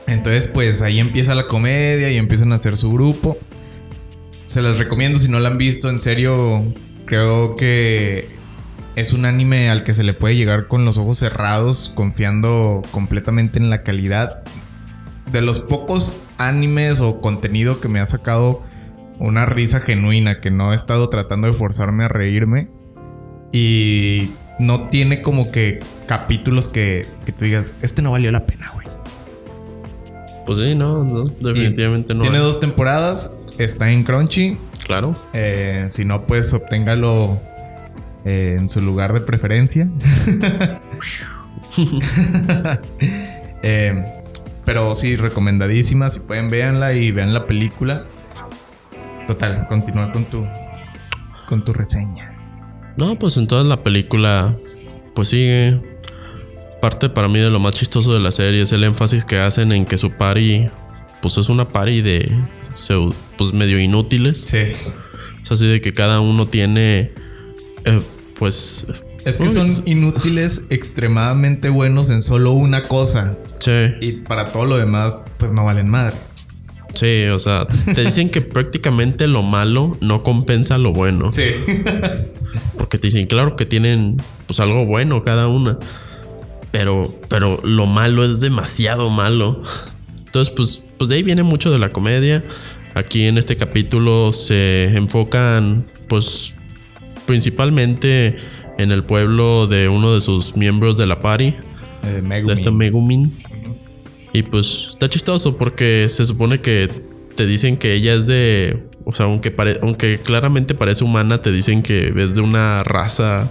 Entonces, 0.08 0.48
pues 0.48 0.82
ahí 0.82 0.98
empieza 0.98 1.36
la 1.36 1.46
comedia 1.46 2.10
y 2.10 2.16
empiezan 2.16 2.50
a 2.50 2.56
hacer 2.56 2.76
su 2.76 2.90
grupo. 2.90 3.38
Se 4.44 4.60
las 4.60 4.80
recomiendo 4.80 5.20
si 5.20 5.30
no 5.30 5.38
la 5.38 5.50
han 5.50 5.58
visto, 5.58 5.88
en 5.88 6.00
serio, 6.00 6.64
creo 7.04 7.54
que 7.54 8.30
es 8.96 9.12
un 9.12 9.24
anime 9.24 9.70
al 9.70 9.84
que 9.84 9.94
se 9.94 10.02
le 10.02 10.14
puede 10.14 10.34
llegar 10.34 10.66
con 10.66 10.84
los 10.84 10.98
ojos 10.98 11.18
cerrados, 11.18 11.92
confiando 11.94 12.82
completamente 12.90 13.60
en 13.60 13.70
la 13.70 13.84
calidad. 13.84 14.42
De 15.30 15.42
los 15.42 15.60
pocos 15.60 16.25
animes 16.38 17.00
o 17.00 17.20
contenido 17.20 17.80
que 17.80 17.88
me 17.88 18.00
ha 18.00 18.06
sacado 18.06 18.62
una 19.18 19.46
risa 19.46 19.80
genuina, 19.80 20.40
que 20.40 20.50
no 20.50 20.72
he 20.72 20.76
estado 20.76 21.08
tratando 21.08 21.46
de 21.48 21.54
forzarme 21.54 22.04
a 22.04 22.08
reírme. 22.08 22.68
Y 23.52 24.30
no 24.58 24.88
tiene 24.88 25.22
como 25.22 25.50
que 25.50 25.80
capítulos 26.06 26.68
que, 26.68 27.06
que 27.24 27.32
tú 27.32 27.44
digas, 27.44 27.74
este 27.82 28.02
no 28.02 28.12
valió 28.12 28.30
la 28.30 28.46
pena, 28.46 28.66
güey. 28.74 28.86
Pues 30.44 30.58
sí, 30.58 30.74
no, 30.74 31.04
no, 31.04 31.24
definitivamente 31.24 32.14
no. 32.14 32.20
Tiene 32.20 32.38
dos 32.38 32.60
temporadas, 32.60 33.34
está 33.58 33.90
en 33.90 34.04
Crunchy. 34.04 34.58
Claro. 34.84 35.14
Eh, 35.32 35.86
si 35.90 36.04
no, 36.04 36.26
pues 36.26 36.54
obténgalo 36.54 37.40
eh, 38.24 38.56
en 38.58 38.70
su 38.70 38.80
lugar 38.80 39.12
de 39.12 39.20
preferencia. 39.20 39.90
Eh, 43.62 44.15
pero 44.66 44.94
sí, 44.94 45.16
recomendadísima. 45.16 46.10
Si 46.10 46.20
pueden, 46.20 46.48
véanla 46.48 46.92
y 46.92 47.12
vean 47.12 47.32
la 47.32 47.46
película. 47.46 48.06
Total, 49.26 49.66
continúa 49.68 50.12
con 50.12 50.28
tu, 50.28 50.44
con 51.48 51.64
tu 51.64 51.72
reseña. 51.72 52.36
No, 52.98 53.18
pues 53.18 53.36
entonces 53.36 53.68
la 53.68 53.82
película, 53.82 54.58
pues 55.14 55.28
sigue. 55.28 55.80
Parte 56.82 57.08
para 57.08 57.28
mí 57.28 57.38
de 57.38 57.48
lo 57.48 57.58
más 57.58 57.72
chistoso 57.72 58.12
de 58.12 58.20
la 58.20 58.30
serie 58.30 58.62
es 58.62 58.72
el 58.72 58.84
énfasis 58.84 59.24
que 59.24 59.38
hacen 59.38 59.72
en 59.72 59.86
que 59.86 59.96
su 59.96 60.10
party, 60.10 60.68
pues 61.22 61.38
es 61.38 61.48
una 61.48 61.68
party 61.68 62.02
de 62.02 62.30
pues 63.38 63.54
medio 63.54 63.80
inútiles. 63.80 64.42
Sí. 64.42 64.72
Es 65.42 65.50
así 65.50 65.66
de 65.66 65.80
que 65.80 65.92
cada 65.92 66.20
uno 66.20 66.46
tiene 66.46 67.12
eh, 67.84 68.02
pues 68.38 68.86
Es 69.24 69.38
que 69.38 69.44
Uy, 69.44 69.50
son 69.50 69.72
inútiles 69.86 70.64
extremadamente 70.70 71.70
buenos 71.70 72.10
en 72.10 72.22
solo 72.22 72.52
una 72.52 72.82
cosa. 72.82 73.36
Sí, 73.58 73.70
Y 74.00 74.12
para 74.12 74.46
todo 74.52 74.64
lo 74.64 74.76
demás, 74.78 75.24
pues 75.38 75.52
no 75.52 75.64
valen 75.64 75.88
madre. 75.88 76.14
sí, 76.94 77.24
o 77.32 77.38
sea, 77.38 77.66
te 77.94 78.04
dicen 78.04 78.30
que 78.30 78.40
prácticamente 78.42 79.26
lo 79.26 79.42
malo 79.42 79.96
no 80.00 80.22
compensa 80.22 80.78
lo 80.78 80.92
bueno. 80.92 81.30
Sí. 81.32 81.42
Porque 82.78 82.98
te 82.98 83.08
dicen, 83.08 83.26
claro 83.26 83.56
que 83.56 83.66
tienen 83.66 84.16
pues 84.46 84.60
algo 84.60 84.86
bueno 84.86 85.22
cada 85.22 85.48
una. 85.48 85.78
Pero, 86.70 87.04
pero 87.28 87.60
lo 87.64 87.86
malo 87.86 88.24
es 88.24 88.40
demasiado 88.40 89.10
malo. 89.10 89.62
Entonces, 90.26 90.52
pues, 90.54 90.84
pues 90.98 91.08
de 91.08 91.16
ahí 91.16 91.22
viene 91.22 91.42
mucho 91.42 91.70
de 91.70 91.78
la 91.78 91.88
comedia. 91.90 92.44
Aquí 92.94 93.24
en 93.24 93.38
este 93.38 93.56
capítulo 93.56 94.32
se 94.32 94.84
enfocan, 94.96 95.86
pues, 96.08 96.54
principalmente 97.26 98.36
en 98.78 98.92
el 98.92 99.04
pueblo 99.04 99.66
de 99.66 99.88
uno 99.88 100.14
de 100.14 100.20
sus 100.20 100.56
miembros 100.56 100.98
de 100.98 101.06
la 101.06 101.20
party, 101.20 101.54
Eh, 102.04 102.22
de 102.22 102.52
este 102.52 102.70
Megumin. 102.70 103.32
Y 104.36 104.42
pues 104.42 104.88
está 104.90 105.08
chistoso 105.08 105.56
porque 105.56 106.08
se 106.10 106.26
supone 106.26 106.60
que 106.60 106.90
te 107.34 107.46
dicen 107.46 107.78
que 107.78 107.94
ella 107.94 108.12
es 108.12 108.26
de. 108.26 108.84
O 109.06 109.14
sea, 109.14 109.24
aunque, 109.26 109.50
pare- 109.50 109.78
aunque 109.80 110.18
claramente 110.22 110.74
parece 110.74 111.04
humana, 111.04 111.40
te 111.40 111.50
dicen 111.52 111.82
que 111.82 112.12
es 112.14 112.34
de 112.34 112.42
una 112.42 112.82
raza. 112.82 113.50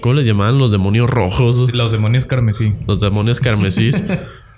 ¿Cómo 0.00 0.14
les 0.14 0.26
llamaban? 0.26 0.58
Los 0.58 0.72
demonios 0.72 1.08
rojos. 1.08 1.72
Los 1.72 1.92
demonios 1.92 2.26
carmesí. 2.26 2.72
Los 2.88 2.98
demonios 3.00 3.38
carmesís. 3.38 4.02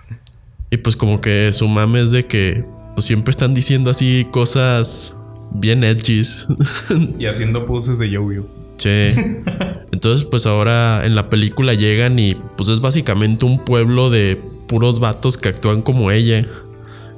y 0.71 0.79
pues 0.79 0.97
como 0.97 1.21
que 1.21 1.51
su 1.53 1.69
mame 1.69 2.01
es 2.03 2.11
de 2.11 2.25
que 2.27 2.65
pues 2.95 3.05
siempre 3.07 3.33
están 3.33 3.53
diciendo 3.53 3.91
así 3.91 4.27
cosas 4.31 5.15
bien 5.53 5.85
edgys. 5.85 6.47
Y 7.19 7.27
haciendo 7.27 7.67
poses 7.67 7.99
de 7.99 8.09
yo-yo. 8.09 8.47
Che. 8.79 9.11
Entonces, 9.93 10.27
pues 10.27 10.47
ahora 10.47 11.05
en 11.05 11.15
la 11.15 11.29
película 11.29 11.75
llegan 11.75 12.19
y 12.19 12.35
pues 12.57 12.71
es 12.71 12.81
básicamente 12.81 13.45
un 13.45 13.63
pueblo 13.63 14.09
de 14.09 14.41
puros 14.69 15.01
vatos 15.01 15.37
que 15.37 15.49
actúan 15.49 15.83
como 15.83 16.11
ella. 16.11 16.45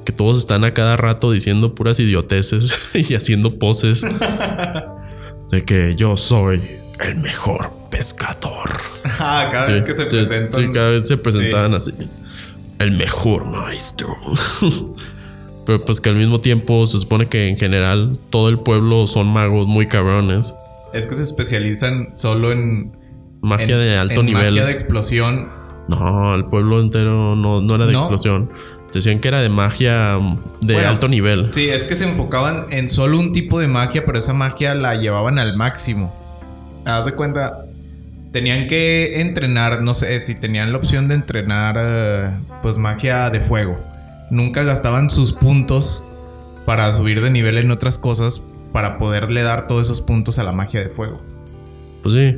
Que 0.04 0.12
todos 0.12 0.38
están 0.38 0.64
a 0.64 0.72
cada 0.72 0.96
rato 0.96 1.30
diciendo 1.32 1.74
puras 1.74 2.00
idioteces 2.00 2.90
y 2.94 3.14
haciendo 3.14 3.58
poses. 3.58 4.04
De 5.50 5.64
que 5.64 5.94
yo 5.96 6.16
soy 6.16 6.60
el 7.06 7.16
mejor 7.18 7.70
pescador. 7.90 8.70
Ah, 9.20 9.48
cada 9.50 9.64
Sí, 9.64 9.72
vez 9.72 9.84
que 9.84 9.94
se 9.96 10.04
presentan. 10.06 10.54
sí, 10.54 10.70
cada 10.72 10.90
vez 10.90 11.08
se 11.08 11.16
presentaban 11.16 11.74
así. 11.74 11.92
El 12.78 12.92
mejor 12.92 13.46
maestro. 13.46 14.14
Pero 15.66 15.84
pues 15.84 16.00
que 16.00 16.08
al 16.10 16.16
mismo 16.16 16.40
tiempo 16.40 16.86
se 16.86 16.98
supone 16.98 17.26
que 17.26 17.48
en 17.48 17.56
general 17.56 18.18
todo 18.30 18.48
el 18.48 18.58
pueblo 18.60 19.06
son 19.06 19.26
magos 19.28 19.66
muy 19.66 19.86
cabrones. 19.88 20.54
Es 20.94 21.06
que 21.06 21.14
se 21.16 21.22
especializan 21.24 22.10
solo 22.16 22.52
en. 22.52 22.92
Magia 23.42 23.74
en- 23.76 23.80
de 23.80 23.96
alto 23.96 24.20
en 24.20 24.26
nivel. 24.26 24.50
Magia 24.54 24.66
de 24.66 24.72
explosión. 24.72 25.48
No, 25.88 26.34
el 26.34 26.44
pueblo 26.44 26.80
entero 26.80 27.34
no, 27.34 27.60
no 27.60 27.74
era 27.74 27.86
de 27.86 27.92
¿No? 27.92 28.00
explosión. 28.00 28.50
Decían 28.92 29.20
que 29.20 29.28
era 29.28 29.40
de 29.42 29.48
magia 29.48 30.18
de 30.60 30.74
Bueno, 30.74 30.88
alto 30.88 31.08
nivel. 31.08 31.52
Sí, 31.52 31.68
es 31.68 31.84
que 31.84 31.94
se 31.94 32.08
enfocaban 32.08 32.66
en 32.70 32.88
solo 32.88 33.18
un 33.18 33.32
tipo 33.32 33.60
de 33.60 33.68
magia, 33.68 34.04
pero 34.06 34.18
esa 34.18 34.32
magia 34.32 34.74
la 34.74 34.94
llevaban 34.94 35.38
al 35.38 35.56
máximo. 35.56 36.14
Haz 36.86 37.04
de 37.04 37.12
cuenta, 37.12 37.66
tenían 38.32 38.66
que 38.66 39.20
entrenar, 39.20 39.82
no 39.82 39.94
sé 39.94 40.20
si 40.20 40.34
tenían 40.34 40.72
la 40.72 40.78
opción 40.78 41.08
de 41.08 41.16
entrenar, 41.16 41.76
eh, 41.78 42.30
pues 42.62 42.76
magia 42.76 43.28
de 43.30 43.40
fuego. 43.40 43.78
Nunca 44.30 44.62
gastaban 44.62 45.10
sus 45.10 45.34
puntos 45.34 46.02
para 46.64 46.92
subir 46.94 47.20
de 47.22 47.30
nivel 47.30 47.58
en 47.58 47.70
otras 47.70 47.98
cosas 47.98 48.42
para 48.72 48.98
poderle 48.98 49.42
dar 49.42 49.66
todos 49.66 49.86
esos 49.86 50.02
puntos 50.02 50.38
a 50.38 50.44
la 50.44 50.52
magia 50.52 50.80
de 50.80 50.88
fuego. 50.88 51.20
Pues 52.02 52.14
sí. 52.14 52.36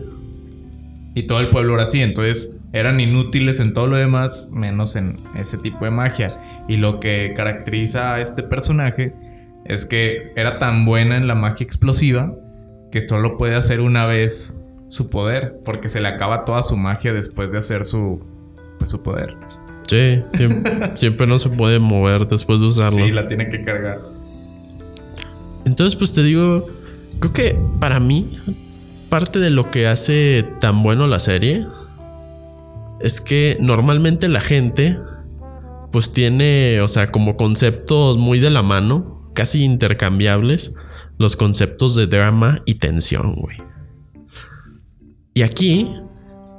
Y 1.14 1.24
todo 1.24 1.40
el 1.40 1.50
pueblo 1.50 1.74
era 1.74 1.82
así, 1.84 2.00
entonces 2.00 2.56
eran 2.72 3.00
inútiles 3.00 3.60
en 3.60 3.74
todo 3.74 3.88
lo 3.88 3.96
demás, 3.96 4.48
menos 4.52 4.96
en 4.96 5.16
ese 5.36 5.58
tipo 5.58 5.84
de 5.84 5.90
magia. 5.90 6.28
Y 6.68 6.76
lo 6.76 7.00
que 7.00 7.34
caracteriza 7.36 8.14
a 8.14 8.20
este 8.20 8.42
personaje 8.42 9.12
es 9.64 9.86
que 9.86 10.32
era 10.36 10.58
tan 10.58 10.84
buena 10.84 11.16
en 11.16 11.26
la 11.26 11.34
magia 11.34 11.64
explosiva 11.64 12.32
que 12.92 13.00
solo 13.00 13.36
puede 13.36 13.56
hacer 13.56 13.80
una 13.80 14.06
vez 14.06 14.54
su 14.88 15.10
poder, 15.10 15.60
porque 15.64 15.88
se 15.88 16.00
le 16.00 16.08
acaba 16.08 16.44
toda 16.44 16.62
su 16.62 16.76
magia 16.76 17.12
después 17.12 17.52
de 17.52 17.58
hacer 17.58 17.84
su, 17.84 18.20
pues, 18.78 18.90
su 18.90 19.02
poder. 19.02 19.36
Sí, 19.86 20.20
siempre, 20.32 20.72
siempre 20.96 21.26
no 21.26 21.38
se 21.38 21.50
puede 21.50 21.78
mover 21.78 22.26
después 22.26 22.60
de 22.60 22.66
usarlo. 22.66 23.04
Sí, 23.04 23.12
la 23.12 23.26
tiene 23.26 23.48
que 23.48 23.64
cargar. 23.64 24.00
Entonces, 25.64 25.96
pues 25.96 26.12
te 26.12 26.22
digo, 26.22 26.66
creo 27.20 27.32
que 27.32 27.56
para 27.78 28.00
mí, 28.00 28.38
parte 29.08 29.38
de 29.38 29.50
lo 29.50 29.70
que 29.70 29.86
hace 29.86 30.44
tan 30.60 30.82
bueno 30.82 31.06
la 31.06 31.18
serie 31.18 31.66
es 33.00 33.20
que 33.20 33.56
normalmente 33.60 34.28
la 34.28 34.40
gente, 34.40 34.98
pues 35.92 36.12
tiene, 36.12 36.80
o 36.80 36.88
sea, 36.88 37.10
como 37.10 37.36
conceptos 37.36 38.18
muy 38.18 38.40
de 38.40 38.50
la 38.50 38.62
mano, 38.62 39.30
casi 39.34 39.64
intercambiables, 39.64 40.74
los 41.18 41.36
conceptos 41.36 41.94
de 41.94 42.06
drama 42.06 42.62
y 42.66 42.74
tensión, 42.74 43.34
güey. 43.36 43.58
Y 45.34 45.42
aquí, 45.42 45.88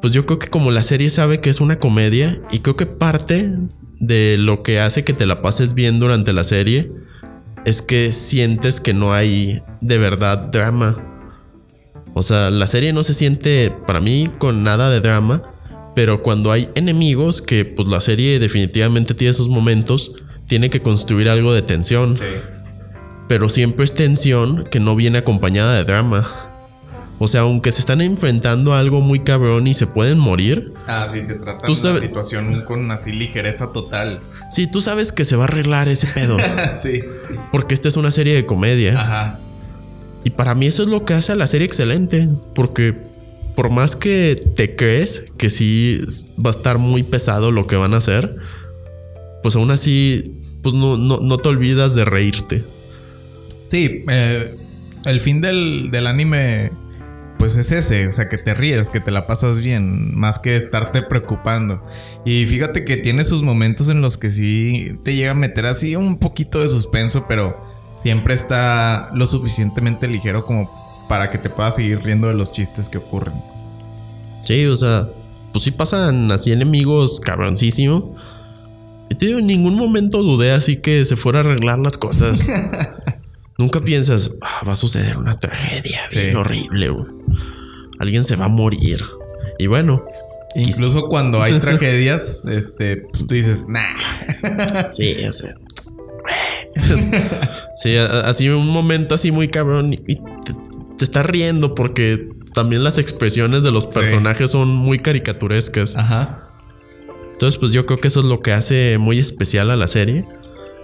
pues 0.01 0.13
yo 0.13 0.25
creo 0.25 0.39
que 0.39 0.47
como 0.47 0.71
la 0.71 0.83
serie 0.83 1.09
sabe 1.09 1.39
que 1.41 1.49
es 1.49 1.61
una 1.61 1.77
comedia, 1.77 2.41
y 2.51 2.59
creo 2.59 2.75
que 2.75 2.85
parte 2.85 3.49
de 3.99 4.37
lo 4.39 4.63
que 4.63 4.79
hace 4.79 5.03
que 5.03 5.13
te 5.13 5.25
la 5.27 5.41
pases 5.41 5.73
bien 5.75 5.99
durante 5.99 6.33
la 6.33 6.43
serie, 6.43 6.91
es 7.65 7.81
que 7.81 8.11
sientes 8.13 8.81
que 8.81 8.93
no 8.93 9.13
hay 9.13 9.61
de 9.81 9.97
verdad 9.99 10.49
drama. 10.51 10.97
O 12.13 12.23
sea, 12.23 12.49
la 12.49 12.65
serie 12.67 12.93
no 12.93 13.03
se 13.03 13.13
siente 13.13 13.71
para 13.85 14.01
mí 14.01 14.29
con 14.39 14.63
nada 14.63 14.89
de 14.89 15.01
drama, 15.01 15.43
pero 15.95 16.21
cuando 16.23 16.51
hay 16.51 16.69
enemigos, 16.75 17.41
que 17.41 17.65
pues 17.65 17.87
la 17.87 18.01
serie 18.01 18.39
definitivamente 18.39 19.13
tiene 19.13 19.31
esos 19.31 19.49
momentos, 19.49 20.15
tiene 20.47 20.69
que 20.69 20.81
construir 20.81 21.29
algo 21.29 21.53
de 21.53 21.61
tensión. 21.61 22.15
Sí. 22.15 22.23
Pero 23.27 23.49
siempre 23.49 23.85
es 23.85 23.93
tensión 23.93 24.65
que 24.69 24.79
no 24.79 24.95
viene 24.95 25.17
acompañada 25.19 25.75
de 25.77 25.83
drama. 25.85 26.29
O 27.19 27.27
sea, 27.27 27.41
aunque 27.41 27.71
se 27.71 27.79
están 27.81 28.01
enfrentando 28.01 28.73
a 28.73 28.79
algo 28.79 28.99
muy 28.99 29.19
cabrón 29.19 29.67
y 29.67 29.73
se 29.75 29.85
pueden 29.87 30.17
morir, 30.17 30.73
Ah, 30.87 31.07
sí, 31.11 31.19
te 31.21 31.35
tratan 31.35 31.59
Tú 31.65 31.73
la 31.73 31.77
sabes- 31.79 32.01
situación 32.01 32.61
con 32.63 32.89
así 32.89 33.11
ligereza 33.11 33.71
total. 33.71 34.19
sí, 34.49 34.65
tú 34.67 34.81
sabes 34.81 35.11
que 35.11 35.23
se 35.23 35.35
va 35.35 35.43
a 35.43 35.47
arreglar 35.47 35.87
ese 35.87 36.07
pedo. 36.07 36.37
sí. 36.79 36.99
Porque 37.51 37.73
esta 37.75 37.87
es 37.89 37.95
una 37.97 38.09
serie 38.11 38.33
de 38.33 38.45
comedia. 38.47 38.99
Ajá. 38.99 39.39
Y 40.23 40.31
para 40.31 40.55
mí 40.55 40.65
eso 40.65 40.81
es 40.83 40.89
lo 40.89 41.05
que 41.05 41.13
hace 41.13 41.31
a 41.31 41.35
la 41.35 41.45
serie 41.47 41.65
excelente. 41.67 42.27
Porque 42.55 42.95
por 43.55 43.69
más 43.69 43.95
que 43.95 44.41
te 44.55 44.75
crees 44.75 45.31
que 45.37 45.49
sí 45.49 45.99
va 46.43 46.49
a 46.49 46.53
estar 46.53 46.77
muy 46.77 47.03
pesado 47.03 47.51
lo 47.51 47.67
que 47.67 47.75
van 47.75 47.93
a 47.93 47.97
hacer, 47.97 48.35
pues 49.43 49.55
aún 49.55 49.71
así, 49.71 50.23
pues 50.61 50.75
no, 50.75 50.97
no, 50.97 51.19
no 51.19 51.37
te 51.37 51.49
olvidas 51.49 51.95
de 51.95 52.05
reírte. 52.05 52.63
Sí, 53.67 54.03
eh, 54.09 54.55
el 55.05 55.21
fin 55.21 55.41
del, 55.41 55.89
del 55.91 56.07
anime, 56.07 56.71
pues 57.37 57.55
es 57.55 57.71
ese, 57.71 58.07
o 58.07 58.11
sea, 58.11 58.29
que 58.29 58.37
te 58.37 58.53
ríes, 58.53 58.89
que 58.89 58.99
te 58.99 59.11
la 59.11 59.25
pasas 59.27 59.59
bien, 59.59 60.17
más 60.17 60.39
que 60.39 60.55
estarte 60.57 61.01
preocupando. 61.01 61.85
Y 62.25 62.45
fíjate 62.45 62.85
que 62.85 62.97
tiene 62.97 63.23
sus 63.23 63.41
momentos 63.41 63.89
en 63.89 64.01
los 64.01 64.17
que 64.17 64.29
sí 64.29 64.97
te 65.03 65.15
llega 65.15 65.31
a 65.31 65.35
meter 65.35 65.65
así 65.65 65.95
un 65.95 66.19
poquito 66.19 66.59
de 66.59 66.69
suspenso, 66.69 67.25
pero 67.27 67.55
siempre 67.95 68.33
está 68.33 69.09
lo 69.13 69.27
suficientemente 69.27 70.07
ligero 70.07 70.45
como 70.45 70.69
para 71.11 71.29
que 71.29 71.37
te 71.37 71.49
puedas 71.49 71.75
seguir 71.75 72.01
riendo 72.01 72.27
de 72.27 72.33
los 72.35 72.53
chistes 72.53 72.87
que 72.87 72.97
ocurren. 72.97 73.33
Sí, 74.45 74.65
o 74.65 74.77
sea, 74.77 75.09
pues 75.51 75.65
sí 75.65 75.71
pasan 75.71 76.31
así 76.31 76.53
enemigos 76.53 77.19
cabroncísimo. 77.19 78.15
Y 79.09 79.15
te 79.15 79.25
digo, 79.25 79.39
en 79.39 79.45
ningún 79.45 79.75
momento 79.75 80.23
dudé 80.23 80.53
así 80.53 80.77
que 80.77 81.03
se 81.03 81.17
fuera 81.17 81.39
a 81.39 81.43
arreglar 81.43 81.79
las 81.79 81.97
cosas. 81.97 82.47
Nunca 83.57 83.81
piensas, 83.81 84.35
"Ah, 84.41 84.63
va 84.65 84.71
a 84.71 84.75
suceder 84.77 85.17
una 85.17 85.37
tragedia 85.37 85.99
bien 86.13 86.31
Sí. 86.31 86.37
horrible. 86.37 86.87
güey. 86.91 87.05
Alguien 87.99 88.23
se 88.23 88.37
va 88.37 88.45
a 88.45 88.47
morir. 88.47 89.03
Y 89.59 89.67
bueno, 89.67 90.05
Incluso 90.55 91.09
cuando 91.09 91.41
hay 91.41 91.59
tragedias, 91.61 92.43
este, 92.49 93.05
pues 93.11 93.27
tú 93.27 93.35
dices, 93.35 93.65
nah. 93.67 93.83
Sí, 94.89 95.25
o 95.27 95.31
sea. 95.33 95.55
sí, 97.75 97.97
así 97.97 98.47
un 98.47 98.69
momento 98.69 99.13
así 99.15 99.29
muy 99.31 99.49
cabrón 99.49 99.91
y 99.93 99.97
te, 99.97 100.53
te 101.01 101.05
estás 101.05 101.25
riendo 101.25 101.73
porque 101.73 102.29
también 102.53 102.83
las 102.83 102.99
expresiones 102.99 103.63
de 103.63 103.71
los 103.71 103.85
Sí. 103.85 103.89
personajes 104.01 104.51
son 104.51 104.69
muy 104.69 104.99
caricaturescas. 104.99 105.97
Ajá. 105.97 106.47
Entonces, 107.33 107.59
pues 107.59 107.71
yo 107.71 107.87
creo 107.87 107.99
que 107.99 108.07
eso 108.07 108.19
es 108.19 108.27
lo 108.27 108.41
que 108.41 108.51
hace 108.51 108.99
muy 108.99 109.17
especial 109.17 109.71
a 109.71 109.75
la 109.75 109.87
serie. 109.87 110.25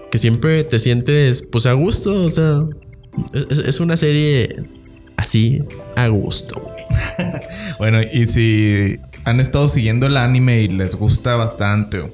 Que 0.09 0.17
siempre 0.17 0.63
te 0.63 0.79
sientes 0.79 1.43
pues 1.43 1.67
a 1.67 1.73
gusto, 1.73 2.11
o 2.25 2.29
sea, 2.29 2.61
es, 3.51 3.59
es 3.59 3.79
una 3.79 3.95
serie 3.95 4.63
así 5.17 5.61
a 5.95 6.07
gusto, 6.07 6.59
güey. 6.59 6.83
Bueno, 7.77 7.99
y 8.01 8.25
si 8.25 8.95
han 9.23 9.39
estado 9.39 9.69
siguiendo 9.69 10.07
el 10.07 10.17
anime 10.17 10.61
y 10.61 10.67
les 10.67 10.95
gusta 10.95 11.35
bastante 11.35 11.99
o, 11.99 12.11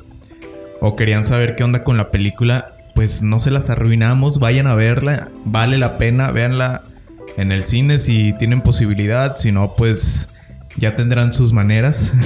o 0.81 0.97
querían 0.97 1.23
saber 1.23 1.55
qué 1.55 1.63
onda 1.63 1.85
con 1.85 1.95
la 1.95 2.11
película, 2.11 2.67
pues 2.95 3.23
no 3.23 3.39
se 3.39 3.49
las 3.49 3.69
arruinamos, 3.69 4.39
vayan 4.39 4.67
a 4.67 4.75
verla, 4.75 5.29
vale 5.45 5.77
la 5.77 5.97
pena, 5.97 6.31
véanla 6.31 6.83
en 7.37 7.51
el 7.51 7.65
cine 7.65 7.97
si 7.97 8.33
tienen 8.37 8.61
posibilidad, 8.61 9.35
si 9.35 9.51
no, 9.51 9.75
pues 9.75 10.29
ya 10.77 10.95
tendrán 10.95 11.33
sus 11.33 11.53
maneras. 11.53 12.13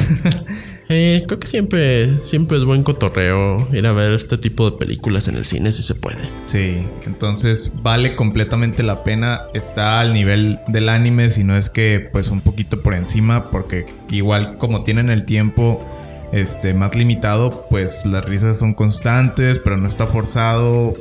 Eh, 0.90 1.24
creo 1.28 1.38
que 1.38 1.48
siempre, 1.48 2.24
siempre 2.24 2.58
es 2.58 2.64
buen 2.64 2.82
cotorreo 2.84 3.58
ir 3.74 3.86
a 3.88 3.92
ver 3.92 4.14
este 4.14 4.38
tipo 4.38 4.72
de 4.72 4.78
películas 4.78 5.28
en 5.28 5.36
el 5.36 5.44
cine 5.44 5.74
si 5.74 5.84
se 5.84 5.96
puede. 5.96 6.30
Sí, 6.46 6.78
entonces 7.06 7.72
vale 7.82 8.16
completamente 8.16 8.84
la 8.84 8.96
pena. 9.04 9.42
Está 9.54 10.00
al 10.00 10.14
nivel 10.14 10.60
del 10.68 10.88
anime, 10.88 11.30
si 11.30 11.44
no 11.44 11.58
es 11.58 11.70
que 11.70 12.08
pues 12.10 12.30
un 12.30 12.40
poquito 12.40 12.82
por 12.82 12.94
encima, 12.94 13.52
porque 13.52 13.86
igual 14.10 14.58
como 14.60 14.84
tienen 14.84 15.10
el 15.10 15.26
tiempo 15.26 15.86
este, 16.32 16.74
más 16.74 16.96
limitado, 16.96 17.68
pues 17.70 18.06
las 18.06 18.24
risas 18.24 18.58
son 18.58 18.74
constantes, 18.74 19.60
pero 19.60 19.76
no 19.76 19.90
está 19.90 20.08
forzado. 20.08 20.94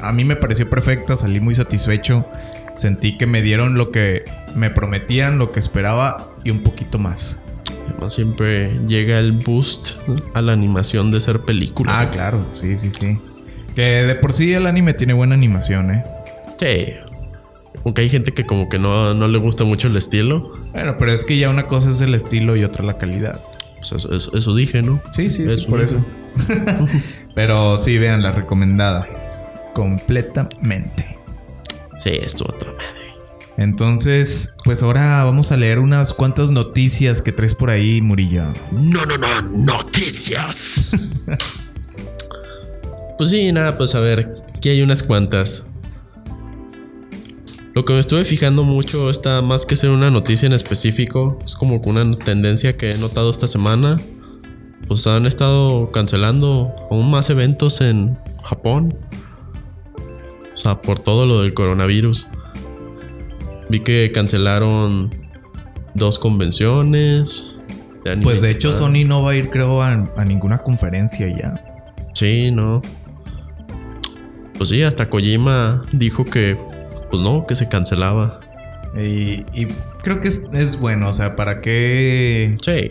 A 0.00 0.12
mí 0.12 0.24
me 0.24 0.36
pareció 0.36 0.70
perfecta, 0.70 1.16
salí 1.16 1.40
muy 1.40 1.56
satisfecho. 1.56 2.26
Sentí 2.76 3.16
que 3.16 3.26
me 3.26 3.42
dieron 3.42 3.76
lo 3.76 3.90
que 3.90 4.24
me 4.54 4.70
prometían, 4.70 5.38
lo 5.38 5.52
que 5.52 5.60
esperaba 5.60 6.28
y 6.44 6.50
un 6.50 6.62
poquito 6.62 6.98
más. 6.98 7.40
Además, 7.90 8.14
siempre 8.14 8.78
llega 8.86 9.18
el 9.18 9.32
boost 9.32 9.92
a 10.34 10.42
la 10.42 10.52
animación 10.52 11.10
de 11.10 11.20
ser 11.20 11.40
película. 11.40 11.98
Ah, 12.00 12.10
claro, 12.10 12.44
sí, 12.54 12.78
sí, 12.78 12.90
sí. 12.90 13.18
Que 13.74 13.82
de 14.04 14.14
por 14.14 14.32
sí 14.32 14.52
el 14.54 14.66
anime 14.66 14.94
tiene 14.94 15.12
buena 15.14 15.34
animación, 15.34 15.90
¿eh? 15.94 16.04
Sí. 16.58 16.94
Aunque 17.84 18.02
hay 18.02 18.08
gente 18.08 18.32
que 18.32 18.44
como 18.44 18.68
que 18.68 18.78
no, 18.78 19.14
no 19.14 19.28
le 19.28 19.38
gusta 19.38 19.64
mucho 19.64 19.88
el 19.88 19.96
estilo. 19.96 20.52
Bueno, 20.72 20.96
pero 20.98 21.12
es 21.12 21.24
que 21.24 21.38
ya 21.38 21.48
una 21.50 21.66
cosa 21.66 21.90
es 21.90 22.00
el 22.00 22.14
estilo 22.14 22.56
y 22.56 22.64
otra 22.64 22.84
la 22.84 22.98
calidad. 22.98 23.40
Pues 23.78 23.92
eso, 23.92 24.12
eso- 24.12 24.36
eso 24.36 24.54
dije, 24.54 24.82
¿no? 24.82 25.00
Sí, 25.12 25.30
sí, 25.30 25.44
Eso 25.46 25.58
sí, 25.58 25.66
por 25.66 25.80
eso. 25.80 26.04
pero 27.34 27.80
sí, 27.80 27.96
vean, 27.98 28.22
la 28.22 28.32
recomendada. 28.32 29.06
Completamente. 29.74 31.15
Sí, 32.00 32.10
estuvo 32.10 32.52
toda 32.52 32.72
madre. 32.72 33.06
Entonces, 33.58 34.52
pues 34.64 34.82
ahora 34.82 35.24
vamos 35.24 35.50
a 35.50 35.56
leer 35.56 35.78
unas 35.78 36.12
cuantas 36.12 36.50
noticias 36.50 37.22
que 37.22 37.32
traes 37.32 37.54
por 37.54 37.70
ahí, 37.70 38.02
Murillo. 38.02 38.52
No, 38.70 39.06
no, 39.06 39.16
no, 39.16 39.42
noticias. 39.42 41.08
pues 43.16 43.30
sí, 43.30 43.50
nada, 43.52 43.78
pues 43.78 43.94
a 43.94 44.00
ver, 44.00 44.30
aquí 44.54 44.68
hay 44.68 44.82
unas 44.82 45.02
cuantas. 45.02 45.70
Lo 47.76 47.84
que 47.84 47.94
me 47.94 48.00
estuve 48.00 48.24
fijando 48.24 48.62
mucho 48.64 49.10
está 49.10 49.42
más 49.42 49.66
que 49.66 49.76
ser 49.76 49.90
una 49.90 50.10
noticia 50.10 50.46
en 50.46 50.54
específico, 50.54 51.38
es 51.44 51.54
como 51.54 51.76
una 51.76 52.18
tendencia 52.18 52.76
que 52.76 52.90
he 52.90 52.98
notado 52.98 53.30
esta 53.30 53.46
semana. 53.48 54.00
Pues 54.88 55.06
han 55.06 55.26
estado 55.26 55.90
cancelando 55.92 56.74
aún 56.90 57.10
más 57.10 57.28
eventos 57.30 57.80
en 57.80 58.16
Japón. 58.44 58.96
O 60.56 60.58
sea, 60.58 60.80
por 60.80 60.98
todo 60.98 61.26
lo 61.26 61.42
del 61.42 61.54
coronavirus. 61.54 62.28
Vi 63.68 63.80
que 63.80 64.10
cancelaron 64.12 65.14
dos 65.94 66.18
convenciones. 66.18 67.56
Pues 68.22 68.40
de 68.40 68.52
hecho. 68.52 68.72
Sony 68.72 69.04
no 69.06 69.22
va 69.22 69.32
a 69.32 69.34
ir, 69.36 69.50
creo, 69.50 69.82
a, 69.82 69.92
a 69.92 70.24
ninguna 70.24 70.58
conferencia 70.58 71.28
ya. 71.28 71.62
Sí, 72.14 72.50
no. 72.50 72.80
Pues 74.56 74.70
sí, 74.70 74.82
hasta 74.82 75.10
Kojima 75.10 75.82
dijo 75.92 76.24
que, 76.24 76.56
pues 77.10 77.22
no, 77.22 77.46
que 77.46 77.54
se 77.54 77.68
cancelaba. 77.68 78.40
Y, 78.96 79.44
y 79.52 79.66
creo 80.02 80.20
que 80.20 80.28
es, 80.28 80.42
es 80.54 80.78
bueno, 80.78 81.10
o 81.10 81.12
sea, 81.12 81.36
¿para 81.36 81.60
qué, 81.60 82.56
Sí, 82.62 82.88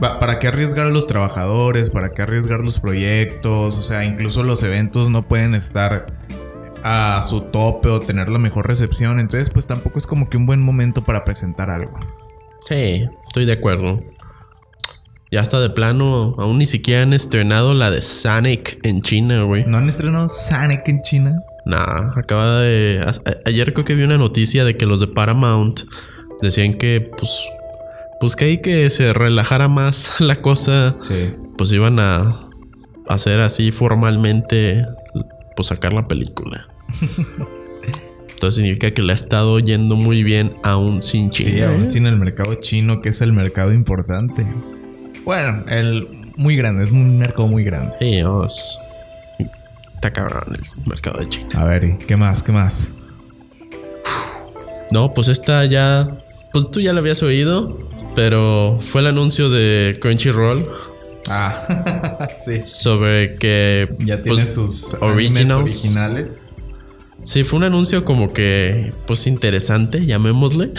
¿para 0.00 0.38
qué 0.38 0.46
arriesgar 0.46 0.86
a 0.86 0.90
los 0.90 1.06
trabajadores? 1.06 1.90
¿Para 1.90 2.12
qué 2.12 2.22
arriesgar 2.22 2.60
los 2.60 2.80
proyectos? 2.80 3.76
O 3.76 3.82
sea, 3.82 4.04
incluso 4.06 4.42
los 4.42 4.62
eventos 4.62 5.10
no 5.10 5.28
pueden 5.28 5.54
estar 5.54 6.06
a 6.84 7.20
su 7.22 7.40
tope 7.42 7.88
o 7.88 8.00
tener 8.00 8.28
la 8.28 8.38
mejor 8.38 8.66
recepción. 8.66 9.20
Entonces, 9.20 9.50
pues 9.50 9.66
tampoco 9.66 9.98
es 9.98 10.06
como 10.06 10.28
que 10.30 10.36
un 10.36 10.46
buen 10.46 10.60
momento 10.60 11.04
para 11.04 11.24
presentar 11.24 11.70
algo. 11.70 11.98
sí, 12.68 13.04
estoy 13.26 13.44
de 13.46 13.52
acuerdo. 13.52 14.00
Ya 15.30 15.40
está 15.42 15.60
de 15.60 15.68
plano, 15.68 16.34
aún 16.38 16.56
ni 16.56 16.64
siquiera 16.64 17.02
han 17.02 17.12
estrenado 17.12 17.74
la 17.74 17.90
de 17.90 18.00
Sonic 18.00 18.78
en 18.82 19.02
China, 19.02 19.42
güey. 19.42 19.66
¿No 19.66 19.76
han 19.76 19.86
estrenado 19.88 20.26
Sonic 20.28 20.88
en 20.88 21.02
China? 21.02 21.42
Nah, 21.66 22.12
acaba 22.16 22.60
de. 22.60 23.00
a- 23.06 23.34
ayer 23.46 23.74
creo 23.74 23.84
que 23.84 23.94
vi 23.94 24.04
una 24.04 24.16
noticia 24.16 24.64
de 24.64 24.78
que 24.78 24.86
los 24.86 25.00
de 25.00 25.06
Paramount 25.08 25.80
decían 26.40 26.74
que, 26.74 27.10
pues. 27.16 27.46
Pues 28.20 28.34
que 28.36 28.46
ahí 28.46 28.58
que 28.62 28.88
se 28.90 29.12
relajara 29.12 29.68
más 29.68 30.14
la 30.20 30.36
cosa. 30.36 30.96
Sí. 31.02 31.34
Pues 31.58 31.70
iban 31.72 31.98
a 32.00 32.48
hacer 33.06 33.40
así 33.42 33.70
formalmente. 33.70 34.82
Pues 35.58 35.66
sacar 35.66 35.92
la 35.92 36.06
película. 36.06 36.68
Entonces 38.30 38.54
significa 38.54 38.92
que 38.92 39.02
le 39.02 39.10
ha 39.10 39.14
estado 39.16 39.58
yendo 39.58 39.96
muy 39.96 40.22
bien 40.22 40.54
aún 40.62 41.02
sin 41.02 41.30
China. 41.30 41.50
Sí, 41.50 41.58
¿eh? 41.58 41.64
aún 41.64 41.90
sin 41.90 42.06
el 42.06 42.16
mercado 42.16 42.54
chino, 42.54 43.00
que 43.00 43.08
es 43.08 43.22
el 43.22 43.32
mercado 43.32 43.72
importante. 43.72 44.46
Bueno, 45.24 45.64
el 45.68 46.06
muy 46.36 46.54
grande, 46.54 46.84
es 46.84 46.92
un 46.92 47.18
mercado 47.18 47.48
muy 47.48 47.64
grande. 47.64 47.92
Dios. 48.00 48.78
Está 49.96 50.12
cabrón 50.12 50.44
el 50.54 50.86
mercado 50.86 51.18
de 51.18 51.28
China. 51.28 51.62
A 51.62 51.64
ver, 51.64 51.82
¿y 51.82 51.98
¿qué 52.06 52.16
más? 52.16 52.44
¿Qué 52.44 52.52
más? 52.52 52.94
No, 54.92 55.12
pues 55.12 55.26
esta 55.26 55.64
ya. 55.64 56.08
Pues 56.52 56.70
tú 56.70 56.80
ya 56.80 56.92
la 56.92 57.00
habías 57.00 57.20
oído. 57.24 57.76
Pero 58.14 58.78
fue 58.80 59.00
el 59.00 59.08
anuncio 59.08 59.50
de 59.50 59.98
Crunchyroll 60.00 60.64
Ah, 61.28 62.28
sí. 62.38 62.62
sobre 62.64 63.36
que. 63.36 63.94
Ya 64.00 64.22
tiene 64.22 64.42
pues, 64.42 64.54
sus 64.54 64.94
originales. 65.00 66.52
Sí, 67.24 67.44
fue 67.44 67.58
un 67.58 67.64
anuncio 67.64 68.04
como 68.04 68.32
que. 68.32 68.92
Pues 69.06 69.26
interesante, 69.26 70.06
llamémosle. 70.06 70.70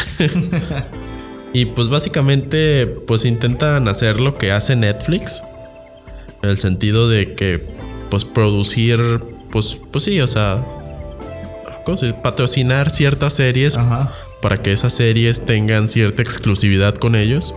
y 1.54 1.66
pues 1.66 1.90
básicamente. 1.90 2.88
Pues 2.88 3.26
intentan 3.26 3.88
hacer 3.88 4.20
lo 4.20 4.36
que 4.36 4.52
hace 4.52 4.76
Netflix. 4.76 5.44
En 6.42 6.50
el 6.50 6.58
sentido 6.58 7.10
de 7.10 7.34
que. 7.34 7.64
Pues 8.10 8.26
producir. 8.26 9.22
Pues, 9.52 9.80
pues 9.92 10.04
sí, 10.04 10.20
o 10.22 10.28
sea. 10.28 10.64
¿cómo 11.86 11.98
se 11.98 12.08
dice? 12.08 12.20
Patrocinar 12.22 12.90
ciertas 12.92 13.34
series 13.34 13.78
Ajá. 13.78 14.14
para 14.42 14.62
que 14.62 14.72
esas 14.72 14.94
series 14.94 15.46
tengan 15.46 15.90
cierta 15.90 16.22
exclusividad 16.22 16.96
con 16.96 17.16
ellos. 17.16 17.54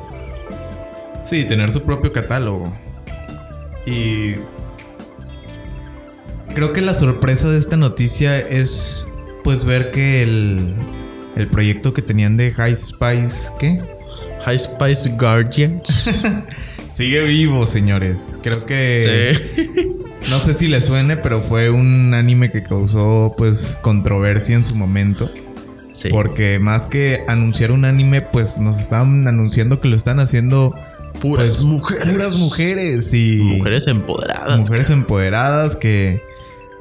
Sí, 1.25 1.45
tener 1.45 1.73
su 1.73 1.83
propio 1.83 2.13
catálogo. 2.13 2.73
Y 3.87 4.35
creo 6.55 6.73
que 6.73 6.81
la 6.81 6.95
sorpresa 6.95 7.51
de 7.51 7.59
esta 7.59 7.77
noticia 7.77 8.39
es 8.39 9.09
pues 9.43 9.65
ver 9.65 9.91
que 9.91 10.23
el, 10.23 10.75
el 11.37 11.47
proyecto 11.49 11.93
que 11.93 12.03
tenían 12.03 12.37
de 12.37 12.53
High 12.53 12.77
Spice, 12.77 13.53
¿qué? 13.59 13.81
High 14.45 14.59
Spice 14.59 15.11
Guardians. 15.19 16.11
Sigue 16.87 17.23
vivo, 17.23 17.65
señores. 17.65 18.39
Creo 18.43 18.67
que 18.67 19.35
sí. 19.35 19.97
no 20.31 20.39
sé 20.39 20.53
si 20.53 20.69
le 20.69 20.81
suene, 20.81 21.17
pero 21.17 21.43
fue 21.43 21.71
un 21.71 22.13
anime 22.13 22.51
que 22.51 22.63
causó 22.63 23.35
pues 23.37 23.79
controversia 23.81 24.57
en 24.57 24.65
su 24.65 24.75
momento. 24.75 25.31
Sí. 25.95 26.09
Porque 26.11 26.59
más 26.59 26.87
que 26.87 27.23
anunciar 27.29 27.73
un 27.73 27.85
anime, 27.85 28.23
pues 28.23 28.59
nos 28.59 28.81
estaban 28.81 29.27
anunciando 29.27 29.81
que 29.81 29.89
lo 29.89 29.97
están 29.97 30.21
haciendo 30.21 30.75
Puras 31.21 31.57
pues, 31.57 31.63
mujeres. 31.65 32.11
puras 32.11 32.39
mujeres 32.39 33.15
y 33.15 33.37
Mujeres 33.37 33.87
empoderadas. 33.87 34.59
mujeres 34.59 34.91
empoderadas 34.91 35.77
que 35.77 36.21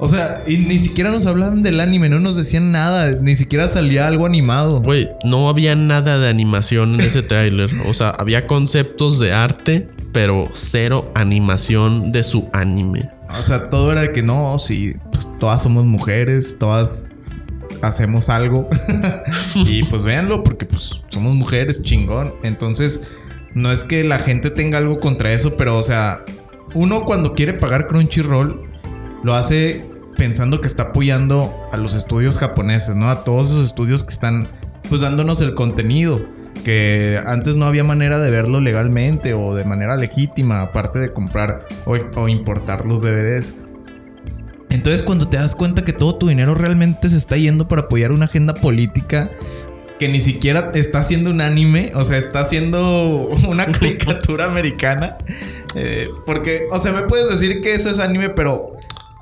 o 0.04 0.08
sea, 0.08 0.42
y 0.48 0.56
ni 0.56 0.78
siquiera 0.78 1.12
nos 1.12 1.26
hablaban 1.26 1.62
del 1.62 1.78
anime, 1.78 2.08
no 2.08 2.18
nos 2.18 2.34
decían 2.34 2.72
nada, 2.72 3.12
ni 3.20 3.36
siquiera 3.36 3.68
salía 3.68 4.08
algo 4.08 4.26
animado. 4.26 4.80
Güey, 4.80 5.08
no 5.22 5.48
había 5.48 5.76
nada 5.76 6.18
de 6.18 6.28
animación 6.28 6.94
en 6.94 7.02
ese 7.02 7.22
tráiler. 7.22 7.70
O 7.86 7.94
sea, 7.94 8.08
había 8.08 8.48
conceptos 8.48 9.20
de 9.20 9.32
arte, 9.32 9.88
pero 10.12 10.48
cero 10.54 11.08
animación 11.14 12.10
de 12.10 12.24
su 12.24 12.48
anime. 12.52 13.10
O 13.38 13.42
sea, 13.42 13.70
todo 13.70 13.92
era 13.92 14.12
que 14.12 14.24
no, 14.24 14.58
sí, 14.58 14.96
pues 15.12 15.28
todas 15.38 15.62
somos 15.62 15.84
mujeres, 15.84 16.56
todas 16.58 17.10
hacemos 17.80 18.28
algo. 18.28 18.68
y 19.54 19.84
pues 19.84 20.02
véanlo, 20.02 20.42
porque 20.42 20.66
pues 20.66 21.00
somos 21.10 21.32
mujeres, 21.36 21.80
chingón. 21.80 22.34
Entonces, 22.42 23.02
no 23.54 23.70
es 23.70 23.84
que 23.84 24.04
la 24.04 24.18
gente 24.18 24.50
tenga 24.50 24.78
algo 24.78 24.98
contra 24.98 25.32
eso, 25.32 25.56
pero 25.56 25.76
o 25.76 25.82
sea, 25.82 26.24
uno 26.74 27.04
cuando 27.04 27.34
quiere 27.34 27.52
pagar 27.52 27.86
Crunchyroll, 27.86 28.62
lo 29.22 29.34
hace 29.34 29.84
pensando 30.16 30.60
que 30.60 30.66
está 30.66 30.84
apoyando 30.84 31.52
a 31.72 31.76
los 31.76 31.94
estudios 31.94 32.38
japoneses, 32.38 32.96
¿no? 32.96 33.08
A 33.08 33.24
todos 33.24 33.50
esos 33.50 33.66
estudios 33.66 34.04
que 34.04 34.12
están 34.12 34.48
pues 34.88 35.00
dándonos 35.00 35.40
el 35.40 35.54
contenido. 35.54 36.20
Que 36.64 37.18
antes 37.26 37.56
no 37.56 37.64
había 37.64 37.82
manera 37.82 38.20
de 38.20 38.30
verlo 38.30 38.60
legalmente 38.60 39.34
o 39.34 39.54
de 39.54 39.64
manera 39.64 39.96
legítima, 39.96 40.62
aparte 40.62 41.00
de 41.00 41.12
comprar 41.12 41.66
o, 41.86 41.96
o 42.14 42.28
importar 42.28 42.86
los 42.86 43.02
DVDs. 43.02 43.54
Entonces 44.70 45.02
cuando 45.02 45.28
te 45.28 45.38
das 45.38 45.56
cuenta 45.56 45.84
que 45.84 45.92
todo 45.92 46.16
tu 46.16 46.28
dinero 46.28 46.54
realmente 46.54 47.08
se 47.08 47.16
está 47.16 47.36
yendo 47.36 47.68
para 47.68 47.82
apoyar 47.82 48.12
una 48.12 48.26
agenda 48.26 48.54
política 48.54 49.30
que 50.02 50.08
ni 50.08 50.20
siquiera 50.20 50.72
está 50.74 50.98
haciendo 50.98 51.30
un 51.30 51.40
anime, 51.40 51.92
o 51.94 52.02
sea, 52.02 52.18
está 52.18 52.40
haciendo 52.40 53.22
una 53.48 53.66
caricatura 53.66 54.46
americana. 54.46 55.16
eh, 55.76 56.08
porque, 56.26 56.64
o 56.72 56.80
sea, 56.80 56.90
me 56.90 57.02
puedes 57.02 57.28
decir 57.30 57.60
que 57.60 57.72
ese 57.72 57.90
es 57.90 58.00
anime, 58.00 58.30
pero 58.30 58.71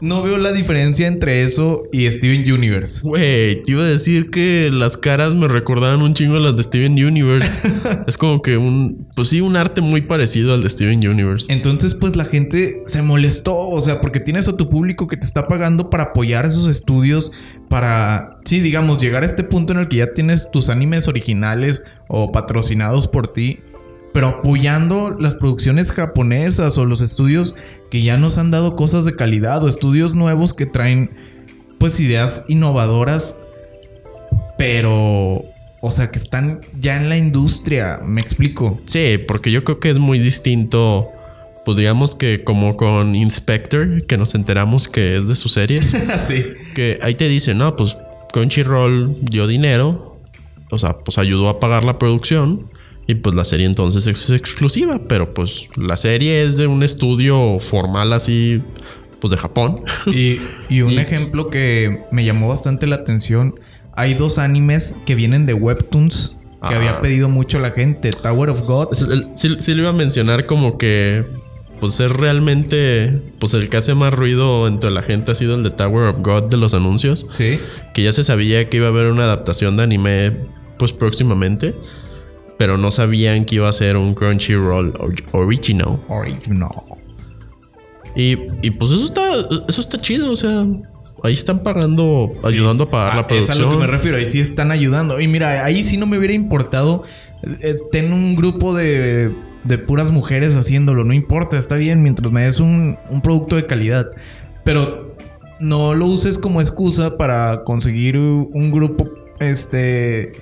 no 0.01 0.23
veo 0.23 0.39
la 0.39 0.53
diferencia 0.53 1.07
entre 1.07 1.43
eso 1.43 1.85
y 1.93 2.11
Steven 2.11 2.51
Universe. 2.51 3.01
Güey, 3.03 3.63
te 3.63 3.73
iba 3.73 3.83
a 3.83 3.87
decir 3.87 4.31
que 4.31 4.71
las 4.73 4.97
caras 4.97 5.35
me 5.35 5.49
recordaban 5.49 6.03
un 6.03 6.15
chingo 6.15 6.37
a 6.37 6.41
las 6.41 6.57
de 6.57 6.63
Steven 6.63 6.93
Universe. 6.93 7.59
es 8.07 8.17
como 8.17 8.43
que 8.43 8.57
un, 8.57 9.09
pues 9.15 9.29
sí, 9.29 9.41
un 9.41 9.57
arte 9.57 9.81
muy 9.81 10.01
parecido 10.01 10.55
al 10.55 10.63
de 10.63 10.71
Steven 10.71 11.07
Universe. 11.07 11.53
Entonces, 11.53 11.95
pues 11.95 12.17
la 12.17 12.25
gente 12.25 12.83
se 12.87 13.03
molestó, 13.03 13.57
o 13.57 13.81
sea, 13.81 14.01
porque 14.01 14.21
tienes 14.21 14.49
a 14.49 14.57
tu 14.57 14.69
público 14.69 15.07
que 15.07 15.17
te 15.17 15.27
está 15.27 15.47
pagando 15.47 15.91
para 15.91 16.05
apoyar 16.05 16.47
esos 16.47 16.69
estudios, 16.69 17.33
para, 17.69 18.39
sí, 18.45 18.61
digamos, 18.61 19.01
llegar 19.01 19.23
a 19.23 19.27
este 19.27 19.45
punto 19.45 19.73
en 19.73 19.81
el 19.81 19.89
que 19.89 19.99
ya 19.99 20.13
tienes 20.15 20.51
tus 20.51 20.71
animes 20.71 21.09
originales 21.09 21.83
o 22.09 22.33
patrocinados 22.33 23.07
por 23.07 23.29
ti, 23.29 23.61
pero 24.13 24.29
apoyando 24.29 25.17
las 25.19 25.35
producciones 25.35 25.93
japonesas 25.93 26.79
o 26.79 26.85
los 26.85 27.01
estudios 27.01 27.55
que 27.91 28.03
ya 28.03 28.17
nos 28.17 28.39
han 28.39 28.51
dado 28.51 28.77
cosas 28.77 29.05
de 29.05 29.17
calidad 29.17 29.63
o 29.63 29.69
estudios 29.69 30.15
nuevos 30.15 30.55
que 30.55 30.67
traen 30.67 31.11
pues 31.79 31.99
ideas 32.01 32.45
innovadoras, 32.49 33.41
pero 34.59 35.45
o 35.81 35.91
sea, 35.91 36.11
que 36.11 36.19
están 36.19 36.61
ya 36.79 36.97
en 36.97 37.09
la 37.09 37.17
industria, 37.17 38.01
me 38.05 38.21
explico. 38.21 38.79
Sí, 38.85 39.19
porque 39.27 39.51
yo 39.51 39.65
creo 39.65 39.81
que 39.81 39.91
es 39.91 39.99
muy 39.99 40.19
distinto, 40.19 41.09
digamos 41.77 42.17
que 42.17 42.45
como 42.45 42.77
con 42.77 43.15
Inspector, 43.15 44.05
que 44.07 44.19
nos 44.19 44.35
enteramos 44.35 44.89
que 44.89 45.17
es 45.17 45.29
de 45.29 45.37
sus 45.37 45.53
series. 45.53 45.95
sí. 46.27 46.45
Que 46.75 46.99
ahí 47.03 47.15
te 47.15 47.29
dicen, 47.29 47.59
no, 47.59 47.77
pues 47.77 47.97
Crunchyroll 48.33 49.17
dio 49.23 49.47
dinero, 49.47 50.19
o 50.71 50.79
sea, 50.79 50.99
pues 50.99 51.19
ayudó 51.19 51.49
a 51.49 51.61
pagar 51.61 51.85
la 51.85 51.99
producción. 51.99 52.70
Y 53.11 53.17
pues 53.17 53.35
la 53.35 53.45
serie 53.45 53.67
entonces 53.67 54.07
es 54.07 54.31
exclusiva, 54.31 55.01
pero 55.09 55.35
pues 55.35 55.69
la 55.77 55.97
serie 55.97 56.45
es 56.45 56.57
de 56.57 56.69
un 56.69 56.85
estudio 56.85 57.59
formal 57.59 58.13
así, 58.13 58.63
pues 59.21 59.33
de 59.33 59.37
Japón. 59.37 59.81
Y, 60.07 60.39
y 60.69 60.83
un 60.83 60.97
ejemplo 60.97 61.49
que 61.51 62.05
me 62.13 62.25
llamó 62.25 62.47
bastante 62.47 62.87
la 62.87 62.95
atención, 62.95 63.59
hay 63.95 64.15
dos 64.15 64.39
animes 64.39 64.99
que 65.07 65.17
vienen 65.17 65.45
de 65.45 65.55
Webtoons 65.55 66.37
que 66.69 66.73
había 66.73 67.01
pedido 67.01 67.29
mucho 67.29 67.59
la 67.59 67.73
gente, 67.73 68.11
Tower 68.13 68.51
of 68.51 68.65
God. 68.65 68.95
Sí, 69.35 69.57
sí, 69.59 69.75
lo 69.75 69.81
iba 69.81 69.91
a 69.91 69.93
mencionar 69.93 70.47
como 70.47 70.79
que 70.79 71.25
pues 71.81 71.99
es 71.99 72.13
realmente 72.13 73.21
pues 73.41 73.55
el 73.55 73.69
que 73.69 73.79
hace 73.79 73.97
más 73.97 74.15
ruido 74.15 74.69
entre 74.69 74.93
la 74.93 75.03
gente 75.03 75.33
ha 75.33 75.35
sido 75.35 75.57
el 75.57 75.65
de 75.65 75.71
Tower 75.71 76.11
of 76.11 76.19
God 76.21 76.45
de 76.45 76.59
los 76.59 76.75
anuncios. 76.75 77.27
Sí. 77.33 77.59
Que 77.93 78.05
ya 78.05 78.13
se 78.13 78.23
sabía 78.23 78.69
que 78.69 78.77
iba 78.77 78.87
a 78.87 78.91
haber 78.91 79.09
una 79.09 79.25
adaptación 79.25 79.77
de 79.77 79.83
anime 79.83 80.37
pues 80.79 80.93
próximamente 80.93 81.75
pero 82.61 82.77
no 82.77 82.91
sabían 82.91 83.47
que 83.47 83.55
iba 83.55 83.71
a 83.71 83.73
ser 83.73 83.97
un 83.97 84.13
Crunchyroll 84.13 84.93
original. 85.33 85.99
Original. 86.09 86.69
Y, 88.15 88.37
y 88.61 88.71
pues 88.73 88.91
eso 88.91 89.03
está, 89.03 89.23
eso 89.67 89.81
está 89.81 89.97
chido, 89.97 90.31
o 90.31 90.37
sea, 90.37 90.67
ahí 91.23 91.33
están 91.33 91.61
pagando, 91.61 92.35
ayudando 92.45 92.85
a 92.85 92.91
pagar 92.91 93.17
la 93.17 93.27
producción. 93.27 93.57
Ah, 93.57 93.61
es 93.61 93.67
a 93.67 93.71
lo 93.71 93.79
que 93.79 93.87
me 93.87 93.91
refiero, 93.91 94.19
ahí 94.19 94.27
sí 94.27 94.41
están 94.41 94.73
ayudando. 94.73 95.19
Y 95.23 95.27
mira, 95.27 95.65
ahí 95.65 95.83
sí 95.83 95.97
no 95.97 96.05
me 96.05 96.19
hubiera 96.19 96.35
importado 96.35 97.05
eh, 97.63 97.77
tener 97.91 98.13
un 98.13 98.37
grupo 98.37 98.75
de, 98.75 99.35
de 99.65 99.79
puras 99.79 100.11
mujeres 100.11 100.55
haciéndolo, 100.55 101.03
no 101.03 101.15
importa, 101.15 101.59
está 101.59 101.77
bien, 101.77 102.03
mientras 102.03 102.31
me 102.31 102.43
des 102.43 102.61
un, 102.61 102.99
un 103.09 103.23
producto 103.23 103.57
de 103.57 103.65
calidad. 103.65 104.11
Pero 104.65 105.17
no 105.61 105.95
lo 105.95 106.05
uses 106.05 106.37
como 106.37 106.61
excusa 106.61 107.17
para 107.17 107.65
conseguir 107.65 108.19
un 108.19 108.71
grupo, 108.71 109.09
este 109.39 110.33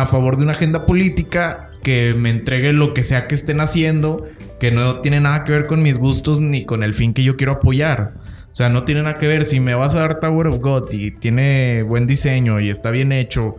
a 0.00 0.06
favor 0.06 0.36
de 0.36 0.44
una 0.44 0.52
agenda 0.52 0.86
política 0.86 1.70
que 1.82 2.14
me 2.16 2.30
entregue 2.30 2.72
lo 2.72 2.94
que 2.94 3.02
sea 3.02 3.26
que 3.28 3.34
estén 3.34 3.60
haciendo, 3.60 4.26
que 4.58 4.70
no 4.70 5.00
tiene 5.00 5.20
nada 5.20 5.44
que 5.44 5.52
ver 5.52 5.66
con 5.66 5.82
mis 5.82 5.98
gustos 5.98 6.40
ni 6.40 6.64
con 6.64 6.82
el 6.82 6.94
fin 6.94 7.12
que 7.12 7.22
yo 7.22 7.36
quiero 7.36 7.52
apoyar. 7.52 8.14
O 8.50 8.54
sea, 8.54 8.68
no 8.68 8.84
tiene 8.84 9.02
nada 9.02 9.18
que 9.18 9.26
ver. 9.26 9.44
Si 9.44 9.60
me 9.60 9.74
vas 9.74 9.94
a 9.94 10.00
dar 10.00 10.20
Tower 10.20 10.46
of 10.46 10.58
God 10.58 10.92
y 10.92 11.10
tiene 11.10 11.82
buen 11.82 12.06
diseño 12.06 12.60
y 12.60 12.70
está 12.70 12.90
bien 12.90 13.12
hecho 13.12 13.56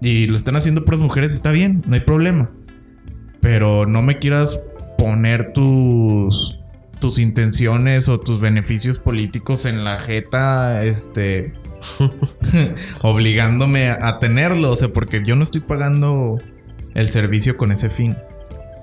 y 0.00 0.26
lo 0.26 0.36
están 0.36 0.56
haciendo 0.56 0.84
por 0.84 0.94
las 0.94 1.02
mujeres, 1.02 1.32
está 1.32 1.50
bien, 1.50 1.82
no 1.86 1.94
hay 1.94 2.00
problema. 2.00 2.50
Pero 3.40 3.86
no 3.86 4.02
me 4.02 4.18
quieras 4.18 4.60
poner 4.98 5.52
tus 5.52 6.60
tus 7.00 7.18
intenciones 7.18 8.08
o 8.08 8.18
tus 8.18 8.40
beneficios 8.40 8.98
políticos 8.98 9.66
en 9.66 9.84
la 9.84 10.00
jeta, 10.00 10.84
este, 10.84 11.52
obligándome 13.02 13.90
a 13.90 14.18
tenerlo, 14.18 14.70
o 14.70 14.76
sea, 14.76 14.88
porque 14.88 15.22
yo 15.24 15.36
no 15.36 15.42
estoy 15.42 15.60
pagando 15.60 16.40
el 16.94 17.08
servicio 17.08 17.56
con 17.56 17.72
ese 17.72 17.90
fin. 17.90 18.16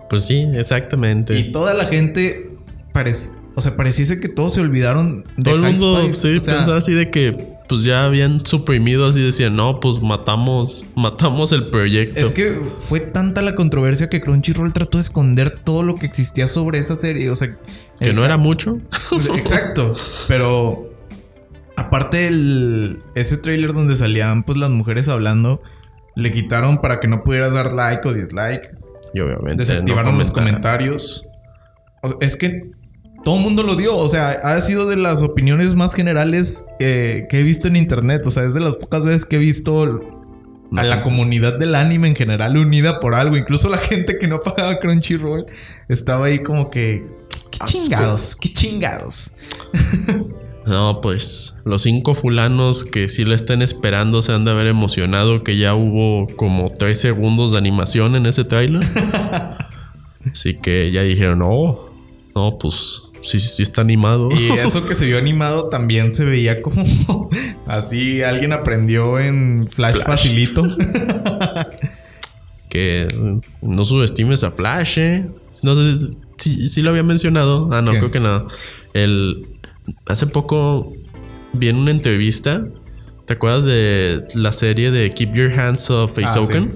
Pues 0.10 0.26
sí, 0.26 0.48
exactamente. 0.56 1.38
Y 1.40 1.52
toda 1.52 1.74
la 1.74 1.86
gente 1.86 2.50
parece, 2.92 3.34
o 3.56 3.62
sea, 3.62 3.78
pareciese 3.78 4.20
que 4.20 4.28
todos 4.28 4.54
se 4.54 4.62
olvidaron 4.62 5.24
de 5.38 5.44
Todo 5.44 5.56
el 5.56 5.62
mundo 5.62 6.14
sí 6.14 6.40
pensaba 6.46 6.78
así 6.78 6.94
de 6.94 7.10
que 7.10 7.52
pues 7.70 7.84
ya 7.84 8.04
habían 8.04 8.46
suprimido 8.46 9.08
así 9.08 9.24
decían, 9.24 9.56
"No, 9.56 9.80
pues 9.80 10.02
matamos 10.02 10.86
matamos 10.96 11.54
el 11.54 11.68
proyecto." 11.68 12.26
Es 12.26 12.34
que 12.34 12.60
fue 12.80 13.00
tanta 13.00 13.42
la 13.42 13.56
controversia 13.56 14.10
que 14.10 14.20
Crunchyroll 14.20 14.74
trató 14.74 14.98
de 14.98 15.04
esconder 15.04 15.58
todo 15.64 15.82
lo 15.82 15.96
que 15.96 16.06
existía 16.06 16.50
sobre 16.50 16.80
esa 16.80 16.98
serie, 16.98 17.30
o 17.30 17.36
sea, 17.38 17.56
que 17.98 18.12
no 18.12 18.26
era 18.26 18.36
mucho. 18.36 18.80
Exacto, 19.34 19.94
pero 20.28 20.91
Aparte 21.82 22.28
el, 22.28 23.00
ese 23.16 23.38
trailer 23.38 23.74
donde 23.74 23.96
salían 23.96 24.44
pues 24.44 24.60
las 24.60 24.70
mujeres 24.70 25.10
hablando, 25.10 25.64
le 26.16 26.32
quitaron 26.32 26.80
para 26.80 27.00
que 27.00 27.08
no 27.08 27.20
pudieras 27.20 27.54
dar 27.54 27.74
like 27.74 28.08
o 28.08 28.14
dislike. 28.14 28.78
Y 29.16 29.20
obviamente 29.20 29.56
desactivaron 29.56 30.20
los 30.20 30.30
comentarios. 30.30 31.26
es 32.20 32.38
que 32.38 32.70
todo 33.24 33.38
el 33.38 33.44
mundo 33.44 33.64
lo 33.64 33.76
dio. 33.76 33.98
O 33.98 34.08
sea, 34.08 34.30
ha 34.30 34.60
sido 34.62 34.88
de 34.88 34.96
las 34.96 35.24
opiniones 35.24 35.74
más 35.74 35.96
generales 35.96 36.66
que 36.78 37.28
he 37.32 37.44
visto 37.44 37.68
en 37.68 37.78
internet. 37.78 38.28
O 38.28 38.32
sea, 38.32 38.44
es 38.44 38.54
de 38.54 38.60
las 38.60 38.76
pocas 38.76 39.04
veces 39.04 39.26
que 39.26 39.38
he 39.38 39.40
visto 39.40 39.84
a 40.78 40.84
la 40.84 41.02
comunidad 41.02 41.58
del 41.58 41.74
anime 41.74 42.10
en 42.10 42.16
general 42.16 42.58
unida 42.58 43.00
por 43.00 43.16
algo. 43.16 43.38
Incluso 43.38 43.70
la 43.70 43.78
gente 43.80 44.20
que 44.20 44.28
no 44.28 44.42
pagaba 44.44 44.80
Crunchyroll 44.80 45.48
estaba 45.90 46.28
ahí 46.28 46.44
como 46.44 46.70
que. 46.70 47.04
¡Qué 47.50 47.60
chingados! 47.66 48.36
¡Qué 48.36 48.54
chingados! 48.54 49.36
No, 50.66 51.02
pues 51.02 51.58
los 51.66 51.82
cinco 51.82 52.14
fulanos 52.14 52.86
que 52.86 53.10
sí 53.10 53.26
la 53.26 53.36
estén 53.36 53.62
esperando 53.62 54.22
se 54.22 54.32
han 54.32 54.46
de 54.46 54.52
haber 54.52 54.68
emocionado 54.68 55.44
que 55.44 55.58
ya 55.58 55.74
hubo 55.74 56.26
como 56.36 56.72
tres 56.72 57.00
segundos 57.00 57.52
de 57.52 57.58
animación 57.58 58.16
en 58.16 58.28
ese 58.28 58.44
trailer. 58.44 58.84
Así 60.32 60.54
que 60.54 60.92
ya 60.92 61.02
dijeron, 61.02 61.40
no, 61.40 61.80
no, 62.36 62.58
pues 62.60 63.04
sí, 63.22 63.40
sí 63.40 63.64
está 63.64 63.82
animado. 63.82 64.30
Y 64.32 64.52
eso 64.52 64.86
que 64.86 64.94
se 64.94 65.06
vio 65.06 65.18
animado 65.18 65.70
también 65.70 66.14
se 66.14 66.26
veía 66.26 66.62
como 66.62 66.84
así 67.66 68.22
alguien 68.22 68.54
aprendió 68.54 69.20
en 69.20 69.68
Flash, 69.70 69.98
facilito. 70.06 70.64
que 72.70 73.08
no 73.62 73.86
subestimes 73.86 74.44
a 74.44 74.52
Flash, 74.52 75.00
¿eh? 75.00 75.28
No 75.64 75.76
sé 75.76 76.18
si, 76.38 76.82
lo 76.82 76.92
había 76.92 77.04
mencionado. 77.04 77.70
Ah, 77.72 77.82
no, 77.82 77.92
creo 77.92 78.12
que 78.12 78.20
no. 78.20 78.48
El, 78.94 79.46
hace 80.08 80.28
poco 80.28 80.94
vi 81.54 81.70
en 81.70 81.78
una 81.78 81.92
entrevista. 81.92 82.66
¿Te 83.26 83.34
acuerdas 83.34 83.66
de 83.66 84.28
la 84.34 84.52
serie 84.52 84.92
de 84.92 85.12
Keep 85.12 85.34
Your 85.34 85.60
Hands 85.60 85.90
Off 85.90 86.16
Face 86.16 86.38
ah, 86.38 86.68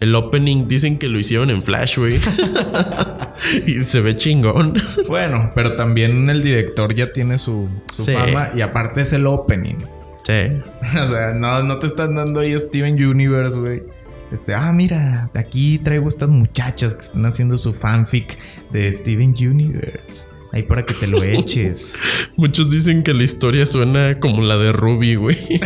El 0.00 0.14
opening 0.14 0.66
dicen 0.66 0.98
que 0.98 1.08
lo 1.08 1.18
hicieron 1.18 1.50
en 1.50 1.62
Flash, 1.62 1.98
güey. 1.98 2.18
y 3.66 3.84
se 3.84 4.00
ve 4.00 4.16
chingón. 4.16 4.74
Bueno, 5.08 5.50
pero 5.54 5.76
también 5.76 6.28
el 6.30 6.42
director 6.42 6.94
ya 6.94 7.12
tiene 7.12 7.38
su, 7.38 7.68
fama 8.02 8.50
y 8.54 8.62
aparte 8.62 9.02
es 9.02 9.12
el 9.12 9.26
opening. 9.26 9.76
Sí. 10.22 10.32
o 11.02 11.08
sea, 11.08 11.34
no, 11.34 11.62
no 11.62 11.78
te 11.78 11.86
están 11.88 12.14
dando 12.14 12.40
ahí 12.40 12.58
Steven 12.58 12.94
Universe, 12.94 13.58
güey. 13.58 13.82
Este, 14.30 14.54
ah, 14.54 14.72
mira, 14.72 15.30
aquí 15.34 15.78
traigo 15.78 16.08
estas 16.08 16.28
muchachas 16.28 16.94
que 16.94 17.00
están 17.00 17.24
haciendo 17.24 17.56
su 17.56 17.72
fanfic 17.72 18.36
de 18.72 18.92
Steven 18.92 19.34
Universe. 19.38 20.28
Ahí 20.52 20.62
para 20.62 20.84
que 20.84 20.94
te 20.94 21.06
lo 21.06 21.22
eches. 21.22 21.98
Muchos 22.36 22.70
dicen 22.70 23.02
que 23.02 23.14
la 23.14 23.24
historia 23.24 23.66
suena 23.66 24.18
como 24.20 24.42
la 24.42 24.56
de 24.56 24.72
Ruby, 24.72 25.16
güey. 25.16 25.36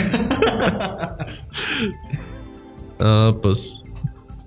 ah, 3.00 3.36
pues. 3.42 3.82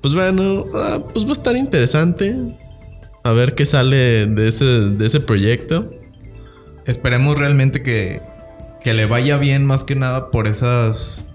Pues 0.01 0.13
bueno, 0.13 0.65
ah, 0.75 1.03
pues 1.13 1.25
va 1.25 1.29
a 1.29 1.33
estar 1.33 1.55
interesante. 1.55 2.35
A 3.23 3.33
ver 3.33 3.55
qué 3.55 3.65
sale 3.65 4.27
de 4.27 4.47
ese, 4.47 4.65
de 4.65 5.07
ese 5.07 5.19
proyecto. 5.19 5.89
Esperemos 6.85 7.37
realmente 7.37 7.81
que, 7.81 8.21
que 8.83 8.93
le 8.93 9.07
vaya 9.07 9.37
bien 9.37 9.65
más 9.65 9.83
que 9.83 9.95
nada 9.95 10.29
por 10.29 10.47
esas. 10.47 11.25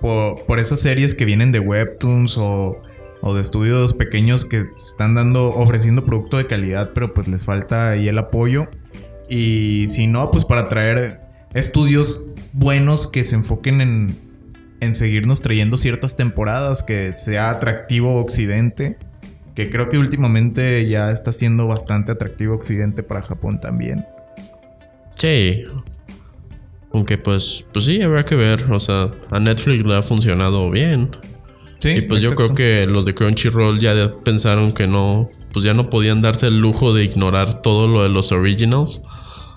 Por, 0.00 0.44
por 0.46 0.60
esas 0.60 0.80
series 0.80 1.14
que 1.14 1.24
vienen 1.24 1.50
de 1.50 1.58
Webtoons 1.58 2.38
o 2.38 2.80
o 3.20 3.34
de 3.34 3.42
estudios 3.42 3.94
pequeños 3.94 4.44
que 4.44 4.66
están 4.76 5.14
dando, 5.14 5.48
ofreciendo 5.48 6.04
producto 6.04 6.36
de 6.36 6.46
calidad, 6.46 6.92
pero 6.94 7.14
pues 7.14 7.28
les 7.28 7.44
falta 7.44 7.90
ahí 7.90 8.08
el 8.08 8.18
apoyo. 8.18 8.68
Y 9.28 9.88
si 9.88 10.06
no, 10.06 10.30
pues 10.30 10.44
para 10.44 10.68
traer 10.68 11.20
estudios 11.54 12.24
buenos 12.52 13.08
que 13.10 13.24
se 13.24 13.34
enfoquen 13.34 13.80
en, 13.80 14.16
en 14.80 14.94
seguirnos 14.94 15.42
trayendo 15.42 15.76
ciertas 15.76 16.16
temporadas, 16.16 16.82
que 16.82 17.12
sea 17.12 17.50
atractivo 17.50 18.16
Occidente, 18.20 18.96
que 19.54 19.70
creo 19.70 19.90
que 19.90 19.98
últimamente 19.98 20.88
ya 20.88 21.10
está 21.10 21.32
siendo 21.32 21.66
bastante 21.66 22.12
atractivo 22.12 22.54
Occidente 22.54 23.02
para 23.02 23.22
Japón 23.22 23.60
también. 23.60 24.06
Sí. 25.16 25.64
Aunque 26.92 27.18
pues, 27.18 27.64
pues 27.72 27.84
sí, 27.84 28.00
habrá 28.00 28.24
que 28.24 28.36
ver. 28.36 28.70
O 28.70 28.80
sea, 28.80 29.10
a 29.30 29.40
Netflix 29.40 29.84
le 29.84 29.96
ha 29.96 30.02
funcionado 30.02 30.70
bien. 30.70 31.10
Sí, 31.78 31.90
y 31.90 32.00
pues 32.02 32.22
yo 32.22 32.34
creo 32.34 32.54
que 32.54 32.86
los 32.86 33.04
de 33.04 33.14
Crunchyroll 33.14 33.78
ya 33.78 33.94
pensaron 34.24 34.72
que 34.72 34.88
no, 34.88 35.30
pues 35.52 35.64
ya 35.64 35.74
no 35.74 35.90
podían 35.90 36.22
darse 36.22 36.48
el 36.48 36.60
lujo 36.60 36.92
de 36.92 37.04
ignorar 37.04 37.62
todo 37.62 37.88
lo 37.88 38.02
de 38.02 38.08
los 38.08 38.32
originals. 38.32 39.02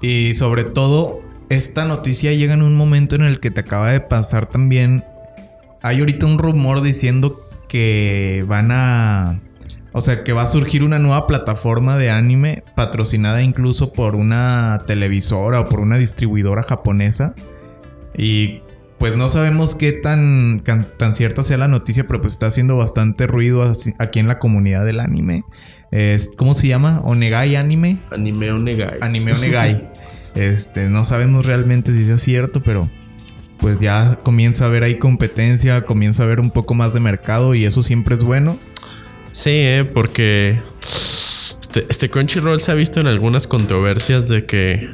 Y 0.02 0.34
sobre 0.36 0.64
todo, 0.64 1.22
esta 1.50 1.86
noticia 1.86 2.34
llega 2.34 2.54
en 2.54 2.62
un 2.62 2.76
momento 2.76 3.16
en 3.16 3.24
el 3.24 3.40
que 3.40 3.52
te 3.52 3.62
acaba 3.62 3.92
de 3.92 4.02
pasar 4.02 4.46
también. 4.46 5.04
Hay 5.82 6.00
ahorita 6.00 6.26
un 6.28 6.38
rumor 6.38 6.82
diciendo 6.82 7.36
que 7.68 8.46
van 8.48 8.72
a. 8.72 9.42
O 9.94 10.00
sea, 10.00 10.24
que 10.24 10.32
va 10.32 10.44
a 10.44 10.48
surgir 10.48 10.84
una 10.84 11.00
nueva 11.00 11.28
plataforma 11.28 11.98
de 11.98 12.12
anime 12.12 12.64
patrocinada 12.76 13.42
incluso 13.42 13.92
por 13.92 14.16
una 14.16 14.84
televisora 14.88 15.60
o 15.60 15.66
por 15.68 15.80
una 15.80 15.98
distribuidora 15.98 16.64
japonesa. 16.64 17.34
Y 18.18 18.62
pues 19.02 19.18
no 19.18 19.30
sabemos 19.30 19.74
qué 19.74 19.94
tan, 19.94 20.62
tan 20.64 21.16
cierta 21.16 21.42
sea 21.42 21.58
la 21.58 21.68
noticia, 21.68 22.06
pero 22.06 22.22
pues 22.22 22.34
está 22.34 22.46
haciendo 22.46 22.78
bastante 22.78 23.26
ruido 23.26 23.64
aquí 23.98 24.20
en 24.20 24.28
la 24.28 24.38
comunidad 24.38 24.86
del 24.86 25.00
anime. 25.00 25.44
Es, 25.90 26.30
¿Cómo 26.38 26.54
se 26.54 26.68
llama? 26.68 27.02
Onegai 27.04 27.56
Anime. 27.56 27.98
Anime 28.12 28.52
Onegai. 28.52 29.00
Anime 29.02 29.34
Onegai. 29.34 29.90
Este, 30.36 30.88
no 30.88 31.04
sabemos 31.04 31.48
realmente 31.48 31.94
si 31.94 32.06
sea 32.06 32.18
cierto, 32.20 32.62
pero 32.62 32.90
pues 33.60 33.80
ya 33.80 34.20
comienza 34.24 34.66
a 34.66 34.68
haber 34.68 34.84
ahí 34.84 35.00
competencia, 35.00 35.84
comienza 35.84 36.22
a 36.22 36.28
haber 36.28 36.40
un 36.40 36.52
poco 36.52 36.74
más 36.76 36.94
de 36.94 37.00
mercado 37.00 37.56
y 37.56 37.66
eso 37.66 37.82
siempre 37.82 38.14
es 38.14 38.24
bueno. 38.24 38.58
Sí, 39.32 39.50
eh, 39.50 39.84
porque 39.92 40.62
este, 41.60 41.88
este 41.90 42.08
Crunchyroll 42.08 42.62
se 42.62 42.72
ha 42.72 42.76
visto 42.76 43.02
en 43.02 43.08
algunas 43.08 43.48
controversias 43.48 44.30
de 44.30 44.46
que, 44.46 44.90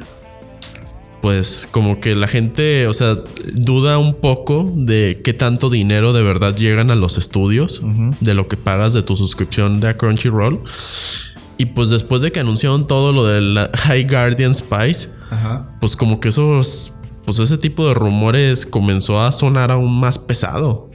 pues, 1.20 1.68
como 1.70 2.00
que 2.00 2.14
la 2.14 2.28
gente, 2.28 2.86
o 2.86 2.94
sea, 2.94 3.16
duda 3.52 3.98
un 3.98 4.14
poco 4.14 4.70
de 4.74 5.20
qué 5.24 5.32
tanto 5.32 5.70
dinero 5.70 6.12
de 6.12 6.22
verdad 6.22 6.54
llegan 6.54 6.90
a 6.90 6.94
los 6.94 7.18
estudios, 7.18 7.82
de 8.20 8.34
lo 8.34 8.48
que 8.48 8.56
pagas 8.56 8.94
de 8.94 9.02
tu 9.02 9.16
suscripción 9.16 9.80
de 9.80 9.96
Crunchyroll. 9.96 10.60
Y 11.56 11.66
pues 11.66 11.90
después 11.90 12.22
de 12.22 12.30
que 12.30 12.38
anunciaron 12.38 12.86
todo 12.86 13.12
lo 13.12 13.24
de 13.24 13.40
la 13.40 13.70
High 13.74 14.06
Guardian 14.06 14.54
Spice, 14.54 15.10
Ajá. 15.30 15.76
pues 15.80 15.96
como 15.96 16.20
que 16.20 16.28
esos, 16.28 16.94
pues 17.26 17.40
ese 17.40 17.58
tipo 17.58 17.88
de 17.88 17.94
rumores 17.94 18.64
comenzó 18.64 19.20
a 19.20 19.32
sonar 19.32 19.72
aún 19.72 19.98
más 19.98 20.20
pesado. 20.20 20.88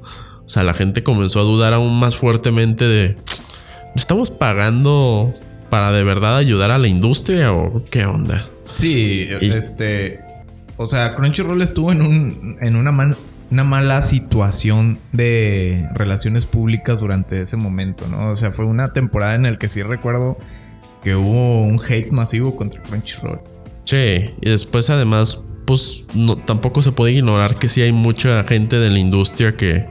O 0.45 0.49
sea, 0.49 0.63
la 0.63 0.73
gente 0.73 1.03
comenzó 1.03 1.41
a 1.41 1.43
dudar 1.43 1.73
aún 1.73 1.99
más 1.99 2.15
fuertemente 2.15 2.85
de, 2.85 3.15
¿no 3.15 3.95
estamos 3.97 4.31
pagando 4.31 5.33
para 5.69 5.91
de 5.91 6.03
verdad 6.03 6.37
ayudar 6.37 6.71
a 6.71 6.77
la 6.77 6.87
industria 6.87 7.51
o 7.51 7.83
qué 7.89 8.05
onda? 8.05 8.47
Sí, 8.75 9.27
Y- 9.41 9.47
este, 9.47 10.19
o 10.77 10.85
sea, 10.85 11.09
Crunchyroll 11.11 11.61
estuvo 11.61 11.91
en 11.91 12.01
un 12.01 12.57
en 12.61 12.75
una 12.75 12.91
man- 12.91 13.17
una 13.51 13.63
mala 13.63 14.01
situación 14.01 14.97
de 15.11 15.87
relaciones 15.93 16.45
públicas 16.47 16.99
durante 16.99 17.41
ese 17.41 17.55
momento, 17.57 18.07
¿no? 18.07 18.31
O 18.31 18.35
sea, 18.35 18.51
fue 18.51 18.65
una 18.65 18.93
temporada 18.93 19.35
en 19.35 19.43
la 19.43 19.55
que 19.59 19.69
sí 19.69 19.83
recuerdo 19.83 20.37
que 21.03 21.15
hubo 21.15 21.61
un 21.61 21.79
hate 21.87 22.11
masivo 22.11 22.55
contra 22.55 22.81
Crunchyroll. 22.81 23.41
Sí, 23.85 24.31
y 24.41 24.49
después 24.49 24.89
además, 24.89 25.43
pues 25.65 26.05
no, 26.15 26.35
tampoco 26.35 26.81
se 26.81 26.91
puede 26.93 27.11
ignorar 27.13 27.55
que 27.55 27.69
sí 27.69 27.81
hay 27.81 27.91
mucha 27.91 28.43
gente 28.45 28.79
de 28.79 28.89
la 28.89 28.97
industria 28.99 29.55
que 29.55 29.85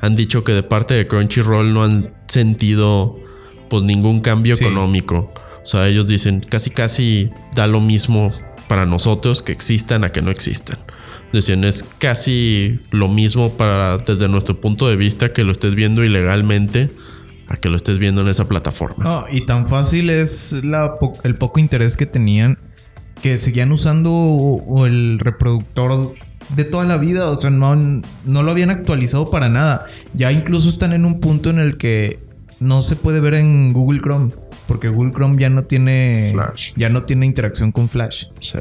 han 0.00 0.16
dicho 0.16 0.42
que 0.44 0.52
de 0.52 0.62
parte 0.62 0.94
de 0.94 1.06
Crunchyroll 1.06 1.74
no 1.74 1.82
han 1.84 2.14
sentido 2.26 3.18
pues 3.68 3.82
ningún 3.82 4.20
cambio 4.20 4.56
Sí. 4.56 4.64
económico. 4.64 5.32
O 5.64 5.66
sea, 5.66 5.88
ellos 5.88 6.06
dicen 6.06 6.40
casi 6.40 6.70
casi 6.70 7.30
da 7.54 7.66
lo 7.66 7.80
mismo 7.80 8.32
para 8.68 8.86
nosotros 8.86 9.42
que 9.42 9.52
existan 9.52 10.04
a 10.04 10.10
que 10.10 10.22
no 10.22 10.30
existan. 10.30 10.78
Decían, 11.32 11.64
es 11.64 11.84
casi 11.98 12.78
lo 12.92 13.08
mismo 13.08 13.54
para 13.54 13.98
desde 13.98 14.28
nuestro 14.28 14.60
punto 14.60 14.86
de 14.86 14.96
vista 14.96 15.32
que 15.32 15.42
lo 15.42 15.50
estés 15.50 15.74
viendo 15.74 16.04
ilegalmente 16.04 16.90
a 17.48 17.56
que 17.56 17.68
lo 17.68 17.76
estés 17.76 17.98
viendo 17.98 18.20
en 18.20 18.28
esa 18.28 18.46
plataforma. 18.46 19.02
No, 19.02 19.24
y 19.30 19.44
tan 19.44 19.66
fácil 19.66 20.10
es 20.10 20.52
el 20.52 21.36
poco 21.36 21.58
interés 21.58 21.96
que 21.96 22.06
tenían 22.06 22.58
que 23.24 23.38
seguían 23.38 23.72
usando 23.72 24.62
el 24.84 25.18
reproductor 25.18 26.14
de 26.54 26.64
toda 26.64 26.84
la 26.84 26.98
vida. 26.98 27.30
O 27.30 27.40
sea, 27.40 27.48
no, 27.48 27.74
no 27.74 28.42
lo 28.42 28.50
habían 28.50 28.68
actualizado 28.70 29.30
para 29.30 29.48
nada. 29.48 29.86
Ya 30.12 30.30
incluso 30.30 30.68
están 30.68 30.92
en 30.92 31.06
un 31.06 31.20
punto 31.20 31.48
en 31.48 31.58
el 31.58 31.78
que 31.78 32.20
no 32.60 32.82
se 32.82 32.96
puede 32.96 33.20
ver 33.20 33.34
en 33.34 33.72
Google 33.72 34.00
Chrome. 34.00 34.32
Porque 34.66 34.88
Google 34.88 35.12
Chrome 35.12 35.40
ya 35.40 35.50
no 35.50 35.64
tiene. 35.64 36.30
Flash. 36.32 36.72
Ya 36.76 36.88
no 36.88 37.04
tiene 37.04 37.26
interacción 37.26 37.72
con 37.72 37.88
Flash. 37.88 38.26
Sí. 38.40 38.58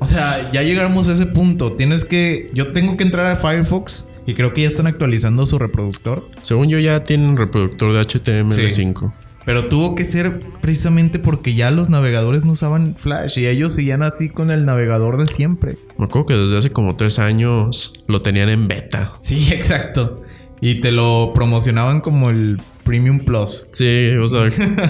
O 0.00 0.06
sea, 0.06 0.50
ya 0.52 0.62
llegamos 0.62 1.08
a 1.08 1.14
ese 1.14 1.26
punto. 1.26 1.74
Tienes 1.74 2.04
que. 2.04 2.50
Yo 2.52 2.72
tengo 2.72 2.96
que 2.96 3.04
entrar 3.04 3.26
a 3.26 3.36
Firefox. 3.36 4.08
Y 4.26 4.34
creo 4.34 4.54
que 4.54 4.62
ya 4.62 4.68
están 4.68 4.86
actualizando 4.86 5.44
su 5.44 5.58
reproductor. 5.58 6.26
Según 6.40 6.70
yo 6.70 6.78
ya 6.78 7.04
tienen 7.04 7.36
reproductor 7.36 7.92
de 7.92 8.00
HTML5. 8.00 9.12
Pero 9.44 9.66
tuvo 9.66 9.94
que 9.94 10.06
ser 10.06 10.38
precisamente 10.60 11.18
porque 11.18 11.54
ya 11.54 11.70
los 11.70 11.90
navegadores 11.90 12.44
no 12.44 12.52
usaban 12.52 12.96
Flash 12.98 13.38
y 13.38 13.46
ellos 13.46 13.72
seguían 13.72 14.02
así 14.02 14.30
con 14.30 14.50
el 14.50 14.64
navegador 14.64 15.18
de 15.18 15.26
siempre. 15.26 15.76
Me 15.98 16.06
acuerdo 16.06 16.26
que 16.26 16.34
desde 16.34 16.56
hace 16.56 16.72
como 16.72 16.96
tres 16.96 17.18
años 17.18 17.92
lo 18.08 18.22
tenían 18.22 18.48
en 18.48 18.68
beta. 18.68 19.12
Sí, 19.20 19.48
exacto. 19.52 20.22
Y 20.60 20.80
te 20.80 20.92
lo 20.92 21.32
promocionaban 21.34 22.00
como 22.00 22.30
el 22.30 22.62
Premium 22.84 23.24
Plus. 23.24 23.68
Sí, 23.72 24.10
o 24.16 24.28
sea, 24.28 24.48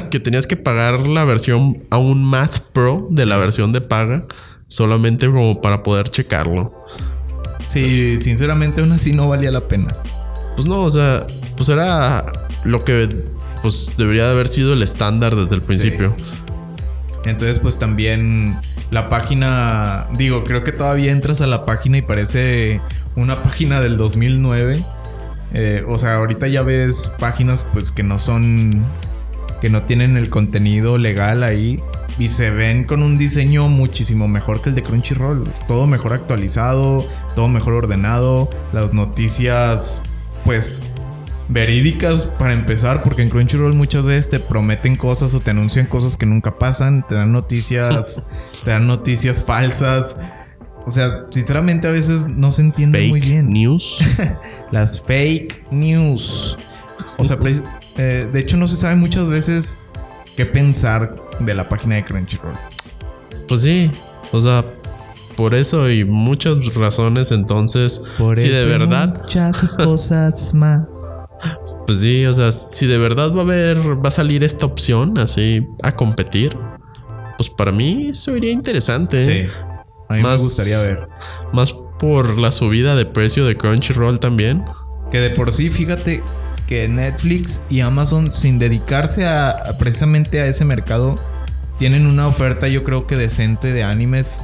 que 0.10 0.20
tenías 0.20 0.46
que 0.46 0.56
pagar 0.56 1.00
la 1.00 1.24
versión 1.24 1.84
aún 1.90 2.24
más 2.24 2.60
pro 2.60 3.06
de 3.10 3.26
la 3.26 3.38
versión 3.38 3.72
de 3.72 3.80
paga 3.80 4.26
solamente 4.68 5.26
como 5.26 5.60
para 5.60 5.82
poder 5.82 6.08
checarlo. 6.08 6.74
Sí, 7.68 8.18
sinceramente 8.20 8.80
aún 8.80 8.92
así 8.92 9.12
no 9.12 9.28
valía 9.28 9.50
la 9.50 9.66
pena. 9.68 9.96
Pues 10.56 10.66
no, 10.66 10.82
o 10.82 10.90
sea, 10.90 11.26
pues 11.56 11.68
era 11.68 12.24
lo 12.64 12.84
que 12.84 13.08
pues 13.62 13.92
debería 13.96 14.26
de 14.26 14.32
haber 14.32 14.48
sido 14.48 14.74
el 14.74 14.82
estándar 14.82 15.34
desde 15.36 15.54
el 15.54 15.62
principio. 15.62 16.14
Entonces, 17.24 17.58
pues 17.58 17.78
también 17.78 18.56
la 18.90 19.08
página, 19.08 20.06
digo, 20.16 20.44
creo 20.44 20.62
que 20.62 20.72
todavía 20.72 21.10
entras 21.12 21.40
a 21.40 21.46
la 21.46 21.64
página 21.64 21.98
y 21.98 22.02
parece 22.02 22.80
una 23.16 23.42
página 23.42 23.80
del 23.80 23.96
2009. 23.96 24.84
Eh, 25.54 25.84
o 25.88 25.96
sea, 25.98 26.16
ahorita 26.16 26.48
ya 26.48 26.62
ves 26.62 27.12
páginas 27.18 27.66
pues 27.72 27.92
que 27.92 28.02
no 28.02 28.18
son, 28.18 28.84
que 29.60 29.70
no 29.70 29.82
tienen 29.82 30.16
el 30.16 30.28
contenido 30.28 30.98
legal 30.98 31.44
ahí 31.44 31.76
y 32.18 32.28
se 32.28 32.50
ven 32.50 32.84
con 32.84 33.02
un 33.02 33.18
diseño 33.18 33.68
muchísimo 33.68 34.28
mejor 34.28 34.60
que 34.60 34.68
el 34.70 34.74
de 34.74 34.82
Crunchyroll. 34.82 35.44
Todo 35.68 35.86
mejor 35.86 36.12
actualizado, 36.12 37.06
todo 37.34 37.48
mejor 37.48 37.74
ordenado, 37.74 38.50
las 38.72 38.92
noticias 38.92 40.02
pues 40.44 40.82
verídicas 41.48 42.26
para 42.38 42.52
empezar, 42.52 43.02
porque 43.02 43.22
en 43.22 43.30
Crunchyroll 43.30 43.74
muchas 43.74 44.06
veces 44.06 44.28
te 44.28 44.40
prometen 44.40 44.96
cosas 44.96 45.34
o 45.34 45.40
te 45.40 45.50
anuncian 45.50 45.86
cosas 45.86 46.16
que 46.16 46.26
nunca 46.26 46.58
pasan, 46.58 47.06
te 47.06 47.14
dan 47.14 47.32
noticias, 47.32 48.26
te 48.64 48.70
dan 48.70 48.86
noticias 48.86 49.44
falsas. 49.44 50.16
O 50.86 50.90
sea, 50.90 51.26
sinceramente 51.30 51.88
a 51.88 51.90
veces 51.90 52.26
no 52.26 52.52
se 52.52 52.62
entiende 52.62 52.98
Fake 52.98 53.10
muy 53.10 53.20
bien. 53.20 53.48
news. 53.48 54.02
Las 54.70 55.00
fake 55.00 55.66
news. 55.70 56.56
O 57.18 57.24
sea, 57.24 57.38
eh, 57.96 58.28
de 58.32 58.40
hecho 58.40 58.56
no 58.56 58.66
se 58.66 58.76
sabe 58.76 58.96
muchas 58.96 59.28
veces 59.28 59.80
qué 60.36 60.46
pensar 60.46 61.14
de 61.40 61.54
la 61.54 61.68
página 61.68 61.96
de 61.96 62.04
Crunchyroll. 62.04 62.54
Pues 63.46 63.60
sí, 63.62 63.90
o 64.32 64.40
sea, 64.42 64.64
por 65.36 65.54
eso 65.54 65.90
y 65.90 66.04
muchas 66.04 66.56
razones 66.74 67.30
entonces, 67.30 68.02
si 68.34 68.48
de 68.48 68.64
verdad 68.64 69.20
Muchas 69.22 69.68
cosas 69.76 70.54
más. 70.54 71.12
Pues 71.86 72.00
sí, 72.00 72.24
o 72.24 72.32
sea, 72.32 72.50
si 72.52 72.86
de 72.86 72.98
verdad 72.98 73.32
va 73.32 73.40
a 73.40 73.44
haber, 73.44 73.76
va 74.04 74.08
a 74.08 74.12
salir 74.12 74.42
esta 74.44 74.64
opción 74.66 75.18
así 75.18 75.66
a 75.82 75.92
competir, 75.92 76.56
pues 77.36 77.50
para 77.50 77.72
mí 77.72 78.08
eso 78.08 78.34
iría 78.36 78.52
interesante. 78.52 79.22
Sí. 79.24 79.30
¿eh? 79.30 79.50
A 80.08 80.14
mí 80.14 80.22
Más- 80.22 80.40
me 80.40 80.44
gustaría 80.46 80.80
ver. 80.80 81.08
Más 81.52 81.74
por 81.98 82.38
la 82.38 82.52
subida 82.52 82.96
de 82.96 83.06
precio 83.06 83.46
de 83.46 83.56
Crunchyroll 83.56 84.20
también. 84.20 84.64
Que 85.10 85.20
de 85.20 85.30
por 85.30 85.52
sí, 85.52 85.68
fíjate 85.68 86.22
que 86.66 86.88
Netflix 86.88 87.60
y 87.68 87.80
Amazon, 87.80 88.32
sin 88.32 88.58
dedicarse 88.58 89.26
a, 89.26 89.50
a 89.50 89.78
precisamente 89.78 90.40
a 90.40 90.46
ese 90.46 90.64
mercado, 90.64 91.16
tienen 91.78 92.06
una 92.06 92.26
oferta, 92.26 92.68
yo 92.68 92.84
creo 92.84 93.06
que 93.06 93.16
decente 93.16 93.72
de 93.72 93.84
animes. 93.84 94.42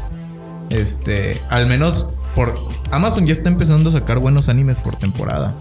Este, 0.70 1.40
al 1.48 1.66
menos 1.66 2.10
por 2.34 2.54
Amazon 2.90 3.26
ya 3.26 3.32
está 3.32 3.48
empezando 3.48 3.88
a 3.88 3.92
sacar 3.92 4.18
buenos 4.18 4.48
animes 4.48 4.80
por 4.80 4.96
temporada. 4.96 5.54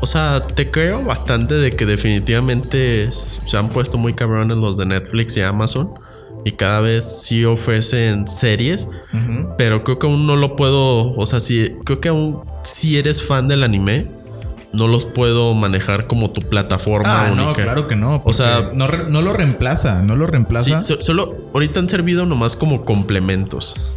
O 0.00 0.06
sea, 0.06 0.46
te 0.46 0.70
creo 0.70 1.02
bastante 1.02 1.54
de 1.54 1.72
que 1.72 1.86
definitivamente 1.86 3.10
se 3.12 3.56
han 3.56 3.70
puesto 3.70 3.96
muy 3.96 4.12
cabrones 4.14 4.58
los 4.58 4.76
de 4.76 4.86
Netflix 4.86 5.36
y 5.36 5.42
Amazon. 5.42 5.94
Y 6.46 6.52
cada 6.52 6.80
vez 6.80 7.22
sí 7.22 7.44
ofrecen 7.44 8.28
series. 8.28 8.88
Pero 9.58 9.82
creo 9.82 9.98
que 9.98 10.06
aún 10.06 10.26
no 10.28 10.36
lo 10.36 10.54
puedo. 10.54 11.12
O 11.16 11.26
sea, 11.26 11.40
si 11.40 11.72
creo 11.84 12.00
que 12.00 12.08
aún 12.08 12.42
si 12.64 12.98
eres 12.98 13.22
fan 13.22 13.48
del 13.48 13.64
anime, 13.64 14.08
no 14.72 14.86
los 14.86 15.06
puedo 15.06 15.54
manejar 15.54 16.06
como 16.06 16.30
tu 16.30 16.42
plataforma 16.42 17.26
Ah, 17.26 17.30
no, 17.34 17.46
única. 17.46 17.64
claro 17.64 17.88
que 17.88 17.96
no. 17.96 18.22
O 18.24 18.32
sea- 18.32 18.70
no, 18.74 18.86
re- 18.86 19.10
no 19.10 19.22
lo 19.22 19.32
reemplaza, 19.32 20.02
no 20.02 20.14
lo 20.14 20.26
Sí, 20.26 20.30
reemplaza. 20.32 20.82
so- 20.82 21.02
solo 21.02 21.48
ahorita 21.52 21.80
han 21.80 21.88
servido 21.88 22.26
nomás 22.26 22.54
como 22.54 22.84
complementos. 22.84 23.90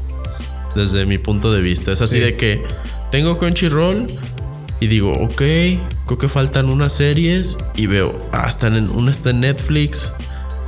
Desde 0.75 1.05
mi 1.05 1.17
punto 1.19 1.51
de 1.51 1.61
vista. 1.61 1.91
Es 1.91 2.01
así 2.01 2.15
Sí. 2.17 2.21
de 2.23 2.35
que 2.37 2.63
tengo 3.11 3.37
Crunchyroll 3.37 4.07
y 4.79 4.87
digo, 4.87 5.11
ok, 5.11 5.35
creo 6.07 6.17
que 6.19 6.29
faltan 6.29 6.67
unas 6.69 6.93
series 6.93 7.57
y 7.75 7.85
veo, 7.87 8.17
ah, 8.31 8.45
están 8.47 8.75
en, 8.75 8.89
una 8.89 9.11
está 9.11 9.31
en 9.31 9.41
Netflix 9.41 10.13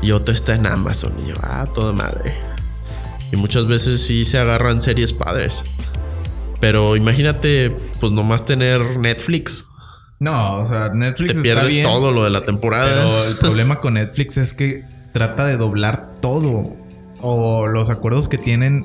y 0.01 0.11
otra 0.11 0.33
está 0.33 0.55
en 0.55 0.65
Amazon. 0.65 1.13
Y 1.23 1.29
yo, 1.29 1.35
ah, 1.41 1.65
toda 1.73 1.93
madre. 1.93 2.33
Y 3.31 3.35
muchas 3.35 3.65
veces 3.65 4.01
sí 4.01 4.25
se 4.25 4.39
agarran 4.39 4.81
series 4.81 5.13
padres. 5.13 5.63
Pero 6.59 6.95
imagínate, 6.95 7.75
pues 7.99 8.11
nomás 8.11 8.45
tener 8.45 8.99
Netflix. 8.99 9.67
No, 10.19 10.61
o 10.61 10.65
sea, 10.65 10.89
Netflix 10.89 11.31
Te 11.31 11.37
está 11.37 11.41
pierdes 11.41 11.67
bien, 11.67 11.83
todo 11.83 12.11
lo 12.11 12.23
de 12.23 12.29
la 12.29 12.45
temporada. 12.45 12.87
Pero 12.87 13.23
el 13.27 13.37
problema 13.37 13.77
con 13.79 13.95
Netflix 13.95 14.37
es 14.37 14.53
que 14.53 14.83
trata 15.13 15.45
de 15.45 15.57
doblar 15.57 16.19
todo. 16.21 16.75
O 17.19 17.67
los 17.67 17.89
acuerdos 17.89 18.29
que 18.29 18.37
tienen 18.37 18.81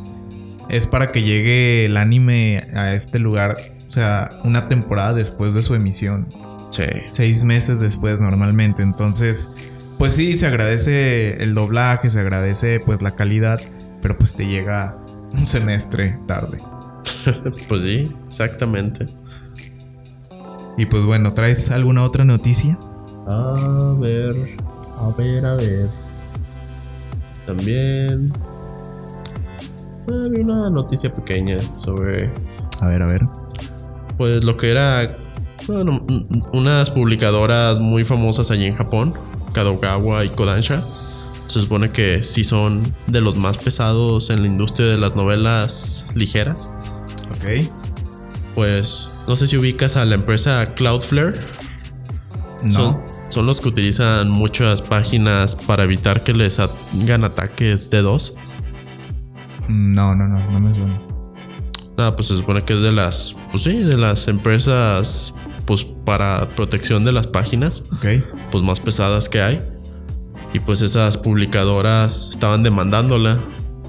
es 0.69 0.87
para 0.87 1.09
que 1.09 1.23
llegue 1.23 1.87
el 1.87 1.97
anime 1.97 2.69
a 2.75 2.95
este 2.95 3.19
lugar. 3.19 3.57
O 3.89 3.93
sea, 3.93 4.41
una 4.45 4.69
temporada 4.69 5.15
después 5.15 5.55
de 5.55 5.63
su 5.63 5.75
emisión. 5.75 6.29
Sí. 6.71 6.85
Seis 7.11 7.45
meses 7.45 7.81
después 7.81 8.21
normalmente. 8.21 8.83
Entonces, 8.83 9.51
pues 9.99 10.13
sí, 10.15 10.35
se 10.35 10.47
agradece 10.47 11.43
el 11.43 11.55
doblaje, 11.55 12.11
se 12.11 12.21
agradece 12.21 12.81
pues 12.81 13.03
la 13.03 13.13
calidad. 13.13 13.61
Pero 14.03 14.17
pues 14.19 14.35
te 14.35 14.47
llega 14.47 14.97
un 15.33 15.47
semestre 15.47 16.19
tarde. 16.27 16.59
Pues 17.69 17.83
sí, 17.83 18.13
exactamente. 18.29 19.09
Y 20.77 20.87
pues 20.87 21.05
bueno, 21.05 21.33
¿traes 21.33 21.71
alguna 21.71 22.05
otra 22.05 22.25
noticia? 22.25 22.79
A 23.27 23.95
ver, 23.99 24.35
a 25.01 25.11
ver, 25.17 25.45
a 25.47 25.55
ver. 25.55 25.89
También. 27.47 28.33
Había 30.09 30.45
una 30.45 30.71
noticia 30.71 31.13
pequeña 31.13 31.59
sobre, 31.77 32.31
A 32.81 32.87
ver, 32.87 33.03
a 33.03 33.07
ver. 33.07 33.23
pues, 34.17 34.45
lo 34.45 34.57
que 34.57 34.71
era, 34.71 35.17
bueno, 35.67 36.01
un- 36.09 36.43
unas 36.53 36.91
publicadoras 36.91 37.81
muy 37.81 38.05
famosas 38.05 38.51
allí 38.53 38.67
en 38.67 38.75
Japón, 38.75 39.15
Kadokawa 39.57 40.23
y 40.23 40.29
Kodansha. 40.29 40.83
Se 41.47 41.61
supone 41.61 41.91
que 41.91 42.23
sí 42.23 42.45
son 42.45 42.95
de 43.07 43.23
los 43.23 43.37
más 43.37 43.57
pesados 43.57 44.29
en 44.29 44.43
la 44.43 44.49
industria 44.49 44.89
de 44.89 44.99
las 44.99 45.17
novelas 45.17 46.07
ligeras. 46.15 46.75
Ok. 47.31 47.67
Pues, 48.55 49.09
no 49.27 49.35
sé 49.35 49.47
si 49.47 49.57
ubicas 49.57 49.97
a 49.97 50.05
la 50.05 50.17
empresa 50.17 50.75
Cloudflare. 50.75 51.41
No. 52.65 52.71
Son, 52.71 52.99
son 53.31 53.47
los 53.47 53.63
que 53.63 53.69
utilizan 53.69 54.29
muchas 54.29 54.83
páginas 54.83 55.57
para 55.57 55.85
evitar 55.85 56.23
que 56.23 56.35
les 56.35 56.59
hagan 56.61 57.25
ataques 57.25 57.89
de 57.89 58.03
dos. 58.03 58.37
No, 59.69 60.15
no, 60.15 60.29
no, 60.29 60.39
no 60.51 60.61
me 60.61 60.75
suena. 60.75 61.01
Nada, 61.97 62.15
pues 62.15 62.29
se 62.29 62.37
supone 62.37 62.63
que 62.63 62.75
es 62.75 62.83
de 62.83 62.93
las, 62.93 63.35
pues 63.51 63.63
sí, 63.63 63.79
de 63.79 63.97
las 63.97 64.29
empresas, 64.29 65.35
pues 65.67 65.85
para 66.05 66.49
protección 66.51 67.05
de 67.05 67.13
las 67.13 67.27
páginas, 67.27 67.83
Ok. 67.93 68.07
pues 68.51 68.65
más 68.65 68.81
pesadas 68.81 69.29
que 69.29 69.41
hay. 69.43 69.61
Y 70.55 70.61
pues 70.61 70.81
esas 70.81 71.19
publicadoras 71.19 72.31
estaban 72.31 72.63
demandándola 72.63 73.39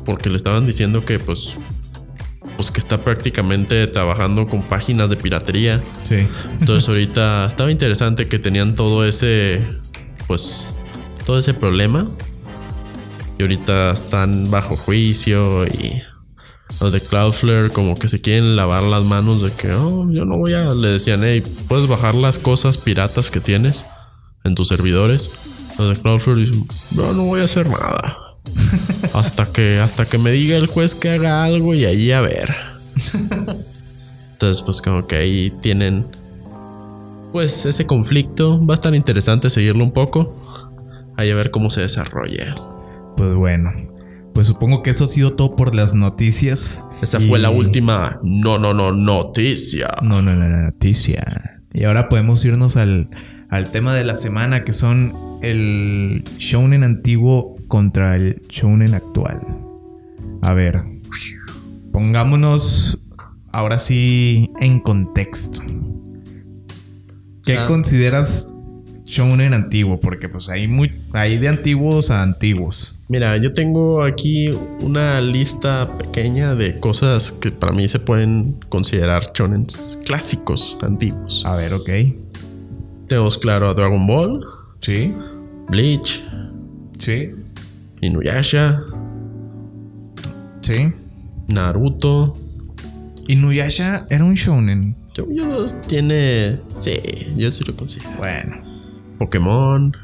porque 0.06 0.30
le 0.30 0.38
estaban 0.38 0.66
diciendo 0.66 1.06
que 1.06 1.20
pues, 1.20 1.58
pues 2.58 2.72
que 2.72 2.80
está 2.80 2.98
prácticamente 3.04 3.86
trabajando 3.88 4.48
con 4.48 4.64
páginas 4.64 5.10
de 5.10 5.16
piratería. 5.18 5.82
Sí. 6.04 6.28
Entonces 6.60 6.90
ahorita 6.90 7.48
estaba 7.50 7.72
interesante 7.72 8.28
que 8.28 8.40
tenían 8.40 8.74
todo 8.76 9.06
ese, 9.06 9.62
pues, 10.28 10.72
todo 11.26 11.38
ese 11.38 11.54
problema. 11.54 12.10
Y 13.38 13.44
ahorita 13.44 13.92
están 13.92 14.50
bajo 14.50 14.76
juicio 14.76 15.68
y 15.68 16.02
los 16.80 16.92
de 16.92 17.02
Cloudflare 17.02 17.72
como 17.72 17.96
que 17.96 18.08
se 18.08 18.22
quieren 18.22 18.56
lavar 18.56 18.84
las 18.84 19.04
manos 19.04 19.42
de 19.42 19.52
que, 19.52 19.72
oh, 19.72 20.10
yo 20.12 20.26
no 20.26 20.38
voy 20.38 20.54
a, 20.54 20.74
le 20.74 20.90
decían, 20.90 21.22
hey, 21.24 21.44
puedes 21.68 21.88
bajar 21.88 22.16
las 22.16 22.38
cosas 22.38 22.78
piratas 22.78 23.32
que 23.32 23.40
tienes 23.40 23.86
en 24.44 24.56
tus 24.56 24.68
servidores. 24.68 25.32
Los 25.78 25.96
de 25.96 26.02
Cloudflare 26.02 26.40
dicen, 26.40 26.68
no, 26.96 27.14
no 27.14 27.24
voy 27.26 27.42
a 27.42 27.46
hacer 27.46 27.70
nada. 27.70 28.18
hasta 29.14 29.46
que, 29.46 29.80
hasta 29.80 30.06
que 30.06 30.18
me 30.18 30.32
diga 30.32 30.58
el 30.58 30.68
juez 30.68 30.96
que 30.96 31.10
haga 31.10 31.44
algo 31.44 31.74
y 31.74 31.86
ahí 31.86 32.12
a 32.12 32.22
ver. 32.22 32.56
Entonces, 34.34 34.62
pues 34.62 34.82
como 34.82 35.08
que 35.08 35.16
ahí 35.16 35.54
tienen 35.62 36.06
pues 37.32 37.66
ese 37.66 37.86
conflicto. 37.86 38.66
Va 38.66 38.74
a 38.74 38.76
estar 38.76 38.94
interesante 38.96 39.50
seguirlo 39.50 39.84
un 39.84 39.92
poco. 39.92 40.36
Ahí 41.18 41.30
a 41.32 41.36
ver 41.36 41.52
cómo 41.52 41.70
se 41.70 41.82
desarrolla. 41.82 42.54
Pues 43.16 43.34
bueno. 43.34 43.97
Pues 44.38 44.46
supongo 44.46 44.84
que 44.84 44.92
eso 44.92 45.06
ha 45.06 45.08
sido 45.08 45.34
todo 45.34 45.56
por 45.56 45.74
las 45.74 45.96
noticias. 45.96 46.86
Esa 47.02 47.20
Y- 47.20 47.28
fue 47.28 47.40
la 47.40 47.50
última 47.50 48.20
no, 48.22 48.60
no, 48.60 48.72
no, 48.72 48.92
noticia. 48.92 49.88
No, 50.04 50.22
no, 50.22 50.36
no, 50.36 50.48
no, 50.48 50.62
noticia. 50.62 51.64
Y 51.74 51.86
ahora 51.86 52.08
podemos 52.08 52.46
irnos 52.46 52.78
al, 52.78 53.10
al 53.50 53.72
tema 53.72 53.96
de 53.96 54.04
la 54.04 54.16
semana, 54.16 54.64
que 54.64 54.74
son 54.74 55.16
el 55.42 56.24
shounen 56.38 56.84
antiguo 56.84 57.56
contra 57.68 58.16
el 58.16 58.40
shounen 58.48 58.94
actual. 58.94 59.42
A 60.44 60.54
ver, 60.54 60.84
pongámonos 61.92 63.04
ahora 63.52 63.80
sí 63.80 64.52
en 64.60 64.82
contexto. 64.82 65.62
¿Qué 67.44 67.54
O 67.54 67.56
sea- 67.56 67.66
consideras 67.66 68.54
shounen 69.04 69.56
antiguo? 69.56 70.00
Porque 70.00 70.30
pues 70.30 70.48
hay, 70.50 70.68
muy, 70.68 70.92
hay 71.14 71.40
de 71.40 71.48
antiguos 71.48 72.12
a 72.12 72.22
antiguos. 72.22 72.97
Mira, 73.10 73.38
yo 73.38 73.54
tengo 73.54 74.04
aquí 74.04 74.50
una 74.82 75.22
lista 75.22 75.98
pequeña 75.98 76.56
de 76.56 76.80
cosas 76.80 77.32
que 77.32 77.52
para 77.52 77.72
mí 77.72 77.88
se 77.88 78.00
pueden 78.00 78.58
considerar 78.68 79.32
shonens 79.34 79.98
clásicos, 80.06 80.78
antiguos. 80.82 81.44
A 81.46 81.56
ver, 81.56 81.74
ok. 81.74 81.90
Tenemos 83.08 83.38
claro 83.38 83.70
a 83.70 83.74
Dragon 83.74 84.06
Ball, 84.06 84.44
Sí, 84.80 85.14
Bleach, 85.70 86.24
sí, 87.00 87.32
Inuyasha, 88.02 88.84
sí. 90.62 90.94
Naruto. 91.48 92.38
Inuyasha 93.28 94.06
era 94.10 94.24
un 94.24 94.36
shounen. 94.36 94.96
Yo, 95.14 95.26
yo 95.30 95.66
tiene... 95.88 96.62
Sí, 96.78 96.94
yo 97.36 97.52
sí 97.52 97.64
lo 97.66 97.76
considero. 97.76 98.12
Bueno. 98.18 98.62
Pokémon. 99.18 99.96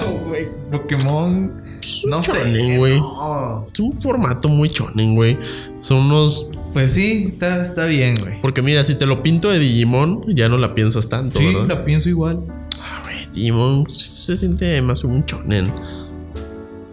Pokémon. 0.72 1.65
No 2.06 2.22
sé. 2.22 2.76
Güey. 2.76 3.00
no. 3.00 3.66
Es 3.72 3.78
un 3.80 4.00
formato 4.00 4.48
muy 4.48 4.70
chonen, 4.70 5.14
güey. 5.14 5.38
Son 5.80 5.98
unos. 6.06 6.50
Pues 6.72 6.92
sí, 6.92 7.24
está, 7.28 7.64
está 7.64 7.86
bien, 7.86 8.16
güey. 8.20 8.40
Porque 8.42 8.62
mira, 8.62 8.84
si 8.84 8.94
te 8.96 9.06
lo 9.06 9.22
pinto 9.22 9.48
de 9.50 9.58
Digimon, 9.58 10.24
ya 10.34 10.48
no 10.48 10.58
la 10.58 10.74
piensas 10.74 11.08
tanto, 11.08 11.38
Sí, 11.38 11.46
¿verdad? 11.46 11.68
la 11.68 11.84
pienso 11.84 12.08
igual. 12.08 12.40
Ah, 12.80 13.00
güey, 13.04 13.26
Digimon 13.32 13.88
se 13.90 14.36
siente 14.36 14.80
más 14.82 15.02
como 15.02 15.14
un 15.14 15.24
chonen. 15.24 15.70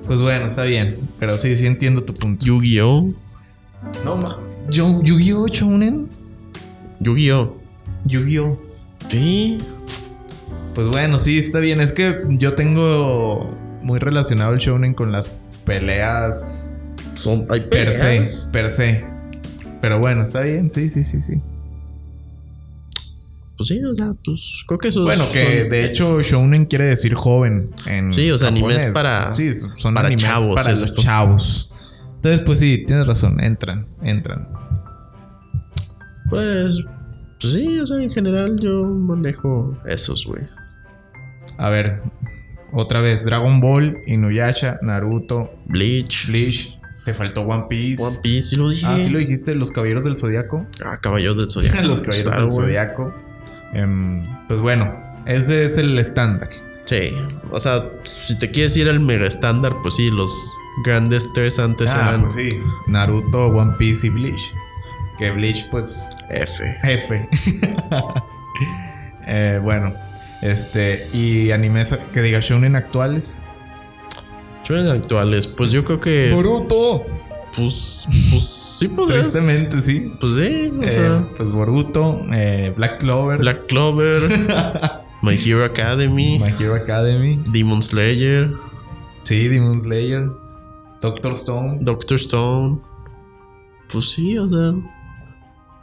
Pues 0.08 0.22
bueno, 0.22 0.46
está 0.48 0.64
bien. 0.64 1.10
Pero 1.20 1.38
sí, 1.38 1.56
sí 1.58 1.66
entiendo 1.66 2.04
tu 2.04 2.14
punto. 2.14 2.46
Yu-Gi-Oh! 2.46 3.14
No, 4.06 4.16
ma. 4.18 4.38
Yo, 4.70 5.02
Yu-Gi-Oh! 5.04 5.48
Shounen. 5.48 6.08
Yu-Gi-Oh! 7.00 7.56
Yu-Gi-Oh! 8.06 8.60
Sí. 9.10 9.58
Pues 10.76 10.88
bueno, 10.88 11.20
sí, 11.20 11.38
está 11.38 11.60
bien. 11.60 11.80
Es 11.82 11.92
que 11.94 12.22
yo 12.32 12.54
tengo 12.54 13.50
muy 13.84 14.00
relacionado 14.00 14.54
el 14.54 14.60
shounen 14.60 14.94
con 14.94 15.12
las 15.12 15.32
peleas 15.66 16.84
Son, 17.14 17.46
hay 17.50 17.62
per 17.62 17.94
se. 17.94 18.04
peleas. 18.06 18.50
Per 18.52 18.72
se. 18.72 19.06
Pero 19.82 20.00
bueno, 20.00 20.24
está 20.24 20.42
bien. 20.42 20.72
Sí, 20.72 20.90
sí, 20.90 21.04
sí, 21.04 21.22
sí. 21.22 21.42
Pues 23.58 23.68
sí, 23.68 23.80
o 23.84 23.94
sea, 23.96 24.14
pues 24.26 24.64
creo 24.68 24.80
que 24.80 24.88
eso 24.88 25.04
Bueno, 25.04 25.26
que 25.32 25.66
de 25.66 25.86
hecho 25.86 26.22
shounen 26.22 26.66
quiere 26.66 26.86
decir 26.86 27.14
joven 27.14 27.70
en 27.86 28.12
Sí, 28.12 28.32
o 28.32 28.38
sea, 28.40 28.48
animes 28.48 28.74
japonés. 28.86 28.92
para- 28.94 29.36
sí, 29.36 29.54
son 29.54 29.94
para 29.94 30.08
animes 30.08 30.24
chavos, 30.24 30.56
para 30.56 30.72
los 30.72 30.94
chavos. 30.96 31.70
Entonces, 32.16 32.42
pues 32.42 32.60
sí, 32.60 32.84
tienes 32.88 33.06
razón, 33.06 33.40
entran, 33.44 33.86
entran. 34.02 34.48
Pues. 36.30 36.80
Pues 37.40 37.54
sí, 37.54 37.78
o 37.80 37.86
sea, 37.86 38.02
en 38.02 38.10
general 38.10 38.56
yo 38.60 38.86
manejo 38.86 39.78
esos, 39.86 40.26
güey. 40.26 40.42
A 41.58 41.70
ver, 41.70 42.02
otra 42.74 43.02
vez 43.02 43.24
Dragon 43.26 43.60
Ball, 43.62 44.02
Inuyasha, 44.08 44.80
Naruto, 44.82 45.52
Bleach, 45.66 46.28
Bleach, 46.28 46.80
te 47.06 47.14
faltó 47.14 47.42
One 47.42 47.66
Piece. 47.70 48.04
One 48.04 48.18
Piece, 48.22 48.50
sí 48.50 48.56
lo 48.56 48.70
dije. 48.70 48.86
Ah, 48.88 48.98
sí 49.00 49.10
lo 49.12 49.20
dijiste, 49.20 49.56
los 49.56 49.72
Caballeros 49.72 50.06
del 50.06 50.18
Zodiaco. 50.18 50.66
Ah, 50.84 50.98
Caballeros 51.02 51.38
del 51.38 51.50
Zodiaco. 51.50 51.82
los 51.88 52.02
Caballeros 52.02 52.38
del. 52.38 52.52
Zodiaco. 52.52 53.14
Em, 53.74 54.26
pues 54.48 54.62
bueno, 54.62 54.94
ese 55.26 55.66
es 55.66 55.78
el 55.78 55.98
estándar. 56.00 56.50
Sí, 56.86 57.16
o 57.52 57.60
sea, 57.60 57.90
si 58.04 58.38
te 58.40 58.52
quieres 58.52 58.76
ir 58.76 58.90
al 58.90 59.00
mega 59.00 59.26
estándar, 59.26 59.74
pues 59.82 59.96
sí, 59.96 60.12
los 60.12 60.32
grandes 60.86 61.28
tres 61.34 61.58
antes 61.58 61.94
Ah, 61.94 62.10
eran 62.10 62.24
pues 62.24 62.36
sí. 62.36 62.60
Naruto, 62.88 63.48
One 63.48 63.74
Piece 63.78 64.08
y 64.08 64.10
Bleach. 64.10 64.54
Que 65.18 65.32
Bleach, 65.32 65.70
pues, 65.70 66.08
F. 66.30 66.64
Jefe. 66.84 67.28
Eh, 69.26 69.58
bueno, 69.64 69.94
este. 70.44 71.08
¿Y 71.14 71.52
animes 71.52 71.98
que 72.14 72.22
diga 72.22 72.40
shonen 72.42 72.76
actuales? 72.76 73.40
Shonen 74.64 74.88
actuales, 74.90 75.48
pues 75.48 75.72
yo 75.72 75.84
creo 75.84 76.00
que. 76.00 76.32
¡Boruto! 76.32 77.04
Pues. 77.56 78.08
Pues. 78.30 78.44
Sí, 78.80 78.86
es- 78.86 79.32
Tristemente, 79.32 79.82
sí. 79.82 80.14
Pues 80.20 80.34
sí, 80.36 80.72
o 80.78 80.82
Eh, 80.84 80.92
sea, 80.92 81.26
pues 81.38 81.50
Boruto, 81.50 82.26
eh, 82.34 82.74
Black 82.76 83.00
Clover, 83.00 83.40
Black 83.40 83.66
Clover, 83.68 84.20
My 85.22 85.36
Hero 85.36 85.64
Academy, 85.64 86.40
My 86.40 86.50
Hero 86.60 86.76
Academy, 86.76 87.40
Demon 87.48 87.82
Slayer, 87.84 88.52
sí, 89.24 89.48
Demon 89.48 89.82
Slayer, 89.82 90.30
Doctor 91.02 91.34
Stone. 91.34 91.78
Doctor 91.82 92.16
Stone. 92.18 92.80
Pues 93.92 94.10
sí, 94.10 94.38
o 94.38 94.50
sea. 94.50 94.74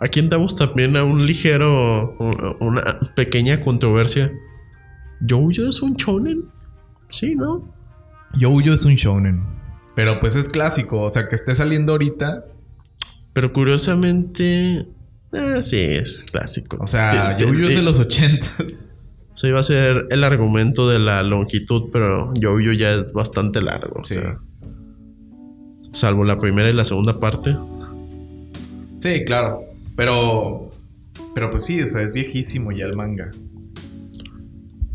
Aquí 0.01 0.19
entramos 0.19 0.57
también 0.57 0.97
a 0.97 1.05
un 1.05 1.27
ligero, 1.27 2.17
una 2.59 2.83
pequeña 3.15 3.61
controversia. 3.61 4.33
¿Jojo 5.29 5.69
es 5.69 5.83
un 5.83 5.95
shonen? 5.95 6.45
Sí, 7.09 7.35
¿no? 7.35 7.63
Yoyo 8.39 8.75
es 8.75 8.85
un 8.85 8.95
shonen. 8.95 9.43
Pero 9.97 10.21
pues 10.21 10.37
es 10.37 10.49
clásico, 10.49 11.03
o 11.03 11.11
sea, 11.11 11.29
que 11.29 11.35
esté 11.35 11.55
saliendo 11.55 11.93
ahorita. 11.93 12.45
Pero 13.33 13.53
curiosamente, 13.53 14.87
ah, 15.33 15.61
sí, 15.63 15.79
es 15.81 16.25
clásico. 16.31 16.79
O 16.81 16.87
sea, 16.87 17.37
Yoyo 17.37 17.67
es 17.69 17.75
de 17.75 17.81
eh, 17.81 17.83
los 17.83 17.99
ochentas. 18.01 18.87
Eso 19.35 19.47
iba 19.49 19.61
a 19.61 19.63
ser 19.63 20.07
el 20.11 20.25
argumento 20.25 20.89
de 20.89 20.99
la 20.99 21.23
longitud, 21.23 21.91
pero 21.93 22.33
Jojo 22.41 22.73
ya 22.73 22.93
es 22.93 23.13
bastante 23.13 23.61
largo. 23.63 24.01
O 24.01 24.05
Sí. 24.05 24.15
sea, 24.15 24.39
salvo 25.81 26.25
la 26.25 26.39
primera 26.39 26.69
y 26.71 26.73
la 26.73 26.85
segunda 26.85 27.19
parte. 27.19 27.57
Sí, 29.01 29.25
claro. 29.25 29.63
Pero. 29.97 30.71
Pero 31.35 31.51
pues 31.51 31.65
sí, 31.65 31.81
o 31.81 31.87
sea, 31.87 32.03
es 32.03 32.13
viejísimo 32.13 32.73
ya 32.73 32.85
el 32.87 32.97
manga. 32.97 33.31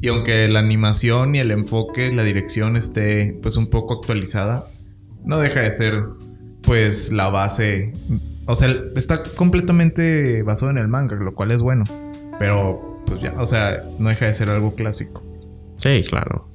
Y 0.02 0.10
aunque 0.10 0.48
la 0.50 0.60
animación 0.60 1.36
y 1.36 1.40
el 1.40 1.52
enfoque, 1.52 2.12
la 2.12 2.24
dirección 2.24 2.76
esté 2.76 3.38
pues 3.42 3.58
un 3.58 3.70
poco 3.70 3.96
actualizada, 3.96 4.66
no 5.24 5.40
deja 5.40 5.62
de 5.62 5.72
ser 5.72 6.04
pues 6.62 7.12
la 7.12 7.30
base. 7.30 7.94
O 8.46 8.56
sea, 8.56 8.76
está 8.96 9.24
completamente 9.36 10.44
basado 10.44 10.72
en 10.72 10.78
el 10.78 10.88
manga, 10.88 11.16
lo 11.16 11.34
cual 11.34 11.52
es 11.52 11.62
bueno. 11.62 11.84
Pero 12.40 13.02
pues 13.08 13.22
ya, 13.22 13.34
o 13.38 13.46
sea, 13.46 13.84
no 14.00 14.10
deja 14.10 14.26
de 14.28 14.36
ser 14.36 14.50
algo 14.52 14.76
clásico. 14.76 15.24
Sí, 15.78 16.04
claro. 16.08 16.48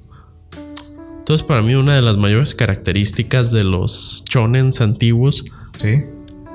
Entonces, 1.18 1.46
para 1.46 1.62
mí, 1.62 1.74
una 1.74 1.94
de 1.94 2.02
las 2.02 2.16
mayores 2.16 2.54
características 2.54 3.52
de 3.52 3.62
los 3.64 4.24
shonens 4.28 4.80
antiguos, 4.80 5.44
Sí. 5.78 6.02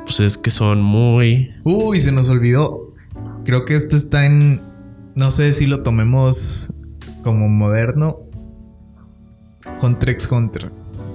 pues 0.06 0.20
es 0.20 0.38
que 0.38 0.50
son 0.50 0.82
muy. 0.82 1.52
Uy, 1.64 2.00
se 2.02 2.12
nos 2.12 2.30
olvidó. 2.30 2.78
Creo 3.46 3.66
que 3.66 3.76
este 3.76 3.96
está 3.96 4.26
en. 4.26 4.62
No 5.16 5.32
sé 5.32 5.54
si 5.54 5.66
lo 5.66 5.82
tomemos 5.82 6.74
como 7.24 7.48
moderno. 7.48 8.20
Hunter 9.82 10.10
x 10.10 10.30
Hunter. 10.30 10.70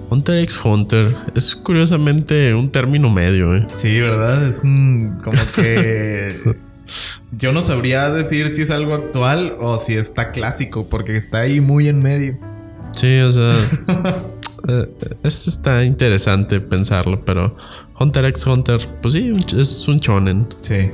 Hunter 0.08 0.38
x 0.38 0.60
Hunter 0.64 1.14
es 1.36 1.54
curiosamente 1.54 2.54
un 2.54 2.70
término 2.70 3.10
medio, 3.10 3.54
¿eh? 3.54 3.66
Sí, 3.74 4.00
¿verdad? 4.00 4.48
Es 4.48 4.62
un. 4.64 5.20
Como 5.22 5.38
que. 5.54 6.34
Yo 7.32 7.52
no 7.52 7.60
sabría 7.60 8.10
decir 8.10 8.48
si 8.48 8.62
es 8.62 8.70
algo 8.70 8.94
actual 8.94 9.56
o 9.60 9.78
si 9.78 9.96
está 9.96 10.32
clásico, 10.32 10.88
porque 10.88 11.16
está 11.16 11.40
ahí 11.40 11.60
muy 11.60 11.86
en 11.86 11.98
medio. 11.98 12.38
Sí, 12.92 13.20
o 13.20 13.30
sea. 13.30 13.54
eh, 14.68 15.16
es, 15.22 15.46
está 15.46 15.84
interesante 15.84 16.58
pensarlo, 16.60 17.22
pero 17.24 17.54
Hunter 17.98 18.24
x 18.24 18.46
Hunter, 18.46 18.78
pues 19.02 19.12
sí, 19.12 19.30
es 19.56 19.86
un 19.88 19.98
shonen. 19.98 20.48
Sí. 20.62 20.90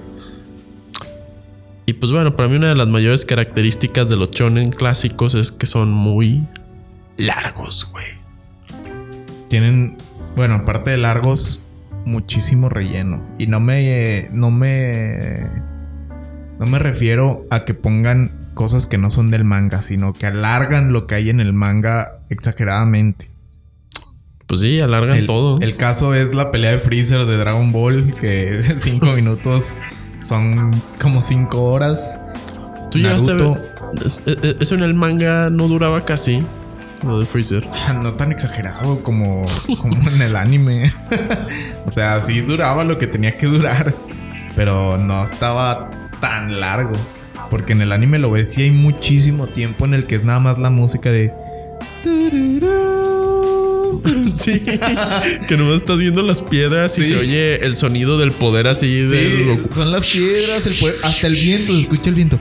Y 1.86 1.92
pues 1.94 2.10
bueno, 2.10 2.34
para 2.34 2.48
mí 2.48 2.56
una 2.56 2.68
de 2.68 2.74
las 2.74 2.88
mayores 2.88 3.24
características 3.24 4.08
de 4.08 4.16
los 4.16 4.32
shonen 4.32 4.70
clásicos 4.70 5.34
es 5.36 5.52
que 5.52 5.66
son 5.66 5.92
muy 5.92 6.44
largos, 7.16 7.88
güey. 7.92 8.06
Tienen. 9.48 9.96
Bueno, 10.34 10.56
aparte 10.56 10.90
de 10.90 10.96
largos, 10.96 11.64
muchísimo 12.04 12.68
relleno. 12.68 13.24
Y 13.38 13.46
no 13.46 13.60
me. 13.60 14.28
No 14.32 14.50
me. 14.50 15.46
No 16.58 16.66
me 16.66 16.78
refiero 16.80 17.46
a 17.50 17.64
que 17.64 17.74
pongan 17.74 18.32
cosas 18.54 18.86
que 18.86 18.98
no 18.98 19.10
son 19.10 19.30
del 19.30 19.44
manga, 19.44 19.80
sino 19.82 20.12
que 20.12 20.26
alargan 20.26 20.92
lo 20.92 21.06
que 21.06 21.14
hay 21.14 21.30
en 21.30 21.38
el 21.38 21.52
manga 21.52 22.20
exageradamente. 22.30 23.30
Pues 24.46 24.60
sí, 24.60 24.80
alargan 24.80 25.18
El, 25.18 25.26
todo. 25.26 25.60
el 25.60 25.76
caso 25.76 26.14
es 26.14 26.32
la 26.32 26.50
pelea 26.50 26.72
de 26.72 26.78
Freezer 26.78 27.26
de 27.26 27.36
Dragon 27.36 27.70
Ball, 27.72 28.14
que 28.18 28.60
cinco 28.78 29.12
minutos 29.12 29.76
son 30.26 30.70
como 31.00 31.22
cinco 31.22 31.62
horas. 31.64 32.20
Tú 32.90 32.98
llegaste 32.98 33.30
a 33.32 33.34
ver. 33.34 33.60
Eh, 34.26 34.36
eh, 34.42 34.56
Eso 34.60 34.74
en 34.74 34.82
el 34.82 34.94
manga 34.94 35.50
no 35.50 35.68
duraba 35.68 36.04
casi. 36.04 36.44
Lo 37.02 37.20
de 37.20 37.26
Freezer. 37.26 37.68
Ah, 37.88 37.92
No 37.92 38.14
tan 38.14 38.32
exagerado 38.32 39.02
como, 39.02 39.44
como 39.80 39.96
en 40.08 40.22
el 40.22 40.36
anime. 40.36 40.92
o 41.86 41.90
sea, 41.90 42.20
sí 42.20 42.40
duraba 42.40 42.84
lo 42.84 42.98
que 42.98 43.06
tenía 43.06 43.36
que 43.38 43.46
durar, 43.46 43.94
pero 44.56 44.98
no 44.98 45.22
estaba 45.22 45.90
tan 46.20 46.58
largo. 46.60 46.94
Porque 47.50 47.74
en 47.74 47.82
el 47.82 47.92
anime 47.92 48.18
lo 48.18 48.32
ves 48.32 48.58
y 48.58 48.62
hay 48.62 48.70
muchísimo 48.72 49.46
tiempo 49.46 49.84
en 49.84 49.94
el 49.94 50.06
que 50.06 50.16
es 50.16 50.24
nada 50.24 50.40
más 50.40 50.58
la 50.58 50.70
música 50.70 51.10
de... 51.10 51.32
Sí. 54.34 54.62
que 55.48 55.56
nomás 55.56 55.76
estás 55.78 55.98
viendo 55.98 56.22
las 56.22 56.42
piedras 56.42 56.98
y 56.98 57.04
Sí. 57.04 57.10
se 57.10 57.16
oye 57.16 57.66
el 57.66 57.76
sonido 57.76 58.18
del 58.18 58.32
poder 58.32 58.66
así 58.68 59.00
de 59.02 59.06
Sí, 59.08 59.44
Goku. 59.44 59.74
son 59.74 59.92
las 59.92 60.06
piedras, 60.06 60.66
el 60.66 60.74
poder- 60.74 60.96
hasta 61.04 61.26
el 61.26 61.34
viento, 61.34 61.72
se 61.72 61.80
escucha 61.80 62.08
el 62.10 62.14
viento. 62.14 62.38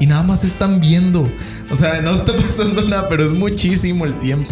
Y 0.00 0.06
nada 0.06 0.22
más 0.22 0.44
están 0.44 0.80
viendo. 0.80 1.30
O 1.70 1.76
sea, 1.76 2.00
no 2.00 2.10
está 2.12 2.32
pasando 2.36 2.82
nada, 2.88 3.08
pero 3.08 3.24
es 3.24 3.32
muchísimo 3.32 4.04
el 4.04 4.18
tiempo. 4.18 4.50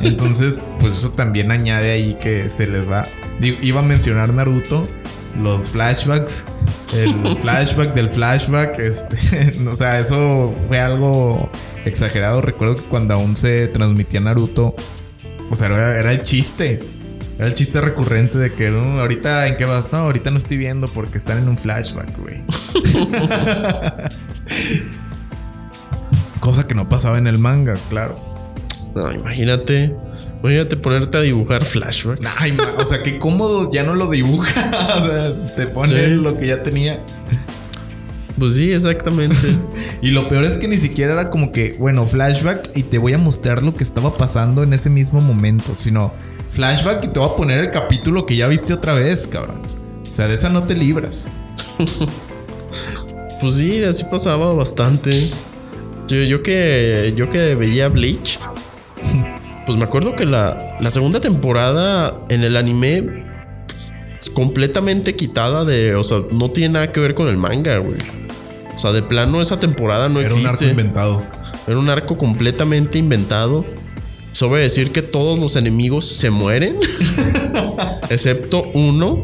Entonces, 0.00 0.62
pues 0.78 0.94
eso 0.94 1.10
también 1.10 1.50
añade 1.50 1.90
ahí 1.92 2.16
que 2.20 2.50
se 2.54 2.66
les 2.66 2.88
va. 2.88 3.04
Digo, 3.40 3.58
Iba 3.62 3.80
a 3.80 3.84
mencionar 3.84 4.32
Naruto, 4.32 4.88
los 5.40 5.68
flashbacks, 5.68 6.46
el 6.94 7.36
flashback 7.40 7.94
del 7.94 8.10
flashback. 8.10 8.78
Este, 8.78 9.16
o 9.68 9.76
sea, 9.76 10.00
eso 10.00 10.54
fue 10.68 10.78
algo 10.80 11.50
exagerado. 11.84 12.40
Recuerdo 12.40 12.76
que 12.76 12.82
cuando 12.82 13.14
aún 13.14 13.36
se 13.36 13.66
transmitía 13.68 14.20
Naruto, 14.20 14.74
o 15.50 15.56
sea, 15.56 15.66
era, 15.68 15.98
era 15.98 16.12
el 16.12 16.22
chiste. 16.22 16.80
Era 17.38 17.48
el 17.48 17.54
chiste 17.54 17.80
recurrente 17.80 18.36
de 18.36 18.52
que 18.52 18.70
"No, 18.70 19.00
ahorita 19.00 19.46
en 19.46 19.56
qué 19.56 19.64
vas. 19.64 19.92
No, 19.92 20.00
ahorita 20.00 20.30
no 20.30 20.36
estoy 20.36 20.58
viendo 20.58 20.86
porque 20.88 21.16
están 21.16 21.38
en 21.38 21.48
un 21.48 21.56
flashback, 21.56 22.18
güey. 22.18 22.40
Cosa 26.40 26.66
que 26.66 26.74
no 26.74 26.88
pasaba 26.88 27.18
en 27.18 27.26
el 27.26 27.38
manga, 27.38 27.74
claro. 27.88 28.14
No, 28.94 29.12
imagínate. 29.12 29.94
Imagínate 30.42 30.76
ponerte 30.76 31.18
a 31.18 31.20
dibujar 31.20 31.64
flashbacks. 31.64 32.36
Ay, 32.38 32.56
o 32.78 32.84
sea, 32.84 33.02
qué 33.02 33.18
cómodo, 33.18 33.70
ya 33.72 33.82
no 33.82 33.94
lo 33.94 34.08
dibuja. 34.10 35.32
Te 35.56 35.66
pone 35.66 35.92
Sí. 35.92 36.14
lo 36.14 36.38
que 36.38 36.46
ya 36.46 36.62
tenía. 36.62 37.00
Pues 38.38 38.54
sí, 38.54 38.72
exactamente. 38.72 39.36
Y 40.02 40.12
lo 40.12 40.28
peor 40.28 40.44
es 40.44 40.56
que 40.56 40.66
ni 40.66 40.78
siquiera 40.78 41.12
era 41.12 41.28
como 41.28 41.52
que, 41.52 41.76
bueno, 41.78 42.06
flashback 42.06 42.70
y 42.74 42.84
te 42.84 42.96
voy 42.96 43.12
a 43.12 43.18
mostrar 43.18 43.62
lo 43.62 43.74
que 43.74 43.84
estaba 43.84 44.14
pasando 44.14 44.62
en 44.62 44.72
ese 44.72 44.88
mismo 44.88 45.20
momento, 45.20 45.74
sino 45.76 46.14
flashback 46.52 47.04
y 47.04 47.08
te 47.08 47.18
voy 47.18 47.28
a 47.28 47.36
poner 47.36 47.58
el 47.60 47.70
capítulo 47.70 48.24
que 48.24 48.34
ya 48.36 48.48
viste 48.48 48.72
otra 48.72 48.94
vez, 48.94 49.26
cabrón. 49.26 49.60
O 50.02 50.06
sea, 50.16 50.26
de 50.26 50.36
esa 50.36 50.48
no 50.48 50.62
te 50.62 50.74
libras. 50.74 51.28
pues 53.40 53.54
sí, 53.54 53.82
así 53.84 54.04
pasaba 54.10 54.54
bastante. 54.54 55.30
Yo, 56.08 56.16
yo 56.24 56.42
que 56.42 57.12
yo 57.14 57.28
que 57.28 57.54
veía 57.54 57.88
Bleach, 57.88 58.38
pues 59.70 59.78
me 59.78 59.84
acuerdo 59.84 60.16
que 60.16 60.26
la, 60.26 60.76
la 60.80 60.90
segunda 60.90 61.20
temporada 61.20 62.22
en 62.28 62.42
el 62.42 62.56
anime 62.56 63.24
pues, 63.68 64.30
completamente 64.30 65.14
quitada 65.14 65.64
de, 65.64 65.94
o 65.94 66.02
sea, 66.02 66.22
no 66.32 66.50
tiene 66.50 66.74
nada 66.74 66.90
que 66.90 66.98
ver 66.98 67.14
con 67.14 67.28
el 67.28 67.36
manga, 67.36 67.78
güey. 67.78 67.98
O 68.74 68.78
sea, 68.80 68.90
de 68.90 69.04
plano 69.04 69.40
esa 69.40 69.60
temporada 69.60 70.08
no 70.08 70.18
Era 70.18 70.34
un 70.34 70.40
arco 70.40 70.54
existe. 70.54 70.72
inventado. 70.72 71.24
Era 71.68 71.78
un 71.78 71.88
arco 71.88 72.18
completamente 72.18 72.98
inventado. 72.98 73.64
Sobre 74.32 74.62
decir 74.62 74.90
que 74.90 75.02
todos 75.02 75.38
los 75.38 75.54
enemigos 75.54 76.04
se 76.04 76.30
mueren. 76.30 76.76
excepto 78.10 78.64
uno 78.74 79.22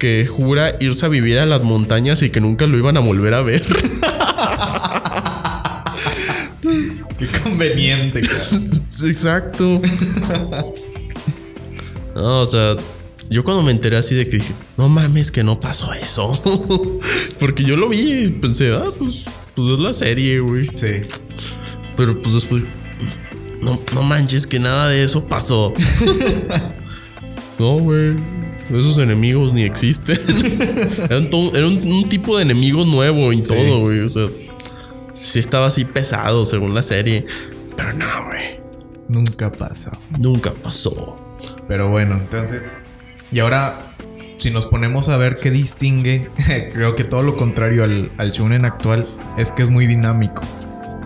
que 0.00 0.26
jura 0.26 0.74
irse 0.80 1.06
a 1.06 1.08
vivir 1.08 1.38
a 1.38 1.46
las 1.46 1.62
montañas 1.62 2.24
y 2.24 2.30
que 2.30 2.40
nunca 2.40 2.66
lo 2.66 2.76
iban 2.76 2.96
a 2.96 3.00
volver 3.00 3.34
a 3.34 3.42
ver. 3.42 3.62
Qué 7.18 7.28
conveniente, 7.56 8.20
cabrón. 8.20 8.64
Exacto. 9.06 9.80
No, 12.14 12.40
o 12.40 12.46
sea, 12.46 12.76
yo 13.30 13.44
cuando 13.44 13.62
me 13.62 13.72
enteré 13.72 13.96
así 13.96 14.14
de 14.14 14.26
que 14.26 14.38
dije, 14.38 14.54
no 14.76 14.88
mames, 14.88 15.30
que 15.30 15.42
no 15.42 15.60
pasó 15.60 15.92
eso. 15.92 16.32
Porque 17.38 17.64
yo 17.64 17.76
lo 17.76 17.88
vi 17.88 18.24
y 18.24 18.28
pensé, 18.28 18.72
ah, 18.72 18.84
pues, 18.98 19.24
pues 19.54 19.72
es 19.74 19.78
la 19.80 19.92
serie, 19.92 20.40
güey. 20.40 20.70
Sí. 20.74 20.88
Pero 21.96 22.20
pues 22.20 22.34
después, 22.34 22.62
no, 23.62 23.80
no 23.94 24.02
manches 24.02 24.46
que 24.46 24.58
nada 24.58 24.88
de 24.88 25.04
eso 25.04 25.26
pasó. 25.26 25.74
no, 27.58 27.78
güey. 27.78 28.14
Esos 28.70 28.98
enemigos 28.98 29.52
ni 29.52 29.62
existen. 29.62 30.18
Eran 31.08 31.30
todo- 31.30 31.54
era 31.54 31.68
un, 31.68 31.76
un 31.86 32.08
tipo 32.08 32.36
de 32.36 32.42
enemigo 32.42 32.84
nuevo 32.84 33.32
y 33.32 33.36
Sí. 33.36 33.42
todo, 33.44 33.80
güey. 33.80 34.00
O 34.00 34.08
sea, 34.08 34.26
sí 35.16 35.38
estaba 35.38 35.66
así 35.66 35.84
pesado 35.84 36.44
según 36.44 36.74
la 36.74 36.82
serie. 36.82 37.26
Pero 37.76 37.92
no, 37.92 38.06
güey. 38.26 38.60
Nunca 39.08 39.50
pasa. 39.50 39.92
Nunca 40.18 40.52
pasó. 40.62 41.18
Pero 41.68 41.88
bueno, 41.88 42.16
entonces. 42.16 42.82
Y 43.32 43.40
ahora, 43.40 43.96
si 44.36 44.50
nos 44.50 44.66
ponemos 44.66 45.08
a 45.08 45.16
ver 45.16 45.36
qué 45.36 45.50
distingue, 45.50 46.30
creo 46.74 46.94
que 46.94 47.04
todo 47.04 47.22
lo 47.22 47.36
contrario 47.36 47.84
al, 47.84 48.12
al 48.18 48.32
shonen 48.32 48.64
actual 48.64 49.06
es 49.36 49.52
que 49.52 49.62
es 49.62 49.70
muy 49.70 49.86
dinámico. 49.86 50.42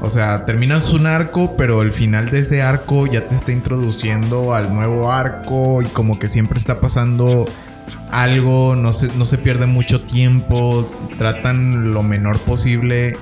O 0.03 0.09
sea, 0.09 0.47
terminas 0.47 0.93
un 0.93 1.07
arco, 1.07 1.57
pero 1.57 1.83
el 1.83 1.93
final 1.93 2.31
de 2.31 2.41
ese 2.41 2.63
arco 2.63 3.07
ya 3.07 3.29
te 3.29 3.37
está 3.37 3.53
introduciendo 3.53 4.55
al 4.55 4.75
nuevo 4.75 5.13
arco 5.13 5.83
y 5.83 5.87
como 5.87 6.19
que 6.19 6.31
siempre 6.31 6.59
está 6.59 6.81
pasando 6.81 7.47
algo, 8.11 8.77
no 8.77 8.95
se, 8.95 9.15
no 9.19 9.27
se 9.27 9.37
pierde 9.37 9.67
mucho 9.67 10.01
tiempo, 10.01 10.91
tratan 11.19 11.93
lo 11.93 12.03
menor 12.03 12.41
posible 12.41 13.19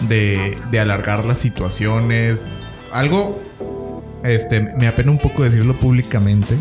de, 0.00 0.58
de 0.70 0.80
alargar 0.80 1.24
las 1.24 1.38
situaciones. 1.38 2.46
Algo, 2.92 3.40
este, 4.24 4.60
me 4.60 4.86
apena 4.86 5.10
un 5.10 5.18
poco 5.18 5.44
decirlo 5.44 5.74
públicamente, 5.74 6.56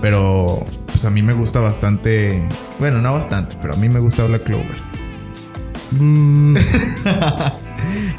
pero 0.00 0.66
pues 0.86 1.04
a 1.04 1.10
mí 1.10 1.22
me 1.22 1.32
gusta 1.32 1.60
bastante, 1.60 2.42
bueno, 2.78 3.00
no 3.00 3.12
bastante, 3.12 3.56
pero 3.60 3.74
a 3.74 3.76
mí 3.78 3.88
me 3.88 4.00
gusta 4.00 4.24
Black 4.24 4.44
Clover. 4.44 4.92
Mm, 5.92 6.56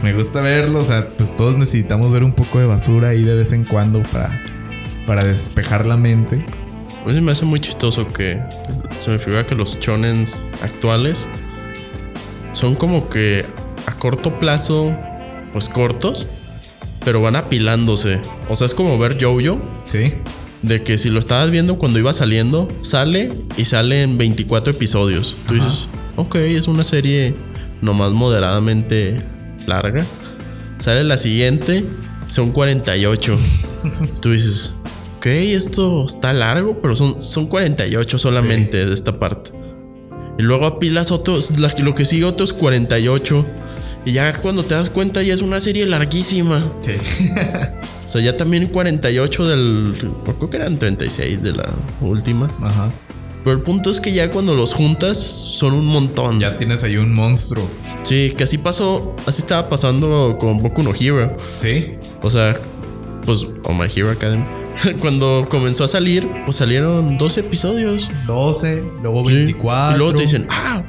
Me 0.04 0.14
gusta 0.14 0.42
verlo, 0.42 0.80
o 0.80 0.84
sea, 0.84 1.08
pues 1.18 1.36
todos 1.36 1.58
necesitamos 1.58 2.12
ver 2.12 2.24
un 2.24 2.34
poco 2.34 2.60
de 2.60 2.66
basura 2.66 3.10
ahí 3.10 3.24
de 3.24 3.36
vez 3.36 3.54
en 3.54 3.66
cuando 3.66 4.04
para, 4.04 4.44
para 5.08 5.24
despejar 5.24 5.86
la 5.86 5.98
mente. 5.98 6.46
se 7.06 7.22
me 7.22 7.32
hace 7.32 7.46
muy 7.46 7.60
chistoso 7.60 8.08
que 8.08 8.42
se 9.00 9.12
me 9.12 9.20
figura 9.20 9.46
que 9.46 9.56
los 9.56 9.80
chonens 9.80 10.56
actuales 10.62 11.30
son 12.52 12.76
como 12.76 13.10
que 13.10 13.46
a 13.86 13.98
corto 13.98 14.40
plazo, 14.40 14.96
pues 15.52 15.70
cortos, 15.70 16.28
pero 17.04 17.22
van 17.22 17.36
apilándose. 17.36 18.20
O 18.50 18.56
sea, 18.56 18.66
es 18.68 18.74
como 18.74 18.98
ver 18.98 19.18
Jojo, 19.22 19.60
Sí. 19.86 20.14
de 20.62 20.84
que 20.84 20.98
si 20.98 21.10
lo 21.10 21.20
estabas 21.20 21.52
viendo 21.52 21.78
cuando 21.78 22.00
iba 22.00 22.14
saliendo, 22.14 22.70
sale 22.82 23.32
y 23.58 23.66
sale 23.66 24.04
en 24.04 24.18
24 24.18 24.72
episodios. 24.74 25.36
Tú 25.48 25.56
Ajá. 25.56 25.66
dices, 25.66 25.90
ok, 26.16 26.36
es 26.36 26.68
una 26.68 26.84
serie 26.84 27.36
nomás 27.82 28.12
moderadamente 28.12 29.18
larga. 29.68 30.06
Sale 30.78 31.04
la 31.04 31.18
siguiente, 31.18 31.84
son 32.28 32.52
48. 32.52 33.38
Tú 34.22 34.32
dices, 34.32 34.78
ok, 35.18 35.26
esto 35.28 36.06
está 36.06 36.32
largo, 36.34 36.82
pero 36.82 36.96
son, 36.96 37.22
son 37.22 37.48
48 37.48 38.18
solamente 38.18 38.86
de 38.86 38.94
esta 38.94 39.20
parte. 39.20 39.52
Y 40.40 40.42
luego 40.44 40.66
apilas 40.66 41.12
otros, 41.12 41.52
lo 41.58 41.94
que 41.96 42.06
sigue 42.06 42.24
otros 42.26 42.54
48. 42.54 43.46
Y 44.06 44.14
ya 44.14 44.34
cuando 44.38 44.64
te 44.66 44.76
das 44.76 44.90
cuenta 44.90 45.22
ya 45.24 45.34
es 45.34 45.42
una 45.42 45.60
serie 45.62 45.86
larguísima. 45.86 46.72
Sí. 46.82 46.94
O 48.06 48.10
sea, 48.10 48.22
ya 48.22 48.36
también 48.36 48.68
48 48.68 49.48
del... 49.48 49.94
Creo 50.38 50.50
que 50.50 50.58
eran 50.58 50.78
36 50.78 51.42
de 51.42 51.54
la 51.54 51.70
última. 52.02 52.52
Ajá. 52.62 52.92
Pero 53.44 53.56
el 53.56 53.64
punto 53.64 53.90
es 53.90 54.02
que 54.02 54.12
ya 54.14 54.30
cuando 54.30 54.56
los 54.56 54.74
juntas 54.74 55.18
son 55.18 55.74
un 55.74 55.86
montón. 55.86 56.40
Ya 56.40 56.58
tienes 56.58 56.84
ahí 56.84 56.98
un 56.98 57.14
monstruo. 57.14 57.68
Sí, 58.04 58.34
que 58.38 58.44
así 58.44 58.58
pasó, 58.58 59.16
así 59.26 59.40
estaba 59.42 59.70
pasando 59.70 60.38
con 60.38 60.62
Boku 60.62 60.84
no 60.84 60.92
Hero. 60.94 61.38
Sí. 61.56 61.94
O 62.22 62.30
sea, 62.30 62.60
pues, 63.26 63.48
o 63.64 63.74
My 63.74 63.88
Hero 63.94 64.12
Academy. 64.12 64.44
Cuando 65.00 65.48
comenzó 65.50 65.86
a 65.86 65.88
salir, 65.88 66.28
pues 66.46 66.58
salieron 66.58 67.18
12 67.18 67.40
episodios. 67.40 68.12
12, 68.28 68.84
luego 69.02 69.26
Sí. 69.26 69.34
24. 69.34 69.96
Y 69.96 69.98
luego 69.98 70.14
te 70.14 70.22
dicen, 70.24 70.46
ah, 70.50 70.84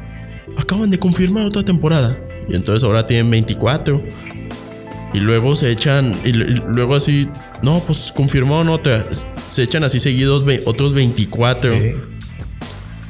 acaban 0.58 0.90
de 0.90 0.98
confirmar 0.98 1.46
otra 1.46 1.62
temporada. 1.62 2.18
Y 2.48 2.56
entonces 2.56 2.84
ahora 2.84 3.06
tienen 3.06 3.30
24. 3.30 4.02
Y 5.12 5.20
luego 5.20 5.54
se 5.54 5.70
echan, 5.70 6.20
y, 6.24 6.32
luego 6.32 6.96
así, 6.96 7.28
no, 7.62 7.84
pues 7.86 8.12
confirmaron 8.14 8.68
otra. 8.68 9.04
Se 9.46 9.62
echan 9.62 9.84
así 9.84 10.00
seguidos 10.00 10.44
otros 10.66 10.92
24. 10.92 11.72
Sí. 11.72 11.94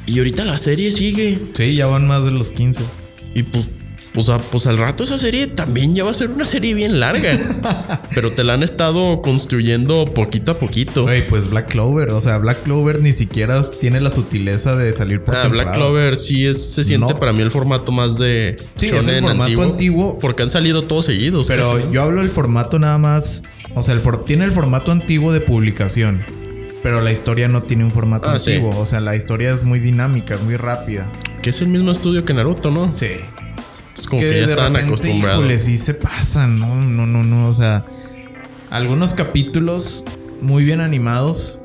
Y 0.05 0.19
ahorita 0.19 0.45
la 0.45 0.57
serie 0.57 0.91
sigue. 0.91 1.39
Sí, 1.53 1.75
ya 1.75 1.87
van 1.87 2.05
más 2.05 2.23
de 2.23 2.31
los 2.31 2.51
15. 2.51 2.83
Y 3.33 3.43
pues, 3.43 3.71
pues, 4.15 4.29
a- 4.29 4.39
pues 4.39 4.65
al 4.65 4.77
rato 4.79 5.03
esa 5.03 5.17
serie 5.19 5.45
también 5.47 5.93
ya 5.93 6.03
va 6.03 6.09
a 6.11 6.13
ser 6.15 6.31
una 6.31 6.45
serie 6.47 6.73
bien 6.73 6.99
larga. 6.99 7.29
Pero 8.15 8.31
te 8.31 8.43
la 8.43 8.55
han 8.55 8.63
estado 8.63 9.21
construyendo 9.21 10.05
poquito 10.05 10.53
a 10.53 10.57
poquito. 10.57 11.03
Güey, 11.03 11.27
pues 11.27 11.49
Black 11.49 11.69
Clover. 11.69 12.11
O 12.13 12.21
sea, 12.21 12.37
Black 12.39 12.63
Clover 12.63 13.01
ni 13.01 13.13
siquiera 13.13 13.61
tiene 13.79 13.99
la 14.01 14.09
sutileza 14.09 14.75
de 14.75 14.93
salir 14.93 15.21
por 15.23 15.35
Ah, 15.35 15.47
Black. 15.49 15.73
Clover 15.75 16.15
sí 16.15 16.45
es, 16.47 16.73
se 16.73 16.83
siente 16.83 17.13
No. 17.13 17.19
para 17.19 17.33
mí 17.33 17.41
el 17.41 17.51
formato 17.51 17.91
más 17.91 18.17
de 18.17 18.55
Sí, 18.75 18.87
es 18.87 19.07
el 19.07 19.21
formato 19.21 19.61
antiguo. 19.61 20.17
porque 20.19 20.43
han 20.43 20.49
salido 20.49 20.85
todos 20.85 21.05
seguidos. 21.05 21.47
Pero 21.47 21.63
casi, 21.75 21.87
¿no? 21.87 21.93
yo 21.93 22.01
hablo 22.01 22.21
del 22.21 22.31
formato 22.31 22.79
nada 22.79 22.97
más. 22.97 23.43
O 23.75 23.83
sea, 23.83 23.93
el 23.93 23.99
for- 24.01 24.25
tiene 24.25 24.45
el 24.45 24.51
formato 24.51 24.91
antiguo 24.91 25.33
de 25.33 25.41
publicación. 25.41 26.23
Pero 26.81 27.01
la 27.01 27.11
historia 27.11 27.47
no 27.47 27.63
tiene 27.63 27.83
un 27.83 27.91
formato 27.91 28.29
Ah, 28.29 28.39
sí. 28.39 28.53
antiguo. 28.53 28.79
O 28.79 28.85
sea, 28.85 29.01
la 29.01 29.15
historia 29.15 29.51
es 29.51 29.63
muy 29.63 29.79
dinámica, 29.79 30.37
muy 30.37 30.55
rápida. 30.55 31.11
que 31.41 31.49
es 31.51 31.61
el 31.61 31.67
mismo 31.67 31.91
estudio 31.91 32.25
que 32.25 32.33
Naruto, 32.33 32.71
¿no? 32.71 32.93
Sí. 32.97 33.07
Es 33.95 34.07
como 34.07 34.21
que, 34.21 34.41
ya 34.41 34.45
estaban 34.45 34.75
acostumbrados. 34.75 35.39
híjole, 35.39 35.57
sí 35.57 35.77
se 35.77 35.93
pasan, 35.93 36.59
no, 36.59 36.75
no, 36.75 37.05
no, 37.05 37.23
no. 37.23 37.47
O 37.47 37.53
sea, 37.53 37.85
algunos 38.69 39.13
capítulos 39.13 40.03
muy 40.41 40.65
bien 40.65 40.81
animados, 40.81 41.61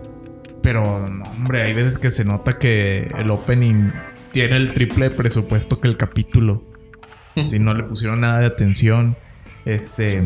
pero 0.62 1.08
no, 1.08 1.24
hombre, 1.24 1.62
hay 1.62 1.74
veces 1.74 1.98
que 1.98 2.10
se 2.10 2.24
nota 2.24 2.58
que 2.58 3.10
el 3.18 3.30
opening 3.30 3.90
tiene 4.32 4.56
el 4.56 4.74
triple 4.74 5.08
de 5.08 5.16
presupuesto 5.16 5.80
que 5.80 5.88
el 5.88 5.96
capítulo. 5.96 6.62
si 7.44 7.58
no 7.58 7.74
le 7.74 7.84
pusieron 7.84 8.20
nada 8.20 8.40
de 8.40 8.46
atención. 8.46 9.16
Este. 9.64 10.22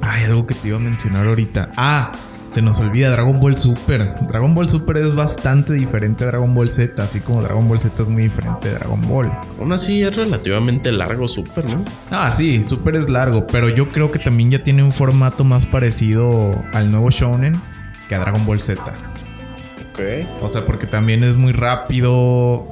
Hay 0.00 0.24
algo 0.24 0.46
que 0.46 0.54
te 0.54 0.68
iba 0.68 0.78
a 0.78 0.80
mencionar 0.80 1.26
ahorita. 1.26 1.70
Ah, 1.76 2.12
se 2.52 2.60
nos 2.60 2.80
olvida 2.80 3.08
Dragon 3.08 3.40
Ball 3.40 3.56
Super. 3.56 4.14
Dragon 4.28 4.54
Ball 4.54 4.68
Super 4.68 4.98
es 4.98 5.14
bastante 5.14 5.72
diferente 5.72 6.24
a 6.24 6.26
Dragon 6.26 6.54
Ball 6.54 6.70
Z, 6.70 7.02
así 7.02 7.20
como 7.20 7.40
Dragon 7.40 7.66
Ball 7.66 7.80
Z 7.80 8.02
es 8.02 8.08
muy 8.10 8.24
diferente 8.24 8.68
de 8.68 8.74
Dragon 8.74 9.00
Ball. 9.08 9.32
Aún 9.58 9.72
así 9.72 10.02
es 10.02 10.14
relativamente 10.14 10.92
largo, 10.92 11.28
súper, 11.28 11.64
¿no? 11.72 11.82
Ah, 12.10 12.30
sí, 12.30 12.62
Super 12.62 12.96
es 12.96 13.08
largo, 13.08 13.46
pero 13.46 13.70
yo 13.70 13.88
creo 13.88 14.12
que 14.12 14.18
también 14.18 14.50
ya 14.50 14.62
tiene 14.62 14.82
un 14.82 14.92
formato 14.92 15.44
más 15.44 15.64
parecido 15.64 16.62
al 16.74 16.90
nuevo 16.90 17.08
Shonen 17.08 17.58
que 18.10 18.16
a 18.16 18.18
Dragon 18.18 18.44
Ball 18.44 18.60
Z. 18.60 18.82
Ok. 19.88 20.00
O 20.42 20.52
sea, 20.52 20.66
porque 20.66 20.86
también 20.86 21.24
es 21.24 21.36
muy 21.36 21.52
rápido 21.52 22.68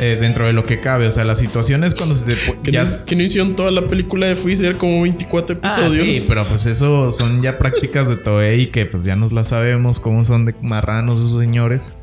eh, 0.00 0.18
dentro 0.20 0.46
de 0.46 0.52
lo 0.52 0.62
que 0.64 0.80
cabe. 0.80 1.06
O 1.06 1.08
sea, 1.10 1.24
las 1.24 1.38
situaciones 1.38 1.94
cuando 1.94 2.14
se... 2.14 2.34
te- 2.34 2.58
Que, 2.62 2.72
ya- 2.72 2.84
no, 2.84 3.04
que 3.06 3.16
no 3.16 3.22
hicieron 3.22 3.54
toda 3.56 3.70
la 3.70 3.82
película 3.88 4.26
de 4.26 4.36
Freezer 4.36 4.76
como 4.76 5.02
24 5.02 5.56
Ah, 5.62 5.68
episodios. 5.68 6.14
sí, 6.14 6.24
pero 6.28 6.44
pues 6.44 6.66
eso 6.66 7.12
son 7.12 7.42
ya 7.42 7.58
prácticas 7.58 8.08
de 8.08 8.16
Toei 8.16 8.70
que 8.70 8.86
pues 8.86 9.04
ya 9.04 9.16
nos 9.16 9.32
las 9.32 9.48
sabemos 9.48 10.00
cómo 10.00 10.24
son 10.24 10.44
de 10.46 10.54
marranos 10.62 11.18
esos 11.20 11.38
señores. 11.40 11.96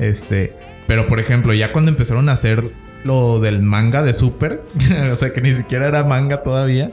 Este, 0.00 0.54
pero 0.86 1.06
por 1.08 1.20
ejemplo, 1.20 1.52
ya 1.54 1.72
cuando 1.72 1.90
empezaron 1.90 2.28
a 2.28 2.32
hacer 2.32 2.70
lo 3.04 3.38
del 3.38 3.62
manga 3.62 4.02
de 4.02 4.12
Super, 4.14 4.62
o 5.12 5.16
sea 5.16 5.32
que 5.32 5.40
ni 5.40 5.52
siquiera 5.54 5.86
era 5.86 6.02
manga 6.04 6.42
todavía. 6.42 6.90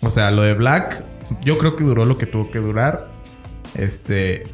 O 0.00 0.10
sea, 0.10 0.30
lo 0.32 0.42
de 0.42 0.54
Black, 0.54 1.04
yo 1.44 1.56
creo 1.58 1.76
que 1.76 1.84
duró 1.84 2.04
lo 2.04 2.18
que 2.18 2.26
tuvo 2.26 2.50
que 2.50 2.58
durar. 2.58 3.08
Este, 3.76 4.44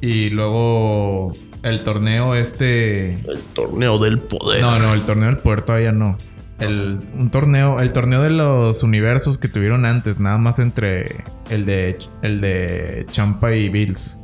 y 0.00 0.30
luego 0.30 1.32
el 1.68 1.80
torneo 1.84 2.34
este 2.34 3.12
El 3.14 3.40
torneo 3.54 3.98
del 3.98 4.18
poder. 4.18 4.60
no, 4.60 4.78
no, 4.78 4.92
el 4.94 5.02
torneo 5.04 5.26
del 5.26 5.36
poder 5.38 5.62
todavía 5.62 5.92
no. 5.92 6.16
El, 6.60 6.98
un 7.14 7.30
torneo, 7.30 7.78
el 7.80 7.92
torneo 7.92 8.20
de 8.22 8.30
los 8.30 8.82
universos 8.82 9.38
que 9.38 9.46
tuvieron 9.48 9.86
antes, 9.86 10.18
nada 10.18 10.38
más 10.38 10.58
entre 10.58 11.06
el 11.50 11.64
de 11.64 11.98
el 12.22 12.40
de 12.40 13.06
Champa 13.12 13.54
y 13.54 13.68
Bills. 13.68 14.18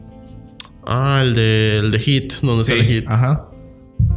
Ah, 0.87 1.21
el 1.23 1.35
de, 1.35 1.79
el 1.79 1.91
de 1.93 1.99
Hit, 2.01 2.33
donde 2.43 2.65
sale 2.65 2.85
Hit. 2.85 3.07
Ajá. 3.11 3.47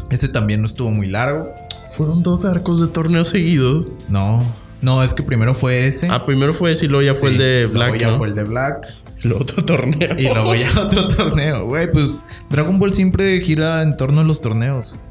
Ese 0.10 0.28
también 0.30 0.62
no 0.62 0.66
estuvo 0.66 0.90
muy 0.90 1.08
largo. 1.08 1.54
Fueron 1.96 2.24
dos 2.24 2.44
arcos 2.44 2.82
de 2.82 2.88
torneo 2.92 3.24
seguidos. 3.24 3.92
No. 4.10 4.40
No, 4.82 5.04
es 5.04 5.14
que 5.14 5.24
primero 5.24 5.54
fue 5.56 5.88
ese. 5.88 6.08
Ah, 6.10 6.26
primero 6.26 6.54
fue 6.54 6.72
ese 6.72 6.86
y 6.86 6.88
luego 6.90 7.04
ya 7.06 7.14
fue 7.16 7.30
Sí, 7.30 7.36
el 7.36 7.40
de 7.42 7.62
luego 7.64 7.74
Black, 7.74 7.98
ya 8.02 8.12
¿no? 8.12 8.18
fue 8.18 8.28
el 8.28 8.36
de 8.36 8.44
Black. 8.44 8.88
El 9.24 9.34
otro 9.34 9.64
torneo. 9.66 10.10
Y 10.18 10.24
luego 10.34 10.54
ya 10.56 10.70
otro 10.82 11.08
torneo. 11.08 11.66
Güey, 11.66 11.92
pues 11.92 12.24
Dragon 12.50 12.78
Ball 12.80 12.94
siempre 12.94 13.40
gira 13.42 13.82
en 13.82 13.98
torno 13.98 14.22
a 14.22 14.24
los 14.24 14.42
torneos. 14.42 15.02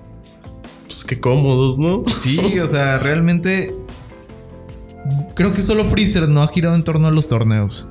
Pues 0.84 1.04
qué 1.04 1.18
cómodos, 1.20 1.78
¿no? 1.78 2.04
Sí, 2.06 2.58
o 2.60 2.66
sea, 2.66 2.98
realmente. 2.98 3.74
Creo 5.34 5.52
que 5.54 5.62
solo 5.62 5.84
Freezer 5.84 6.28
no 6.28 6.42
ha 6.42 6.48
girado 6.48 6.74
en 6.74 6.82
torno 6.84 7.06
a 7.08 7.10
los 7.10 7.28
torneos. 7.28 7.88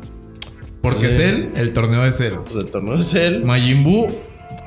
Porque 0.81 1.07
es 1.07 1.19
él, 1.19 1.51
el 1.55 1.73
torneo 1.73 2.05
es 2.05 2.19
él. 2.21 2.35
Pues 2.43 2.55
el 2.55 2.69
torneo 2.69 2.93
es 2.95 3.13
él. 3.15 3.43
Majin 3.43 3.83
Buu, 3.83 4.07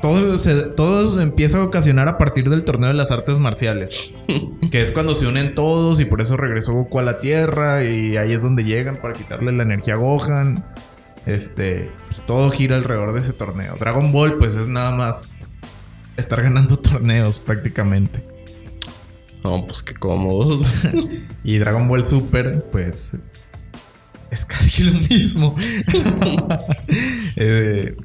todo, 0.03 0.37
se- 0.37 0.63
todo 0.63 1.21
empieza 1.21 1.59
a 1.59 1.63
ocasionar 1.65 2.09
a 2.09 2.19
partir 2.19 2.49
del 2.51 2.65
torneo 2.65 2.89
de 2.89 2.95
las 2.95 3.11
artes 3.13 3.39
marciales. 3.39 4.15
que 4.73 4.81
es 4.81 4.91
cuando 4.91 5.15
se 5.15 5.27
unen 5.29 5.55
todos 5.55 6.01
y 6.01 6.07
por 6.07 6.21
eso 6.21 6.37
regresó 6.37 6.73
Goku 6.75 6.99
a 6.99 7.03
la 7.03 7.21
Tierra 7.21 7.85
y 7.85 8.17
ahí 8.17 8.33
es 8.33 8.43
donde 8.43 8.65
llegan 8.65 9.01
para 9.01 9.15
quitarle 9.15 9.53
la 9.53 9.63
energía 9.63 9.95
a 9.95 9.99
Gohan. 9.99 10.65
Este, 11.29 11.91
pues, 12.07 12.25
todo 12.25 12.51
gira 12.51 12.77
alrededor 12.77 13.13
de 13.13 13.21
ese 13.21 13.35
torneo. 13.35 13.77
Dragon 13.79 14.13
Ball, 14.13 14.39
pues 14.39 14.55
es 14.55 14.67
nada 14.67 14.97
más 14.97 15.37
estar 16.17 16.43
ganando 16.43 16.77
torneos 16.81 17.39
prácticamente. 17.39 18.25
No, 19.45 19.67
pues 19.67 19.83
qué 19.83 19.95
cómodos. 19.95 20.75
Y 21.45 21.59
Dragon 21.59 21.87
Ball 21.87 22.05
Super, 22.05 22.65
pues 22.73 23.19
es 24.31 24.45
casi 24.45 24.85
lo 24.91 24.99
mismo. 24.99 25.55
Eh, 27.37 27.97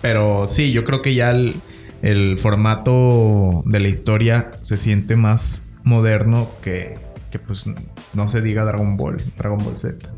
pero 0.00 0.48
sí, 0.48 0.72
yo 0.72 0.84
creo 0.84 1.02
que 1.02 1.14
ya 1.14 1.30
el, 1.32 1.54
el 2.02 2.38
formato 2.38 3.62
de 3.66 3.80
la 3.80 3.88
historia 3.88 4.52
se 4.62 4.78
siente 4.78 5.16
más 5.16 5.68
moderno 5.82 6.50
que, 6.62 6.98
que 7.30 7.38
pues 7.38 7.66
no 8.14 8.28
se 8.28 8.42
diga 8.42 8.64
Dragon 8.64 8.96
Ball, 8.96 9.16
Dragon 9.36 9.58
Ball 9.62 9.76
Z. 9.76 10.12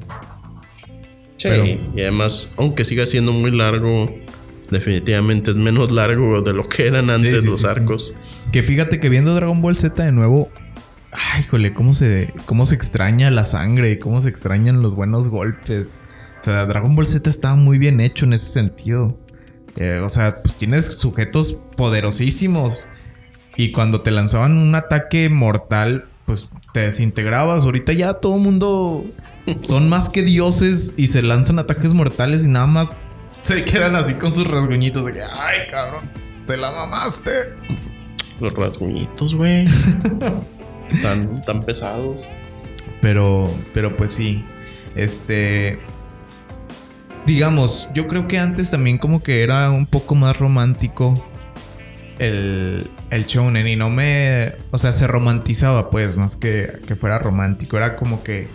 Sí, 1.54 1.80
Pero- 1.82 1.92
y 1.96 2.00
además, 2.02 2.52
aunque 2.56 2.84
siga 2.84 3.06
siendo 3.06 3.32
muy 3.32 3.50
largo, 3.50 4.12
definitivamente 4.70 5.50
es 5.50 5.56
menos 5.56 5.90
largo 5.92 6.42
de 6.42 6.52
lo 6.52 6.68
que 6.68 6.86
eran 6.86 7.10
antes 7.10 7.42
sí, 7.42 7.46
los 7.46 7.60
sí, 7.60 7.66
arcos. 7.66 8.16
Que 8.52 8.62
fíjate 8.62 9.00
que 9.00 9.08
viendo 9.08 9.34
Dragon 9.34 9.60
Ball 9.62 9.76
Z 9.76 10.04
de 10.04 10.12
nuevo, 10.12 10.50
ay, 11.12 11.44
jole, 11.44 11.72
cómo 11.72 11.94
se, 11.94 12.32
cómo 12.46 12.66
se 12.66 12.74
extraña 12.74 13.30
la 13.30 13.44
sangre 13.44 13.92
y 13.92 13.98
cómo 13.98 14.20
se 14.20 14.28
extrañan 14.28 14.82
los 14.82 14.96
buenos 14.96 15.28
golpes. 15.28 16.04
O 16.40 16.42
sea, 16.42 16.66
Dragon 16.66 16.94
Ball 16.94 17.06
Z 17.06 17.28
estaba 17.30 17.54
muy 17.56 17.78
bien 17.78 18.00
hecho 18.00 18.24
en 18.24 18.32
ese 18.34 18.52
sentido. 18.52 19.18
Eh, 19.78 20.00
o 20.04 20.08
sea, 20.08 20.36
pues 20.42 20.56
tienes 20.56 20.84
sujetos 20.86 21.60
poderosísimos. 21.76 22.88
Y 23.56 23.72
cuando 23.72 24.02
te 24.02 24.10
lanzaban 24.10 24.58
un 24.58 24.74
ataque 24.74 25.28
mortal, 25.30 26.06
pues 26.26 26.48
te 26.76 26.82
desintegrabas. 26.82 27.64
Ahorita 27.64 27.94
ya 27.94 28.12
todo 28.12 28.34
el 28.34 28.42
mundo 28.42 29.06
son 29.60 29.88
más 29.88 30.10
que 30.10 30.22
dioses 30.22 30.92
y 30.98 31.06
se 31.06 31.22
lanzan 31.22 31.58
ataques 31.58 31.94
mortales 31.94 32.44
y 32.44 32.50
nada 32.50 32.66
más 32.66 32.98
se 33.30 33.64
quedan 33.64 33.96
así 33.96 34.12
con 34.12 34.30
sus 34.30 34.46
rasguñitos 34.46 35.06
de 35.06 35.14
que, 35.14 35.22
ay, 35.22 35.68
cabrón, 35.70 36.10
te 36.46 36.58
la 36.58 36.70
mamaste. 36.72 37.30
Los 38.40 38.52
rasguñitos, 38.52 39.34
güey. 39.34 39.64
tan, 41.02 41.40
tan 41.40 41.62
pesados. 41.62 42.28
Pero, 43.00 43.50
pero 43.72 43.96
pues 43.96 44.12
sí. 44.12 44.44
Este. 44.94 45.78
Digamos, 47.24 47.90
yo 47.94 48.06
creo 48.06 48.28
que 48.28 48.38
antes 48.38 48.70
también 48.70 48.98
como 48.98 49.22
que 49.22 49.42
era 49.42 49.70
un 49.70 49.86
poco 49.86 50.14
más 50.14 50.38
romántico 50.38 51.14
el, 52.18 52.88
el 53.10 53.26
shonen 53.26 53.66
y 53.66 53.76
no 53.76 53.90
me... 53.90 54.54
O 54.70 54.78
sea, 54.78 54.92
se 54.92 55.06
romantizaba 55.06 55.90
pues, 55.90 56.16
más 56.16 56.36
que, 56.36 56.80
que 56.86 56.96
fuera 56.96 57.18
romántico. 57.18 57.76
Era 57.76 57.96
como 57.96 58.22
que 58.22 58.48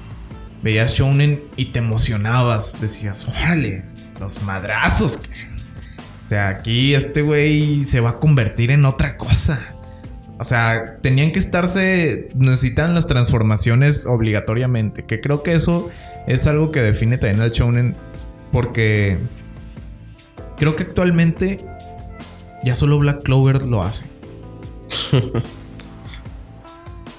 veías 0.62 0.96
shonen 0.96 1.42
y 1.56 1.66
te 1.66 1.80
emocionabas. 1.80 2.82
Decías, 2.82 3.28
órale, 3.28 3.84
los 4.20 4.44
madrazos. 4.44 5.24
O 6.24 6.28
sea, 6.28 6.48
aquí 6.50 6.94
este 6.94 7.22
güey 7.22 7.86
se 7.88 8.00
va 8.00 8.12
a 8.12 8.20
convertir 8.20 8.72
en 8.72 8.86
otra 8.86 9.18
cosa. 9.18 9.76
O 10.40 10.44
sea, 10.44 10.98
tenían 11.02 11.32
que 11.32 11.40
estarse. 11.40 12.30
Necesitan 12.36 12.96
las 12.96 13.06
transformaciones 13.06 14.06
obligatoriamente. 14.08 15.06
Que 15.06 15.22
creo 15.22 15.44
que 15.44 15.54
eso 15.54 15.90
es 16.26 16.48
algo 16.48 16.72
que 16.72 16.82
define 16.82 17.18
también 17.18 17.42
al 17.42 17.52
Shonen. 17.52 17.96
Porque 18.52 19.18
creo 20.58 20.76
que 20.76 20.84
actualmente 20.84 21.64
ya 22.64 22.76
solo 22.76 23.00
Black 23.00 23.24
Clover 23.24 23.66
lo 23.66 23.84
hace. 23.84 24.06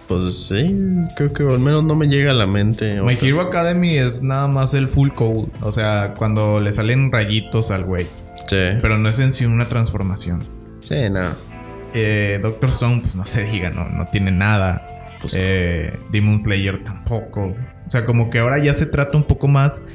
Pues 0.09 0.47
sí, 0.49 0.76
creo 1.16 1.32
que 1.32 1.43
al 1.43 1.59
menos 1.59 1.84
no 1.84 1.95
me 1.95 2.07
llega 2.07 2.32
a 2.32 2.34
la 2.34 2.47
mente. 2.47 3.01
My. 3.01 3.16
Hero 3.18 3.40
Academy 3.40 3.97
es 3.97 4.22
nada 4.22 4.47
más 4.47 4.74
el 4.74 4.88
full 4.88 5.09
code. 5.11 5.47
O 5.62 5.72
sea, 5.72 6.14
cuando 6.18 6.61
le 6.61 6.70
salen 6.74 7.11
rayitos 7.11 7.70
al 7.70 7.84
güey. 7.84 8.07
Sí. 8.47 8.76
Pero 8.82 8.99
no 8.99 9.09
es 9.09 9.18
en 9.20 9.32
sí 9.32 9.47
una 9.47 9.68
transformación. 9.68 10.45
Sí, 10.80 11.09
no. 11.11 11.22
Eh, 11.95 12.38
Doctor 12.43 12.68
Stone, 12.68 13.01
pues 13.01 13.16
no 13.16 13.24
se 13.24 13.45
diga, 13.45 13.70
no, 13.70 13.88
no 13.88 14.07
tiene 14.09 14.32
nada. 14.32 15.16
Pues, 15.20 15.34
Eh, 15.38 15.97
Demon 16.11 16.43
Slayer 16.43 16.84
tampoco. 16.84 17.55
O 17.86 17.88
sea, 17.88 18.05
como 18.05 18.28
que 18.28 18.40
ahora 18.40 18.59
ya 18.59 18.74
se 18.74 18.84
trata 18.84 19.16
un 19.16 19.24
poco 19.24 19.49
más 19.49 19.86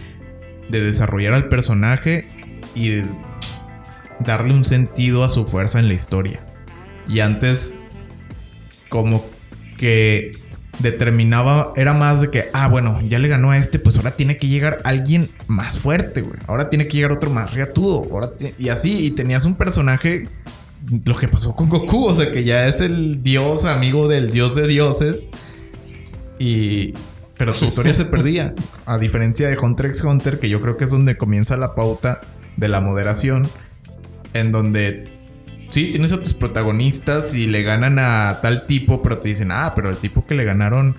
de 0.70 0.82
desarrollar 0.82 1.34
al 1.34 1.48
personaje 1.48 2.28
y 2.74 3.02
darle 4.20 4.54
un 4.54 4.66
sentido 4.66 5.24
a 5.24 5.30
su 5.30 5.46
fuerza 5.46 5.80
en 5.80 5.88
la 5.88 5.94
historia. 5.94 6.46
Y 7.08 7.20
antes, 7.22 7.76
como 8.90 9.26
que 9.78 10.32
determinaba, 10.80 11.74
era 11.76 11.94
más 11.94 12.22
de 12.22 12.30
que, 12.30 12.46
ah, 12.54 12.68
bueno, 12.68 13.02
ya 13.08 13.20
le 13.20 13.28
ganó 13.28 13.52
a 13.52 13.58
este, 13.58 13.80
pues 13.80 13.98
ahora 13.98 14.16
tiene 14.16 14.38
que 14.38 14.48
llegar 14.48 14.80
alguien 14.84 15.28
más 15.48 15.80
fuerte, 15.80 16.22
güey. 16.22 16.40
Ahora 16.48 16.70
tiene 16.70 16.88
que 16.88 16.98
llegar 16.98 17.12
otro 17.12 17.30
más 17.30 17.52
ti- 18.38 18.54
y 18.60 18.70
así, 18.70 19.06
y 19.06 19.12
tenías 19.12 19.46
un 19.46 19.56
personaje 19.56 20.28
lo 21.06 21.16
que 21.16 21.28
pasó 21.28 21.56
con 21.56 21.70
Goku, 21.70 22.06
o 22.06 22.16
sea 22.16 22.32
que 22.32 22.44
ya 22.44 22.68
es 22.68 22.82
el 22.82 23.24
dios 23.24 23.66
amigo 23.66 24.08
del 24.08 24.32
dios 24.32 24.56
de 24.56 24.68
dioses. 24.68 25.30
Y. 26.40 26.94
Pero 27.38 27.56
su 27.56 27.66
historia 27.66 27.94
se 27.94 28.06
perdía. 28.06 28.56
A 28.86 28.98
diferencia 28.98 29.48
de 29.48 29.58
Hunter 29.58 29.88
x 29.88 30.04
Hunter, 30.04 30.40
que 30.40 30.50
yo 30.50 30.60
creo 30.60 30.76
que 30.76 30.86
es 30.86 30.92
donde 30.92 31.18
comienza 31.18 31.56
la 31.58 31.76
pauta 31.76 32.22
de 32.56 32.68
la 32.68 32.82
moderación. 32.82 33.50
En 34.34 34.52
donde. 34.52 35.10
Sí, 35.70 35.92
tienes 35.92 36.14
a 36.14 36.24
tus 36.24 36.34
protagonistas 36.34 37.36
y 37.36 37.46
le 37.48 37.62
ganan 37.64 38.00
a 38.00 38.40
tal 38.42 38.66
tipo, 38.68 39.02
pero 39.02 39.20
te 39.20 39.30
dicen, 39.30 39.52
ah, 39.52 39.74
pero 39.76 39.90
el 39.90 39.98
tipo 39.98 40.26
que 40.26 40.34
le 40.34 40.46
ganaron, 40.46 40.96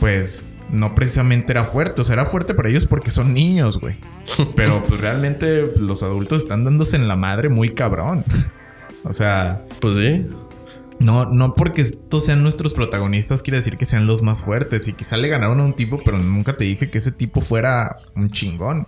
pues 0.00 0.56
no 0.70 0.94
precisamente 0.96 1.52
era 1.52 1.64
fuerte. 1.64 2.00
O 2.00 2.04
sea, 2.04 2.14
era 2.14 2.26
fuerte 2.26 2.54
para 2.54 2.68
ellos 2.68 2.86
porque 2.86 3.10
son 3.12 3.32
niños, 3.34 3.78
güey. 3.80 3.96
Pero 4.56 4.82
pues 4.82 5.00
realmente 5.00 5.62
los 5.78 6.02
adultos 6.02 6.42
están 6.42 6.64
dándose 6.64 6.96
en 6.96 7.06
la 7.08 7.16
madre 7.16 7.48
muy 7.48 7.74
cabrón. 7.74 8.24
O 9.02 9.14
sea, 9.14 9.64
Pues 9.80 9.96
sí. 9.96 10.26
no, 10.98 11.24
no 11.24 11.54
porque 11.54 11.80
estos 11.80 12.26
sean 12.26 12.42
nuestros 12.42 12.74
protagonistas 12.74 13.42
quiere 13.42 13.56
decir 13.56 13.78
que 13.78 13.86
sean 13.86 14.06
los 14.06 14.20
más 14.20 14.42
fuertes. 14.44 14.88
Y 14.88 14.92
quizá 14.92 15.16
le 15.16 15.28
ganaron 15.28 15.58
a 15.60 15.64
un 15.64 15.74
tipo, 15.74 16.02
pero 16.04 16.18
nunca 16.18 16.58
te 16.58 16.64
dije 16.64 16.90
que 16.90 16.98
ese 16.98 17.12
tipo 17.12 17.40
fuera 17.40 17.96
un 18.14 18.30
chingón. 18.30 18.86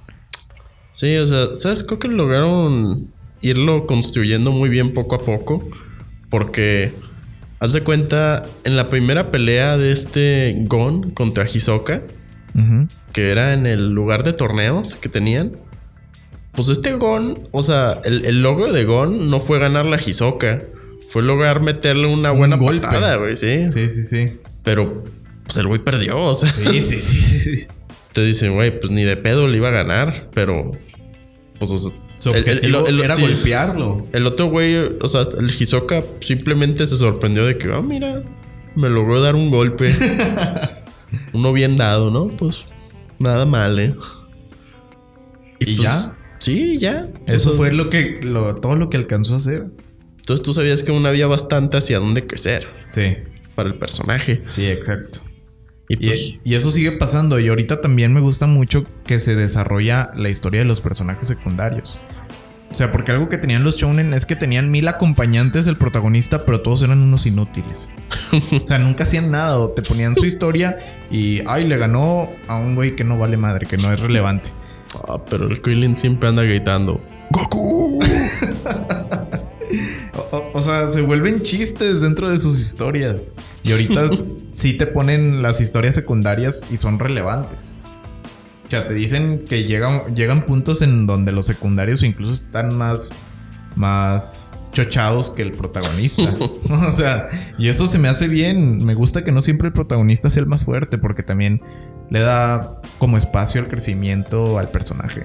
Sí, 0.92 1.16
o 1.16 1.26
sea, 1.26 1.54
¿sabes? 1.54 1.82
Creo 1.82 1.98
que 1.98 2.08
lograron 2.08 3.10
irlo 3.42 3.86
construyendo 3.86 4.50
muy 4.52 4.68
bien 4.70 4.94
poco 4.94 5.16
a 5.16 5.20
poco. 5.20 5.68
Porque, 6.30 6.92
haz 7.60 7.72
de 7.74 7.82
cuenta, 7.82 8.46
en 8.64 8.76
la 8.76 8.88
primera 8.88 9.30
pelea 9.30 9.76
de 9.76 9.92
este 9.92 10.54
Gon 10.66 11.10
contra 11.10 11.44
Hisoka, 11.44 12.02
que 13.12 13.30
era 13.30 13.52
en 13.52 13.66
el 13.66 13.90
lugar 13.90 14.24
de 14.24 14.32
torneos 14.32 14.96
que 14.96 15.08
tenían. 15.08 15.56
Pues 16.52 16.68
este 16.68 16.92
Gon, 16.94 17.48
o 17.50 17.62
sea, 17.62 18.00
el, 18.04 18.24
el 18.26 18.42
logro 18.42 18.72
de 18.72 18.84
Gon 18.84 19.30
no 19.30 19.40
fue 19.40 19.58
ganar 19.58 19.86
la 19.86 19.98
Hisoka. 19.98 20.62
Fue 21.10 21.22
lograr 21.22 21.60
meterle 21.60 22.06
una 22.06 22.32
Un 22.32 22.38
buena 22.38 22.56
golpe. 22.56 22.86
patada, 22.86 23.16
güey, 23.16 23.36
sí. 23.36 23.70
Sí, 23.70 23.90
sí, 23.90 24.04
sí. 24.04 24.38
Pero, 24.62 25.04
pues 25.44 25.56
el 25.58 25.66
güey 25.66 25.82
perdió, 25.82 26.16
o 26.18 26.34
sea. 26.34 26.48
Sí, 26.50 26.80
sí, 26.80 27.00
sí. 27.00 27.20
sí. 27.20 27.66
Te 28.12 28.22
dicen, 28.22 28.54
güey, 28.54 28.78
pues 28.78 28.92
ni 28.92 29.02
de 29.04 29.16
pedo 29.16 29.48
le 29.48 29.56
iba 29.58 29.68
a 29.68 29.72
ganar, 29.72 30.28
pero. 30.34 30.70
Pues, 31.58 31.70
o 31.70 31.78
sea, 31.78 31.90
Su 32.22 32.30
el- 32.32 32.48
el- 32.48 32.64
el- 32.66 32.74
objetivo 32.76 32.98
el- 33.00 33.04
era 33.04 33.14
sí. 33.16 33.22
golpearlo. 33.22 34.06
El 34.12 34.26
otro 34.26 34.46
güey, 34.46 34.76
o 35.00 35.08
sea, 35.08 35.22
el 35.38 35.46
Hisoka 35.50 36.04
simplemente 36.20 36.86
se 36.86 36.96
sorprendió 36.96 37.44
de 37.44 37.58
que, 37.58 37.68
ah, 37.72 37.82
mira, 37.82 38.22
me 38.76 38.88
logró 38.88 39.20
dar 39.20 39.34
un 39.34 39.50
golpe. 39.50 39.90
Uno 41.32 41.52
bien 41.52 41.74
dado, 41.76 42.10
¿no? 42.12 42.28
Pues 42.28 42.66
nada 43.18 43.44
mal, 43.44 43.78
¿eh? 43.80 43.94
¿Y 45.58 45.76
ya? 45.76 46.16
Sí, 46.38 46.78
ya. 46.78 47.08
Eso 47.26 47.50
O 47.50 47.52
sea, 47.52 47.56
fue 47.58 47.72
lo 47.72 47.90
que, 47.90 48.20
lo, 48.22 48.54
todo 48.56 48.76
lo 48.76 48.88
que 48.88 48.96
alcanzó 48.96 49.34
a 49.34 49.38
hacer. 49.38 49.66
Entonces 50.18 50.42
tú 50.44 50.52
sabías 50.52 50.82
que 50.84 50.92
aún 50.92 51.04
había 51.06 51.26
bastante 51.26 51.76
hacia 51.76 51.98
dónde 51.98 52.26
crecer 52.26 52.68
Sí, 52.90 53.14
para 53.56 53.68
el 53.68 53.74
personaje. 53.76 54.42
sí, 54.48 54.66
exacto. 54.66 55.20
Y 55.92 56.06
pues, 56.06 56.38
y 56.42 56.54
eso 56.54 56.70
sigue 56.70 56.92
pasando. 56.92 57.38
Y 57.38 57.48
ahorita 57.48 57.80
también 57.80 58.12
me 58.12 58.20
gusta 58.20 58.46
mucho 58.46 58.86
que 59.04 59.20
se 59.20 59.34
desarrolla 59.34 60.10
la 60.16 60.30
historia 60.30 60.60
de 60.60 60.66
los 60.66 60.80
personajes 60.80 61.28
secundarios. 61.28 62.00
O 62.70 62.74
sea, 62.74 62.90
porque 62.90 63.12
algo 63.12 63.28
que 63.28 63.36
tenían 63.36 63.64
los 63.64 63.76
shounen 63.76 64.14
es 64.14 64.24
que 64.24 64.34
tenían 64.34 64.70
mil 64.70 64.88
acompañantes 64.88 65.66
del 65.66 65.76
protagonista, 65.76 66.46
pero 66.46 66.62
todos 66.62 66.82
eran 66.82 67.02
unos 67.02 67.26
inútiles. 67.26 67.90
O 68.62 68.64
sea, 68.64 68.78
nunca 68.78 69.04
hacían 69.04 69.30
nada. 69.30 69.58
O 69.58 69.70
te 69.70 69.82
ponían 69.82 70.16
su 70.16 70.24
historia 70.24 70.78
y, 71.10 71.40
ay, 71.46 71.66
le 71.66 71.76
ganó 71.76 72.30
a 72.48 72.56
un 72.56 72.74
güey 72.74 72.96
que 72.96 73.04
no 73.04 73.18
vale 73.18 73.36
madre, 73.36 73.66
que 73.66 73.76
no 73.76 73.92
es 73.92 74.00
relevante. 74.00 74.50
ah, 75.06 75.18
pero 75.28 75.48
el 75.48 75.60
Krillin 75.60 75.94
siempre 75.94 76.30
anda 76.30 76.42
gritando. 76.44 76.98
¡Goku! 77.30 78.02
O, 80.54 80.60
sea, 80.60 80.88
se 80.88 81.02
vuelven 81.02 81.40
chistes 81.40 82.00
dentro 82.00 82.30
de 82.30 82.38
sus 82.38 82.60
historias. 82.60 83.34
Y 83.62 83.72
ahorita 83.72 84.06
sí 84.52 84.74
te 84.74 84.86
ponen 84.86 85.42
las 85.42 85.60
historias 85.60 85.94
secundarias 85.94 86.64
y 86.70 86.76
son 86.76 86.98
relevantes. 86.98 87.76
O 88.66 88.70
sea, 88.70 88.86
te 88.86 88.94
dicen 88.94 89.44
que 89.48 89.64
llegan, 89.64 90.14
llegan 90.14 90.46
puntos 90.46 90.82
en 90.82 91.06
donde 91.06 91.32
los 91.32 91.46
secundarios 91.46 92.02
incluso 92.02 92.32
están 92.32 92.76
más, 92.76 93.12
más 93.76 94.54
chochados 94.72 95.30
que 95.30 95.42
el 95.42 95.52
protagonista. 95.52 96.34
o 96.88 96.92
sea, 96.92 97.28
y 97.58 97.68
eso 97.68 97.86
se 97.86 97.98
me 97.98 98.08
hace 98.08 98.28
bien. 98.28 98.84
Me 98.84 98.94
gusta 98.94 99.24
que 99.24 99.32
no 99.32 99.40
siempre 99.40 99.68
el 99.68 99.74
protagonista 99.74 100.30
sea 100.30 100.42
el 100.42 100.48
más 100.48 100.64
fuerte 100.64 100.98
porque 100.98 101.22
también 101.22 101.60
le 102.10 102.20
da 102.20 102.80
como 102.98 103.16
espacio 103.16 103.60
al 103.60 103.68
crecimiento 103.68 104.58
al 104.58 104.68
personaje. 104.68 105.24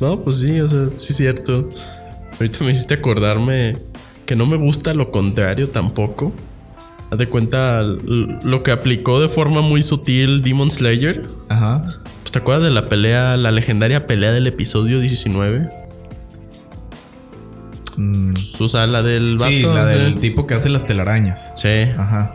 No, 0.00 0.20
pues 0.20 0.40
sí, 0.40 0.60
o 0.60 0.68
sea, 0.68 0.88
sí 0.90 1.08
es 1.10 1.16
cierto. 1.16 1.70
Ahorita 2.42 2.64
me 2.64 2.72
hiciste 2.72 2.94
acordarme 2.94 3.76
que 4.26 4.34
no 4.34 4.46
me 4.46 4.56
gusta 4.56 4.94
lo 4.94 5.12
contrario 5.12 5.68
tampoco. 5.68 6.32
Haz 7.12 7.16
de 7.18 7.28
cuenta 7.28 7.82
lo 7.82 8.62
que 8.64 8.72
aplicó 8.72 9.20
de 9.20 9.28
forma 9.28 9.60
muy 9.60 9.84
sutil 9.84 10.42
Demon 10.42 10.68
Slayer. 10.72 11.22
Ajá. 11.48 12.00
Pues, 12.22 12.32
¿Te 12.32 12.40
acuerdas 12.40 12.64
de 12.64 12.70
la 12.70 12.88
pelea, 12.88 13.36
la 13.36 13.52
legendaria 13.52 14.08
pelea 14.08 14.32
del 14.32 14.48
episodio 14.48 14.98
19? 14.98 15.68
Mm, 17.96 18.32
O 18.58 18.68
sea, 18.68 18.88
la 18.88 19.04
del 19.04 19.36
vato. 19.36 19.48
sí, 19.48 19.62
la 19.62 19.86
del 19.86 20.14
eh. 20.14 20.20
tipo 20.20 20.44
que 20.48 20.54
hace 20.54 20.68
las 20.68 20.84
telarañas. 20.84 21.52
Sí. 21.54 21.82
Ajá. 21.96 22.34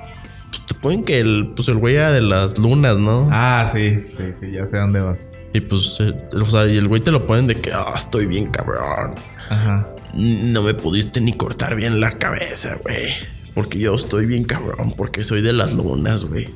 Pues 0.50 0.66
te 0.68 0.76
ponen 0.76 1.04
que 1.04 1.20
el, 1.20 1.52
pues 1.54 1.68
el 1.68 1.76
güey 1.80 1.98
era 1.98 2.12
de 2.14 2.22
las 2.22 2.58
lunas, 2.58 2.96
¿no? 2.96 3.28
Ah, 3.30 3.68
sí, 3.70 4.06
sí, 4.18 4.24
sí, 4.40 4.52
ya 4.54 4.66
sé 4.68 4.78
dónde 4.78 5.02
vas. 5.02 5.32
Y 5.54 5.60
pues, 5.60 6.00
eh, 6.00 6.14
o 6.34 6.46
sea, 6.46 6.66
y 6.66 6.78
el 6.78 6.88
güey 6.88 7.02
te 7.02 7.12
lo 7.12 7.28
ponen 7.28 7.48
de 7.48 7.56
que, 7.56 7.74
ah, 7.74 7.92
estoy 7.94 8.28
bien 8.28 8.46
cabrón. 8.52 9.16
Ajá. 9.50 9.88
No 10.14 10.64
me 10.64 10.74
pudiste 10.74 11.22
ni 11.22 11.34
cortar 11.34 11.76
bien 11.76 12.00
la 12.00 12.18
cabeza, 12.18 12.78
güey. 12.84 13.08
Porque 13.54 13.80
yo 13.80 13.96
estoy 13.96 14.26
bien 14.26 14.44
cabrón, 14.44 14.94
porque 14.96 15.24
soy 15.24 15.42
de 15.42 15.54
las 15.54 15.74
lunas, 15.74 16.26
güey. 16.26 16.50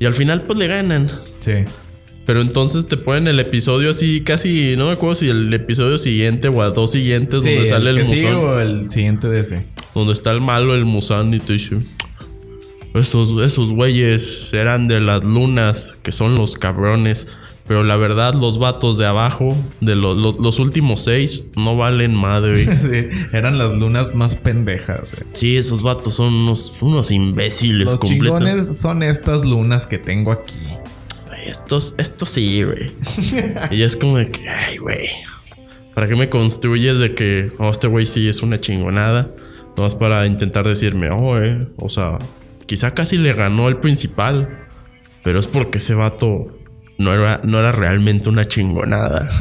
Y 0.00 0.06
al 0.06 0.14
final, 0.14 0.42
pues 0.42 0.58
le 0.58 0.66
ganan. 0.66 1.10
Sí. 1.38 1.64
Pero 2.26 2.40
entonces 2.40 2.88
te 2.88 2.96
ponen 2.96 3.28
el 3.28 3.38
episodio 3.38 3.90
así, 3.90 4.22
casi, 4.22 4.76
no 4.78 4.86
me 4.86 4.92
acuerdo 4.92 5.14
si 5.14 5.28
el 5.28 5.52
episodio 5.52 5.98
siguiente 5.98 6.48
o 6.48 6.62
a 6.62 6.70
dos 6.70 6.90
siguientes 6.92 7.44
Sí, 7.44 7.50
donde 7.50 7.66
sale 7.66 7.90
el, 7.90 8.06
sigue 8.06 8.24
musón. 8.24 8.44
o 8.44 8.60
el 8.60 8.90
siguiente 8.90 9.28
de 9.28 9.40
ese. 9.40 9.66
Donde 9.94 10.14
está 10.14 10.32
el 10.32 10.40
malo, 10.40 10.74
el 10.74 10.84
musán 10.86 11.32
y 11.34 11.38
te 11.38 11.52
dice. 11.52 11.76
Esos, 12.94 13.34
esos 13.44 13.70
güeyes 13.72 14.52
eran 14.54 14.88
de 14.88 15.00
las 15.00 15.22
lunas, 15.24 15.98
que 16.02 16.12
son 16.12 16.36
los 16.36 16.56
cabrones. 16.56 17.28
Pero 17.66 17.82
la 17.82 17.96
verdad, 17.96 18.34
los 18.34 18.58
vatos 18.58 18.98
de 18.98 19.06
abajo, 19.06 19.56
de 19.80 19.96
lo- 19.96 20.14
lo- 20.14 20.36
los 20.38 20.58
últimos 20.58 21.02
seis, 21.04 21.46
no 21.56 21.76
valen 21.78 22.14
madre. 22.14 22.64
Sí, 22.80 23.08
eran 23.32 23.56
las 23.58 23.72
lunas 23.72 24.14
más 24.14 24.36
pendejas, 24.36 25.00
güey. 25.00 25.24
Sí, 25.32 25.56
esos 25.56 25.82
vatos 25.82 26.12
son 26.14 26.34
unos, 26.34 26.74
unos 26.82 27.10
imbéciles 27.10 27.90
Los 27.90 28.00
chingones 28.00 28.76
son 28.78 29.02
estas 29.02 29.44
lunas 29.46 29.86
que 29.86 29.98
tengo 29.98 30.30
aquí. 30.32 30.58
Estos, 31.46 31.94
estos 31.98 32.28
sí, 32.30 32.62
güey. 32.64 32.92
y 33.70 33.82
es 33.82 33.96
como 33.96 34.18
de 34.18 34.30
que, 34.30 34.48
ay, 34.48 34.76
güey. 34.78 35.08
¿Para 35.94 36.08
qué 36.08 36.16
me 36.16 36.28
construyes 36.28 36.98
de 36.98 37.14
que, 37.14 37.52
oh, 37.58 37.70
este 37.70 37.86
güey 37.86 38.04
sí 38.06 38.28
es 38.28 38.42
una 38.42 38.60
chingonada? 38.60 39.30
Nomás 39.76 39.94
para 39.94 40.26
intentar 40.26 40.66
decirme, 40.66 41.10
oh, 41.10 41.38
eh. 41.40 41.66
O 41.76 41.88
sea, 41.88 42.18
quizá 42.66 42.92
casi 42.94 43.16
le 43.18 43.32
ganó 43.32 43.68
el 43.68 43.76
principal. 43.78 44.60
Pero 45.22 45.38
es 45.38 45.46
porque 45.48 45.78
ese 45.78 45.94
vato 45.94 46.53
no 46.98 47.12
era, 47.12 47.40
no 47.44 47.58
era 47.58 47.72
realmente 47.72 48.28
una 48.28 48.44
chingonada. 48.44 49.28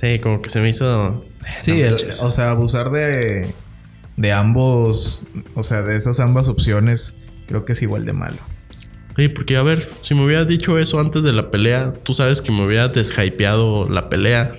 sí, 0.00 0.18
como 0.18 0.42
que 0.42 0.50
se 0.50 0.60
me 0.60 0.70
hizo. 0.70 1.24
Sí, 1.60 1.72
No 1.72 1.76
el- 1.84 1.90
manches. 1.90 2.22
o 2.22 2.30
sea, 2.30 2.50
abusar 2.50 2.90
de, 2.90 3.52
de 4.16 4.32
ambos, 4.32 5.22
o 5.54 5.62
sea, 5.62 5.82
de 5.82 5.96
esas 5.96 6.20
ambas 6.20 6.48
opciones, 6.48 7.18
creo 7.46 7.64
que 7.64 7.72
es 7.72 7.82
igual 7.82 8.04
de 8.04 8.12
malo. 8.12 8.36
Sí, 9.16 9.28
porque 9.28 9.56
a 9.56 9.62
ver, 9.62 9.90
si 10.00 10.14
me 10.14 10.24
hubieras 10.24 10.46
dicho 10.46 10.78
eso 10.78 10.98
antes 10.98 11.22
de 11.22 11.32
la 11.32 11.50
pelea, 11.50 11.92
tú 11.92 12.14
sabes 12.14 12.40
que 12.40 12.50
me 12.50 12.64
hubiera 12.64 12.88
deshypeado 12.88 13.88
la 13.88 14.08
pelea. 14.08 14.58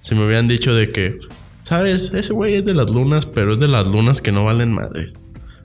Si 0.00 0.16
me 0.16 0.26
hubieran 0.26 0.48
dicho 0.48 0.74
de 0.74 0.88
que, 0.88 1.20
sabes, 1.62 2.12
ese 2.12 2.32
güey 2.32 2.54
es 2.54 2.64
de 2.64 2.74
las 2.74 2.90
lunas, 2.90 3.26
pero 3.26 3.52
es 3.52 3.60
de 3.60 3.68
las 3.68 3.86
lunas 3.86 4.20
que 4.20 4.32
no 4.32 4.44
valen 4.44 4.72
madre. 4.72 5.12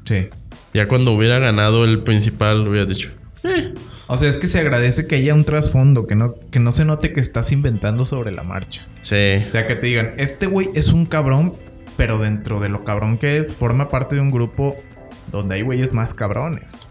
Sí. 0.05 0.30
Ya 0.74 0.88
cuando 0.88 1.13
hubiera 1.13 1.39
ganado 1.39 1.84
el 1.84 2.03
principal, 2.03 2.68
hubiera 2.68 2.86
dicho, 2.86 3.09
eh, 3.43 3.74
O 4.08 4.16
sea, 4.16 4.30
es 4.30 4.38
que 4.38 4.47
se 4.47 4.60
agradece 4.60 5.05
que 5.08 5.16
haya 5.16 5.34
un 5.34 5.43
trasfondo, 5.43 6.08
que 6.08 6.16
no, 6.16 6.36
que 6.49 6.60
no 6.60 6.72
se 6.72 6.86
note 6.86 7.12
que 7.12 7.20
estás 7.20 7.51
inventando 7.51 8.05
sobre 8.05 8.32
la 8.32 8.43
marcha. 8.43 8.88
sí. 9.01 9.43
O 9.47 9.51
sea, 9.51 9.68
que 9.68 9.76
te 9.76 9.88
digan, 9.88 10.14
este 10.18 10.47
güey 10.47 10.70
es 10.76 10.93
un 10.93 11.05
cabrón, 11.05 11.55
pero 11.97 12.18
dentro 12.18 12.60
de 12.60 12.70
lo 12.70 12.84
cabrón 12.84 13.18
que 13.18 13.38
es, 13.38 13.55
forma 13.55 13.89
parte 13.89 14.16
de 14.16 14.22
un 14.22 14.32
grupo 14.32 14.76
donde 15.32 15.55
hay 15.55 15.62
güeyes 15.62 15.93
más 15.93 16.14
cabrones. 16.14 16.88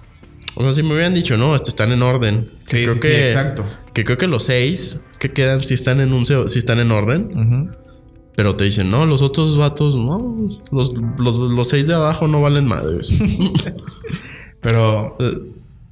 O 0.57 0.63
sea, 0.63 0.73
si 0.73 0.83
me 0.83 0.95
hubieran 0.95 1.15
dicho, 1.15 1.37
no, 1.37 1.55
este 1.57 1.71
están 1.71 1.93
en 1.93 2.03
orden. 2.03 2.49
Sí, 2.67 2.83
creo 2.83 2.95
sí, 2.95 3.01
sí, 3.01 3.09
que, 3.09 3.27
exacto. 3.27 3.65
Que 3.93 4.05
creo 4.05 4.19
que 4.19 4.27
los 4.27 4.45
seis 4.45 5.05
que 5.19 5.33
quedan 5.33 5.63
sí 5.65 5.75
están 5.75 6.01
en 6.01 6.13
un 6.13 6.25
sí 6.25 6.59
están 6.59 6.81
en 6.81 6.91
orden. 6.91 7.71
Pero 8.37 8.57
te 8.57 8.65
dicen, 8.65 8.91
no, 8.91 9.07
los 9.07 9.23
otros 9.23 9.57
vatos, 9.57 9.97
no, 9.97 10.49
los, 10.71 10.95
los, 11.19 11.39
los 11.39 11.69
seis 11.69 11.87
de 11.87 11.95
abajo 11.95 12.29
no 12.29 12.43
valen 12.43 12.67
madres. 12.67 13.11
Pero 14.61 15.17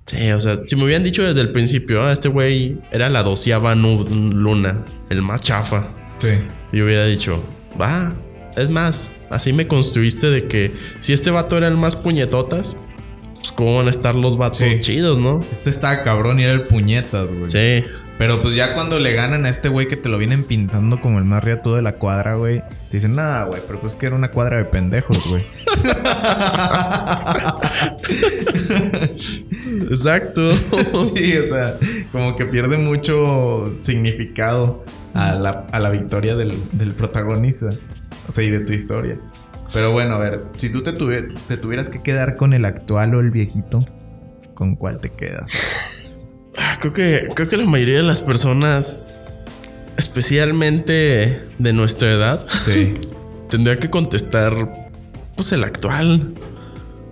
Sí, 0.07 0.31
o 0.33 0.41
sea, 0.41 0.59
si 0.67 0.77
me 0.77 0.85
hubieran 0.85 1.03
dicho 1.05 1.23
desde 1.23 1.41
el 1.41 1.51
principio, 1.53 2.03
ah, 2.03 2.13
este 2.13 2.29
güey 2.29 2.79
era 2.93 3.09
la 3.09 3.23
doceava 3.23 3.75
luna, 3.75 4.85
el 5.09 5.23
más 5.23 5.41
chafa, 5.41 5.87
sí. 6.19 6.29
yo 6.73 6.85
hubiera 6.85 7.07
dicho, 7.07 7.43
va, 7.81 8.13
es 8.57 8.69
más, 8.69 9.11
así 9.31 9.53
me 9.55 9.67
construiste 9.67 10.29
de 10.31 10.47
que 10.47 10.75
si 11.01 11.15
este 11.15 11.31
vato 11.31 11.57
era 11.57 11.69
el 11.69 11.79
más 11.79 11.97
puñetotas, 11.97 12.77
pues 13.35 13.51
cómo 13.53 13.79
van 13.79 13.87
a 13.87 13.91
estar 13.91 14.15
los 14.15 14.37
vatos 14.37 14.59
Sí. 14.59 14.79
chidos, 14.81 15.19
¿no? 15.19 15.41
Este 15.51 15.71
estaba 15.71 16.03
cabrón 16.05 16.39
y 16.39 16.45
era 16.45 16.53
el 16.53 16.63
puñetas, 16.63 17.31
güey. 17.33 17.49
Sí, 17.49 17.85
Pero 18.17 18.41
pues 18.43 18.55
ya 18.55 18.75
cuando 18.75 19.01
le 19.01 19.13
ganan 19.13 19.45
a 19.45 19.49
este 19.49 19.69
güey 19.69 19.89
que 19.89 19.97
te 19.97 20.09
lo 20.09 20.19
vienen 20.19 20.45
pintando 20.45 21.01
como 21.01 21.19
el 21.19 21.25
más 21.25 21.43
riatudo 21.43 21.75
de 21.77 21.83
la 21.83 21.97
cuadra, 21.97 22.37
güey. 22.37 22.61
Te 22.91 22.99
dicen, 22.99 23.13
nada, 23.15 23.45
güey, 23.47 23.61
pero 23.67 23.81
pues 23.81 23.97
que 23.97 24.07
era 24.07 24.15
una 24.15 24.31
cuadra 24.31 24.59
de 24.59 24.67
pendejos, 24.67 25.19
güey. 25.29 25.43
exacto. 29.89 30.53
sí, 31.15 31.37
o 31.37 31.55
sea, 31.55 31.79
como 32.13 32.37
que 32.37 32.47
pierde 32.47 32.77
mucho 32.77 33.79
significado 33.83 34.85
a 35.15 35.35
la, 35.35 35.67
a 35.71 35.81
la 35.81 35.91
victoria 35.91 36.35
del, 36.37 36.55
del 36.73 36.93
protagonista. 36.95 37.69
O 38.29 38.33
sea, 38.33 38.43
y 38.45 38.51
de 38.51 38.61
tu 38.61 38.73
historia. 38.73 39.19
Pero 39.73 39.93
bueno, 39.93 40.15
a 40.15 40.19
ver, 40.19 40.45
si 40.57 40.71
tú 40.71 40.83
te, 40.83 40.93
tuvi- 40.95 41.35
te 41.49 41.57
tuvieras 41.57 41.89
que 41.91 42.01
quedar 42.03 42.37
con 42.37 42.53
el 42.53 42.65
actual 42.65 43.15
o 43.15 43.21
el 43.21 43.31
viejito, 43.31 43.85
¿con 44.55 44.77
cuál 44.77 45.01
te 45.01 45.11
quedas? 45.11 45.51
Ah, 46.57 46.77
creo 46.81 46.93
que, 46.93 47.29
creo 47.35 47.49
que 47.49 47.57
la 47.57 47.67
mayoría 47.67 47.97
de 47.97 48.03
las 48.05 48.21
personas, 48.21 49.19
especialmente 49.97 51.45
de 51.59 51.73
nuestra 51.73 52.11
edad, 52.13 52.47
Sí. 52.49 52.95
tendría 53.51 53.79
que 53.79 53.91
contestar, 53.91 54.55
pues 55.37 55.53
el 55.53 55.65
actual. 55.65 56.35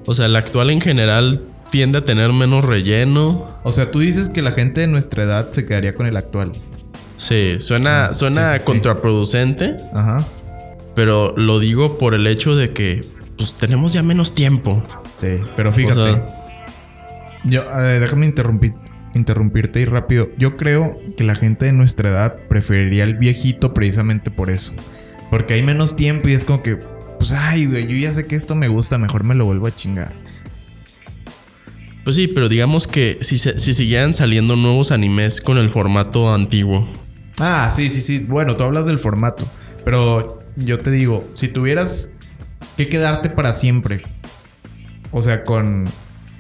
O 0.06 0.14
sea, 0.14 0.26
el 0.26 0.36
actual 0.36 0.70
en 0.70 0.80
general 0.80 1.42
tiende 1.72 1.98
a 1.98 2.04
tener 2.04 2.32
menos 2.34 2.64
relleno. 2.64 3.48
O 3.64 3.72
sea, 3.72 3.90
tú 3.90 3.98
dices 4.00 4.28
que 4.28 4.42
la 4.42 4.52
gente 4.52 4.82
de 4.82 4.86
nuestra 4.86 5.24
edad 5.24 5.50
se 5.50 5.64
quedaría 5.66 5.94
con 5.94 6.06
el 6.06 6.16
actual. 6.18 6.52
Sí, 7.16 7.56
suena, 7.60 8.12
suena 8.12 8.52
sí, 8.52 8.58
sí, 8.58 8.60
sí. 8.60 8.66
contraproducente, 8.66 9.76
Ajá. 9.94 10.24
pero 10.94 11.34
lo 11.36 11.58
digo 11.58 11.96
por 11.98 12.14
el 12.14 12.26
hecho 12.26 12.54
de 12.54 12.72
que 12.72 13.00
pues 13.38 13.54
tenemos 13.54 13.92
ya 13.94 14.02
menos 14.02 14.34
tiempo. 14.34 14.84
Sí, 15.20 15.38
pero 15.56 15.72
fíjate. 15.72 15.98
O 16.00 16.04
sea- 16.12 16.28
yo, 17.44 17.62
eh, 17.80 17.98
déjame 18.00 18.26
interrumpir, 18.26 18.74
interrumpirte 19.14 19.80
y 19.80 19.84
rápido. 19.86 20.28
Yo 20.36 20.56
creo 20.58 20.98
que 21.16 21.24
la 21.24 21.34
gente 21.36 21.64
de 21.64 21.72
nuestra 21.72 22.10
edad 22.10 22.36
preferiría 22.48 23.04
el 23.04 23.14
viejito 23.16 23.72
precisamente 23.72 24.30
por 24.30 24.50
eso. 24.50 24.74
Porque 25.30 25.54
hay 25.54 25.62
menos 25.62 25.96
tiempo 25.96 26.28
y 26.28 26.34
es 26.34 26.44
como 26.44 26.62
que, 26.62 26.76
pues, 27.18 27.32
ay, 27.32 27.64
güey, 27.66 27.88
yo 27.88 27.96
ya 27.96 28.12
sé 28.12 28.26
que 28.26 28.36
esto 28.36 28.54
me 28.54 28.68
gusta, 28.68 28.98
mejor 28.98 29.24
me 29.24 29.34
lo 29.34 29.46
vuelvo 29.46 29.66
a 29.66 29.74
chingar. 29.74 30.12
Pues 32.04 32.16
sí, 32.16 32.26
pero 32.28 32.48
digamos 32.48 32.86
que 32.86 33.18
si, 33.20 33.38
si 33.38 33.74
siguieran 33.74 34.12
saliendo 34.14 34.56
nuevos 34.56 34.90
animes 34.90 35.40
con 35.40 35.56
el 35.58 35.70
formato 35.70 36.32
antiguo. 36.34 36.86
Ah, 37.38 37.70
sí, 37.70 37.90
sí, 37.90 38.00
sí. 38.00 38.18
Bueno, 38.18 38.56
tú 38.56 38.64
hablas 38.64 38.86
del 38.86 38.98
formato. 38.98 39.46
Pero 39.84 40.42
yo 40.56 40.80
te 40.80 40.90
digo, 40.90 41.28
si 41.34 41.48
tuvieras 41.48 42.12
que 42.76 42.88
quedarte 42.88 43.30
para 43.30 43.52
siempre. 43.52 44.02
O 45.12 45.22
sea, 45.22 45.44
con. 45.44 45.86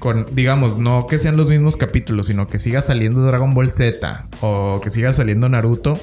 Con, 0.00 0.26
digamos, 0.34 0.78
no 0.78 1.06
que 1.06 1.16
sean 1.16 1.36
los 1.36 1.48
mismos 1.48 1.76
capítulos, 1.76 2.26
sino 2.26 2.48
que 2.48 2.58
siga 2.58 2.80
saliendo 2.80 3.20
Dragon 3.24 3.54
Ball 3.54 3.70
Z 3.70 4.26
o 4.40 4.80
que 4.80 4.90
siga 4.90 5.12
saliendo 5.12 5.48
Naruto. 5.48 5.94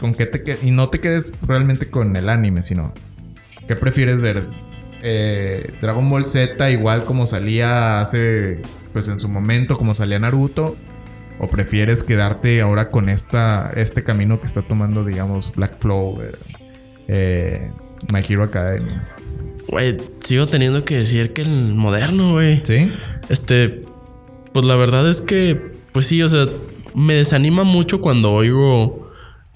¿Con 0.00 0.12
qué 0.14 0.26
te 0.26 0.42
que- 0.42 0.58
Y 0.64 0.72
no 0.72 0.88
te 0.88 0.98
quedes 1.00 1.30
realmente 1.42 1.90
con 1.90 2.16
el 2.16 2.28
anime, 2.28 2.64
sino. 2.64 2.92
¿Qué 3.68 3.76
prefieres 3.76 4.20
ver? 4.20 4.48
Eh, 5.02 5.74
Dragon 5.80 6.08
Ball 6.08 6.24
Z, 6.24 6.70
igual 6.70 7.04
como 7.04 7.26
salía 7.26 8.00
hace. 8.00 8.62
Pues 8.92 9.08
en 9.08 9.20
su 9.20 9.28
momento, 9.28 9.76
como 9.76 9.94
salía 9.94 10.18
Naruto. 10.18 10.76
¿O 11.40 11.46
prefieres 11.46 12.02
quedarte 12.02 12.60
ahora 12.60 12.90
con 12.90 13.08
esta, 13.08 13.70
este 13.76 14.02
camino 14.02 14.40
que 14.40 14.46
está 14.46 14.62
tomando, 14.62 15.04
digamos, 15.04 15.52
Black 15.54 15.78
Clover, 15.78 16.36
eh, 17.06 17.70
My 18.12 18.24
Hero 18.28 18.42
Academia? 18.42 19.08
Güey, 19.68 19.98
sigo 20.18 20.46
teniendo 20.46 20.84
que 20.84 20.96
decir 20.96 21.32
que 21.32 21.42
el 21.42 21.74
moderno, 21.74 22.32
güey. 22.32 22.60
¿Sí? 22.64 22.90
Este, 23.28 23.84
pues 24.52 24.66
la 24.66 24.74
verdad 24.74 25.08
es 25.08 25.22
que, 25.22 25.60
pues 25.92 26.06
sí, 26.06 26.22
o 26.22 26.28
sea, 26.28 26.46
me 26.94 27.14
desanima 27.14 27.62
mucho 27.62 28.00
cuando 28.00 28.32
oigo 28.32 29.07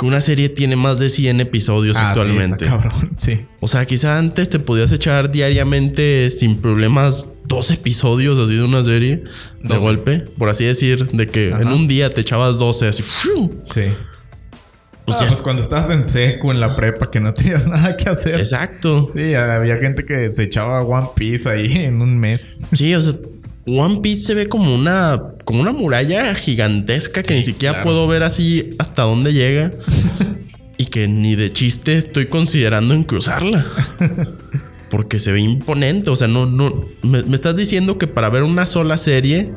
que 0.02 0.06
una 0.08 0.20
serie 0.20 0.48
tiene 0.48 0.74
más 0.76 0.98
de 0.98 1.08
100 1.08 1.40
episodios 1.40 1.96
Ah, 1.96 2.00
sí, 2.00 2.20
actualmente. 2.20 2.64
está 2.64 2.80
cabrón, 2.80 3.12
sí. 3.16 3.46
o 3.60 3.66
sea, 3.68 3.84
quizá 3.86 4.18
antes 4.18 4.50
te 4.50 4.58
podías 4.58 4.90
echar 4.92 5.30
diariamente 5.30 6.30
sin 6.30 6.60
problemas 6.60 7.28
dos 7.44 7.70
episodios 7.70 8.38
así 8.38 8.56
de 8.56 8.62
una 8.64 8.84
serie 8.84 9.22
de 9.62 9.78
golpe, 9.78 10.18
por 10.38 10.48
así 10.48 10.64
decir, 10.64 11.06
de 11.12 11.28
que 11.28 11.52
Ajá. 11.52 11.62
en 11.62 11.68
un 11.72 11.86
día 11.88 12.12
te 12.12 12.20
echabas 12.20 12.58
12 12.58 12.88
así. 12.88 13.02
¡fiu! 13.02 13.62
Sí. 13.72 13.82
Pues 15.04 15.20
Ah, 15.20 15.24
pues 15.28 15.42
cuando 15.42 15.60
estabas 15.62 15.90
en 15.90 16.06
seco, 16.06 16.52
en 16.52 16.60
la 16.60 16.74
prepa, 16.74 17.10
que 17.10 17.18
no 17.20 17.34
tenías 17.34 17.66
nada 17.66 17.96
que 17.96 18.08
hacer. 18.08 18.36
Exacto. 18.38 19.10
Sí, 19.14 19.34
había 19.34 19.76
gente 19.78 20.04
que 20.04 20.30
se 20.34 20.44
echaba 20.44 20.82
One 20.82 21.08
Piece 21.16 21.48
ahí 21.48 21.72
en 21.84 22.00
un 22.00 22.18
mes. 22.18 22.58
Sí, 22.72 22.94
o 22.94 23.00
sea, 23.00 23.14
One 23.66 24.00
Piece 24.00 24.22
se 24.22 24.34
ve 24.34 24.48
como 24.48 24.74
una 24.74 25.22
como 25.44 25.60
una 25.60 25.72
muralla 25.72 26.34
gigantesca 26.34 27.22
que 27.22 27.34
ni 27.34 27.42
siquiera 27.42 27.74
claro. 27.74 27.84
puedo 27.84 28.06
ver 28.08 28.22
así 28.22 28.70
hasta 28.78 29.02
dónde 29.02 29.32
llega. 29.32 29.72
y 30.78 30.86
que 30.86 31.06
ni 31.06 31.36
de 31.36 31.52
chiste 31.52 31.98
estoy 31.98 32.26
considerando 32.26 32.94
en 32.94 33.04
cruzarla. 33.04 33.66
Porque 34.90 35.18
se 35.18 35.32
ve 35.32 35.40
imponente. 35.40 36.10
O 36.10 36.16
sea, 36.16 36.28
no, 36.28 36.46
no. 36.46 36.86
Me, 37.02 37.22
me 37.22 37.34
estás 37.36 37.56
diciendo 37.56 37.98
que 37.98 38.06
para 38.08 38.28
ver 38.30 38.42
una 38.42 38.66
sola 38.66 38.98
serie. 38.98 39.52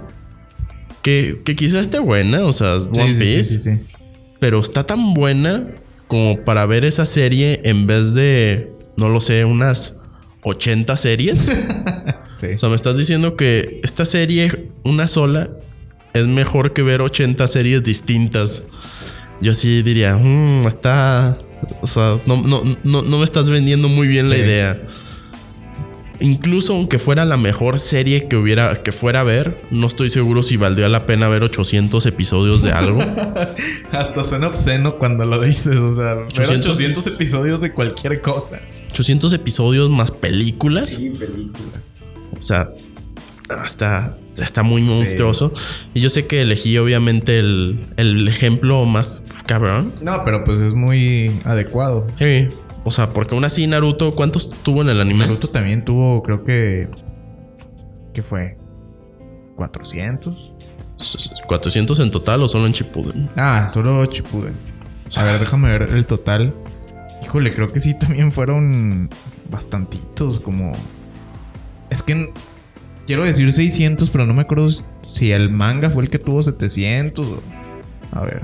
Que, 1.01 1.41
que 1.43 1.55
quizás 1.55 1.81
esté 1.81 1.99
buena. 1.99 2.45
O 2.45 2.53
sea, 2.53 2.75
One 2.75 3.13
Sí, 3.13 3.19
Piece. 3.19 3.59
sí. 3.59 3.79
Pero 4.39 4.59
está 4.59 4.85
tan 4.85 5.13
buena 5.13 5.67
como 6.07 6.43
para 6.43 6.65
ver 6.67 6.85
esa 6.85 7.05
serie 7.05 7.61
en 7.63 7.87
vez 7.87 8.13
de. 8.13 8.71
No 8.97 9.09
lo 9.09 9.19
sé, 9.19 9.45
unas 9.45 9.95
80 10.43 10.95
series. 10.95 11.51
Sí. 12.37 12.47
O 12.47 12.57
sea, 12.57 12.69
me 12.69 12.75
estás 12.75 12.97
diciendo 12.97 13.35
que 13.35 13.79
esta 13.83 14.05
serie, 14.05 14.69
una 14.83 15.07
sola, 15.07 15.49
es 16.13 16.27
mejor 16.27 16.73
que 16.73 16.81
ver 16.81 17.01
80 17.01 17.47
series 17.47 17.83
distintas. 17.83 18.63
Yo 19.41 19.53
sí 19.53 19.81
diría, 19.83 20.17
"Mm, 20.17 20.65
está. 20.67 21.37
O 21.81 21.87
sea, 21.87 22.19
no, 22.25 22.41
no, 22.41 22.63
no, 22.83 23.01
no 23.01 23.17
me 23.17 23.25
estás 23.25 23.49
vendiendo 23.49 23.89
muy 23.89 24.07
bien 24.07 24.29
la 24.29 24.37
idea. 24.37 24.81
Incluso 26.21 26.73
aunque 26.73 26.97
fuera 26.97 27.25
la 27.25 27.35
mejor 27.35 27.77
serie 27.77 28.27
que 28.29 28.37
hubiera 28.37 28.81
que 28.81 28.93
fuera 28.93 29.19
a 29.21 29.23
ver, 29.25 29.61
no 29.69 29.87
estoy 29.87 30.09
seguro 30.09 30.43
si 30.43 30.55
valdría 30.55 30.87
la 30.87 31.05
pena 31.05 31.27
ver 31.27 31.43
800 31.43 32.05
episodios 32.05 32.61
de 32.61 32.71
algo. 32.71 32.99
Hasta 33.91 34.23
suena 34.23 34.47
obsceno 34.47 34.97
cuando 34.97 35.25
lo 35.25 35.41
dices. 35.41 35.75
O 35.75 35.95
sea, 35.95 36.13
ver 36.13 36.25
800 36.27 36.71
800 36.71 37.07
episodios 37.07 37.59
de 37.61 37.73
cualquier 37.73 38.21
cosa. 38.21 38.61
800 38.91 39.33
episodios 39.33 39.89
más 39.89 40.11
películas. 40.11 40.87
Sí, 40.91 41.09
películas. 41.09 41.81
O 42.37 42.41
sea, 42.41 42.69
está, 43.63 44.11
está 44.41 44.63
muy 44.63 44.81
monstruoso. 44.81 45.53
Y 45.93 46.01
yo 46.01 46.09
sé 46.09 46.27
que 46.27 46.41
elegí 46.41 46.77
obviamente 46.77 47.39
el, 47.39 47.85
el 47.97 48.27
ejemplo 48.27 48.85
más 48.85 49.43
cabrón. 49.45 49.93
No, 50.01 50.23
pero 50.23 50.43
pues 50.43 50.59
es 50.59 50.73
muy 50.73 51.39
adecuado. 51.45 52.07
Sí. 52.17 52.47
O 52.83 52.91
sea, 52.91 53.13
porque 53.13 53.33
aún 53.33 53.45
así 53.45 53.65
Naruto, 53.65 54.11
¿cuántos 54.11 54.49
tuvo 54.63 54.81
en 54.81 54.89
el 54.89 55.01
anime? 55.01 55.25
Naruto 55.25 55.47
también 55.47 55.83
tuvo, 55.83 56.21
creo 56.21 56.43
que. 56.43 56.87
¿Qué 58.13 58.21
fue? 58.21 58.57
¿400? 59.57 60.53
400 61.47 61.99
en 61.99 62.11
total 62.11 62.43
o 62.43 62.49
solo 62.49 62.67
en 62.67 62.71
Shippuden. 62.71 63.29
Ah, 63.35 63.67
solo 63.69 64.05
Chipuden. 64.05 64.55
A 65.17 65.23
ver, 65.23 65.39
déjame 65.39 65.69
ver 65.69 65.89
el 65.89 66.05
total. 66.05 66.53
Híjole, 67.23 67.53
creo 67.53 67.71
que 67.71 67.79
sí 67.79 67.97
también 67.97 68.31
fueron 68.31 69.09
bastantitos, 69.49 70.39
como... 70.39 70.73
Es 71.95 72.03
que 72.03 72.29
quiero 73.07 73.23
decir 73.23 73.53
600, 73.53 74.09
pero 74.09 74.25
no 74.25 74.33
me 74.33 74.41
acuerdo 74.41 74.67
si 75.07 75.31
el 75.31 75.49
manga 75.49 75.89
fue 75.89 76.03
el 76.03 76.09
que 76.09 76.19
tuvo 76.19 76.43
700 76.43 77.25
o... 77.25 77.41
A 78.11 78.19
ver. 78.19 78.41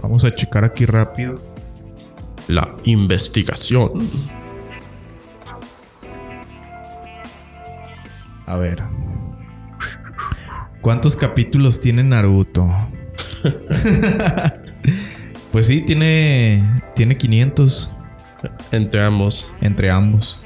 Vamos 0.00 0.24
a 0.24 0.32
checar 0.32 0.64
aquí 0.64 0.86
rápido. 0.86 1.38
La 2.48 2.74
investigación. 2.84 4.08
A 8.46 8.56
ver. 8.56 8.82
¿Cuántos 10.80 11.16
capítulos 11.16 11.78
tiene 11.78 12.04
Naruto? 12.04 12.74
pues 15.52 15.66
sí, 15.66 15.82
tiene 15.82 16.82
tiene 16.96 17.18
500 17.18 17.90
Entre 18.72 19.04
ambos. 19.04 19.52
entre 19.60 19.90
ambos. 19.90 20.42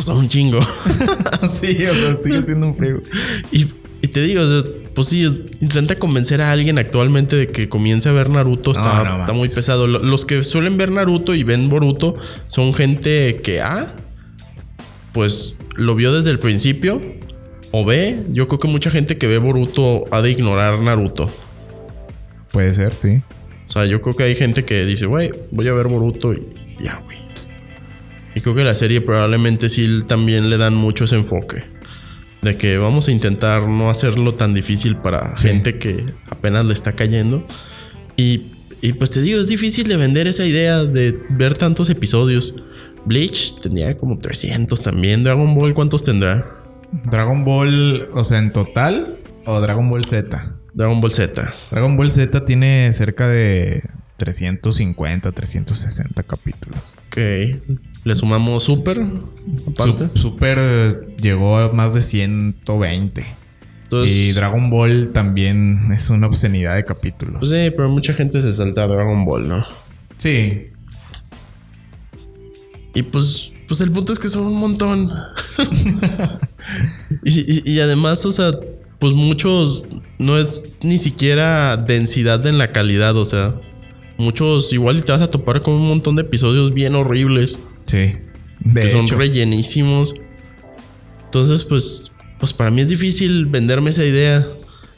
O 0.00 0.02
sea, 0.02 0.14
un 0.14 0.28
chingo. 0.28 0.60
sí, 1.52 1.76
o 1.86 1.94
sea, 1.94 2.18
sigue 2.22 2.42
siendo 2.42 2.66
un 2.68 2.74
friego. 2.76 3.00
y, 3.52 3.66
y 4.02 4.08
te 4.08 4.22
digo, 4.22 4.42
o 4.42 4.46
sea, 4.46 4.62
pues 4.94 5.08
sí, 5.08 5.44
intenta 5.60 5.96
convencer 5.98 6.40
a 6.40 6.50
alguien 6.50 6.78
actualmente 6.78 7.36
de 7.36 7.46
que 7.48 7.68
comience 7.68 8.08
a 8.08 8.12
ver 8.12 8.30
Naruto. 8.30 8.72
No, 8.72 8.80
Está, 8.80 9.04
no 9.04 9.20
está 9.20 9.32
muy 9.34 9.48
pesado. 9.48 9.86
Lo- 9.86 9.98
Los 10.02 10.24
que 10.24 10.42
suelen 10.42 10.76
ver 10.78 10.90
Naruto 10.90 11.34
y 11.34 11.44
ven 11.44 11.68
Boruto 11.68 12.16
son 12.48 12.72
gente 12.74 13.40
que 13.42 13.60
A, 13.60 13.94
pues 15.12 15.56
lo 15.76 15.94
vio 15.94 16.12
desde 16.12 16.30
el 16.30 16.38
principio. 16.38 17.00
O 17.72 17.84
B, 17.84 18.24
yo 18.32 18.48
creo 18.48 18.58
que 18.58 18.68
mucha 18.68 18.90
gente 18.90 19.16
que 19.16 19.28
ve 19.28 19.38
Boruto 19.38 20.04
ha 20.10 20.22
de 20.22 20.30
ignorar 20.32 20.80
Naruto. 20.80 21.30
Puede 22.50 22.72
ser, 22.72 22.94
sí. 22.94 23.22
O 23.68 23.70
sea, 23.70 23.86
yo 23.86 24.00
creo 24.00 24.16
que 24.16 24.24
hay 24.24 24.34
gente 24.34 24.64
que 24.64 24.84
dice, 24.84 25.06
güey, 25.06 25.30
voy 25.52 25.68
a 25.68 25.72
ver 25.72 25.86
Boruto 25.86 26.32
y 26.32 26.42
ya, 26.82 27.00
güey. 27.04 27.18
Y 28.34 28.40
creo 28.40 28.54
que 28.54 28.64
la 28.64 28.74
serie 28.74 29.00
probablemente 29.00 29.68
sí 29.68 29.98
también 30.06 30.50
le 30.50 30.56
dan 30.58 30.74
mucho 30.74 31.04
ese 31.04 31.16
enfoque. 31.16 31.64
De 32.42 32.54
que 32.54 32.78
vamos 32.78 33.08
a 33.08 33.12
intentar 33.12 33.68
no 33.68 33.90
hacerlo 33.90 34.34
tan 34.34 34.54
difícil 34.54 34.96
para 34.96 35.36
Sí. 35.36 35.48
gente 35.48 35.78
que 35.78 36.06
apenas 36.30 36.64
le 36.64 36.72
está 36.72 36.94
cayendo. 36.94 37.46
Y, 38.16 38.46
y 38.80 38.92
pues 38.94 39.10
te 39.10 39.20
digo, 39.20 39.40
es 39.40 39.48
difícil 39.48 39.88
de 39.88 39.96
vender 39.96 40.26
esa 40.26 40.46
idea 40.46 40.84
de 40.84 41.18
ver 41.30 41.56
tantos 41.58 41.90
episodios. 41.90 42.54
Bleach 43.04 43.58
tendría 43.60 43.96
como 43.96 44.18
300 44.18 44.80
también. 44.82 45.24
Dragon 45.24 45.54
Ball, 45.54 45.74
¿cuántos 45.74 46.02
tendrá? 46.02 46.46
Dragon 47.10 47.44
Ball, 47.44 48.08
o 48.14 48.24
sea, 48.24 48.38
en 48.38 48.52
total 48.52 49.18
o 49.46 49.60
Dragon 49.60 49.90
Ball 49.90 50.04
Z. 50.04 50.56
Dragon 50.72 51.00
Ball 51.00 51.10
Z. 51.10 51.52
Dragon 51.70 51.96
Ball 51.96 52.10
Z 52.12 52.44
tiene 52.44 52.92
cerca 52.94 53.26
de 53.28 53.82
350, 54.16 55.32
360 55.32 56.22
capítulos. 56.22 56.78
Ok. 57.08 57.18
Le 58.04 58.14
sumamos 58.16 58.62
Super. 58.64 59.02
Aparte. 59.68 60.08
Su- 60.14 60.20
Super 60.30 60.58
eh, 60.60 61.14
llegó 61.20 61.58
a 61.58 61.72
más 61.72 61.94
de 61.94 62.02
120. 62.02 63.24
Entonces, 63.82 64.16
y 64.16 64.32
Dragon 64.32 64.70
Ball 64.70 65.10
también 65.12 65.90
es 65.92 66.10
una 66.10 66.26
obscenidad 66.28 66.76
de 66.76 66.84
capítulos. 66.84 67.36
Pues 67.40 67.50
sí, 67.50 67.72
pero 67.76 67.88
mucha 67.88 68.14
gente 68.14 68.40
se 68.40 68.52
salta 68.52 68.84
a 68.84 68.86
Dragon 68.86 69.24
Ball, 69.24 69.48
¿no? 69.48 69.64
Sí, 70.16 70.68
Y 72.94 73.02
pues, 73.02 73.52
pues 73.68 73.80
el 73.80 73.90
punto 73.90 74.12
es 74.12 74.18
que 74.18 74.28
son 74.28 74.46
un 74.46 74.60
montón. 74.60 75.10
y, 77.24 77.40
y- 77.40 77.62
y 77.72 77.80
además, 77.80 78.24
o 78.26 78.32
sea, 78.32 78.52
pues 78.98 79.14
muchos 79.14 79.86
no 80.18 80.38
es 80.38 80.76
ni 80.82 80.98
siquiera 80.98 81.76
densidad 81.76 82.46
en 82.46 82.58
la 82.58 82.72
calidad, 82.72 83.16
o 83.16 83.24
sea, 83.24 83.54
muchos 84.18 84.72
igual 84.72 85.04
te 85.04 85.12
vas 85.12 85.22
a 85.22 85.30
topar 85.30 85.62
con 85.62 85.74
un 85.74 85.88
montón 85.88 86.16
de 86.16 86.22
episodios 86.22 86.74
bien 86.74 86.94
horribles 86.94 87.60
sí. 87.90 88.16
De 88.60 88.80
que 88.80 88.90
son 88.90 89.08
rellenísimos. 89.08 90.14
Entonces, 91.24 91.64
pues, 91.64 92.12
pues 92.38 92.52
para 92.52 92.70
mí 92.70 92.80
es 92.80 92.88
difícil 92.88 93.46
venderme 93.46 93.90
esa 93.90 94.04
idea 94.04 94.46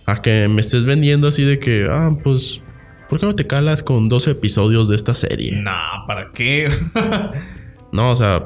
a 0.06 0.20
que 0.20 0.48
me 0.48 0.60
estés 0.60 0.84
vendiendo 0.84 1.28
así 1.28 1.42
de 1.44 1.58
que, 1.58 1.86
ah, 1.90 2.16
pues, 2.22 2.60
¿por 3.08 3.20
qué 3.20 3.26
no 3.26 3.34
te 3.34 3.46
calas 3.46 3.82
con 3.82 4.08
12 4.08 4.32
episodios 4.32 4.88
de 4.88 4.96
esta 4.96 5.14
serie? 5.14 5.60
no, 5.62 5.72
¿para 6.06 6.32
qué? 6.32 6.68
No, 7.92 8.12
o 8.12 8.16
sea, 8.16 8.42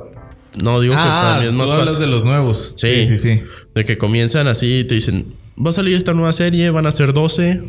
no 0.61 0.81
digo 0.81 0.95
que 0.95 0.99
para 0.99 1.37
ah, 1.37 1.41
mí 1.41 1.47
es 1.47 1.53
más 1.53 1.67
tú 1.67 1.73
hablas 1.75 1.91
fácil. 1.91 2.01
de 2.01 2.07
los 2.09 2.25
nuevos. 2.25 2.73
Sí. 2.75 3.07
sí, 3.07 3.17
sí. 3.17 3.19
sí. 3.19 3.43
De 3.77 3.85
que 3.85 3.97
comienzan 3.97 4.49
así 4.49 4.81
y 4.81 4.85
te 4.85 4.97
dicen, 4.97 5.27
va 5.65 5.71
a 5.71 5.73
salir 5.73 5.97
esta 5.97 6.15
nueva 6.15 6.33
serie, 6.33 6.71
van 6.71 6.87
a 6.87 6.93
ser 6.93 7.13
12. 7.13 7.63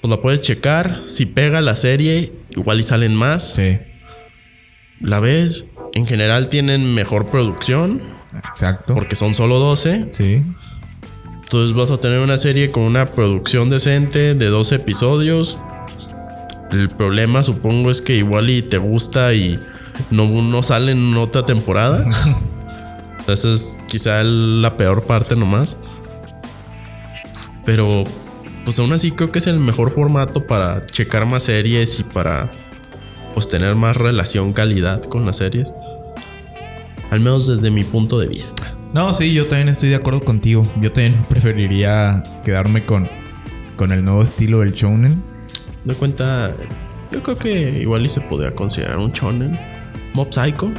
Pues 0.00 0.10
la 0.10 0.20
puedes 0.20 0.40
checar. 0.40 1.00
Si 1.06 1.26
pega 1.26 1.60
la 1.60 1.76
serie, 1.76 2.32
igual 2.56 2.80
y 2.80 2.82
salen 2.82 3.14
más. 3.14 3.54
Sí, 3.54 3.78
La 5.00 5.20
ves. 5.20 5.64
En 5.94 6.06
general 6.06 6.48
tienen 6.48 6.94
mejor 6.94 7.30
producción 7.30 8.02
exacto. 8.36 8.94
porque 8.94 9.16
son 9.16 9.34
solo 9.34 9.58
12. 9.58 10.08
Sí. 10.12 10.42
Entonces 11.42 11.74
vas 11.74 11.90
a 11.90 11.98
tener 11.98 12.20
una 12.20 12.38
serie 12.38 12.70
con 12.70 12.84
una 12.84 13.10
producción 13.10 13.68
decente 13.68 14.34
de 14.34 14.46
12 14.46 14.76
episodios. 14.76 15.58
El 16.70 16.88
problema 16.88 17.42
supongo 17.42 17.90
es 17.90 18.00
que 18.00 18.16
igual 18.16 18.48
y 18.48 18.62
te 18.62 18.78
gusta 18.78 19.34
y 19.34 19.60
no, 20.10 20.28
no 20.42 20.62
sale 20.62 20.92
en 20.92 21.14
otra 21.16 21.44
temporada. 21.44 22.06
Esa 23.28 23.52
es 23.52 23.76
quizá 23.86 24.24
la 24.24 24.76
peor 24.76 25.04
parte 25.04 25.36
nomás. 25.36 25.78
Pero 27.66 28.04
pues 28.64 28.78
aún 28.78 28.92
así 28.92 29.10
creo 29.12 29.30
que 29.30 29.38
es 29.38 29.46
el 29.46 29.58
mejor 29.58 29.90
formato 29.90 30.46
para 30.46 30.86
checar 30.86 31.26
más 31.26 31.44
series 31.44 32.00
y 32.00 32.04
para 32.04 32.50
pues 33.34 33.48
tener 33.48 33.74
más 33.74 33.96
relación 33.96 34.52
calidad 34.52 35.02
con 35.02 35.26
las 35.26 35.36
series. 35.36 35.74
Al 37.10 37.20
menos 37.20 37.46
desde 37.46 37.70
mi 37.70 37.84
punto 37.84 38.18
de 38.18 38.26
vista. 38.26 38.74
No, 38.94 39.12
sí, 39.14 39.32
yo 39.32 39.46
también 39.46 39.68
estoy 39.68 39.88
de 39.90 39.96
acuerdo 39.96 40.20
contigo. 40.20 40.62
Yo 40.80 40.92
también 40.92 41.14
preferiría 41.28 42.22
quedarme 42.44 42.84
con, 42.84 43.08
con 43.76 43.92
el 43.92 44.04
nuevo 44.04 44.22
estilo 44.22 44.60
del 44.60 44.72
shounen. 44.72 45.22
De 45.84 45.94
cuenta, 45.94 46.52
yo 47.10 47.22
creo 47.22 47.36
que 47.36 47.80
igual 47.80 48.04
y 48.06 48.08
se 48.08 48.20
podría 48.20 48.54
considerar 48.54 48.98
un 48.98 49.12
shonen. 49.12 49.58
Mob 50.14 50.32
Psycho. 50.32 50.72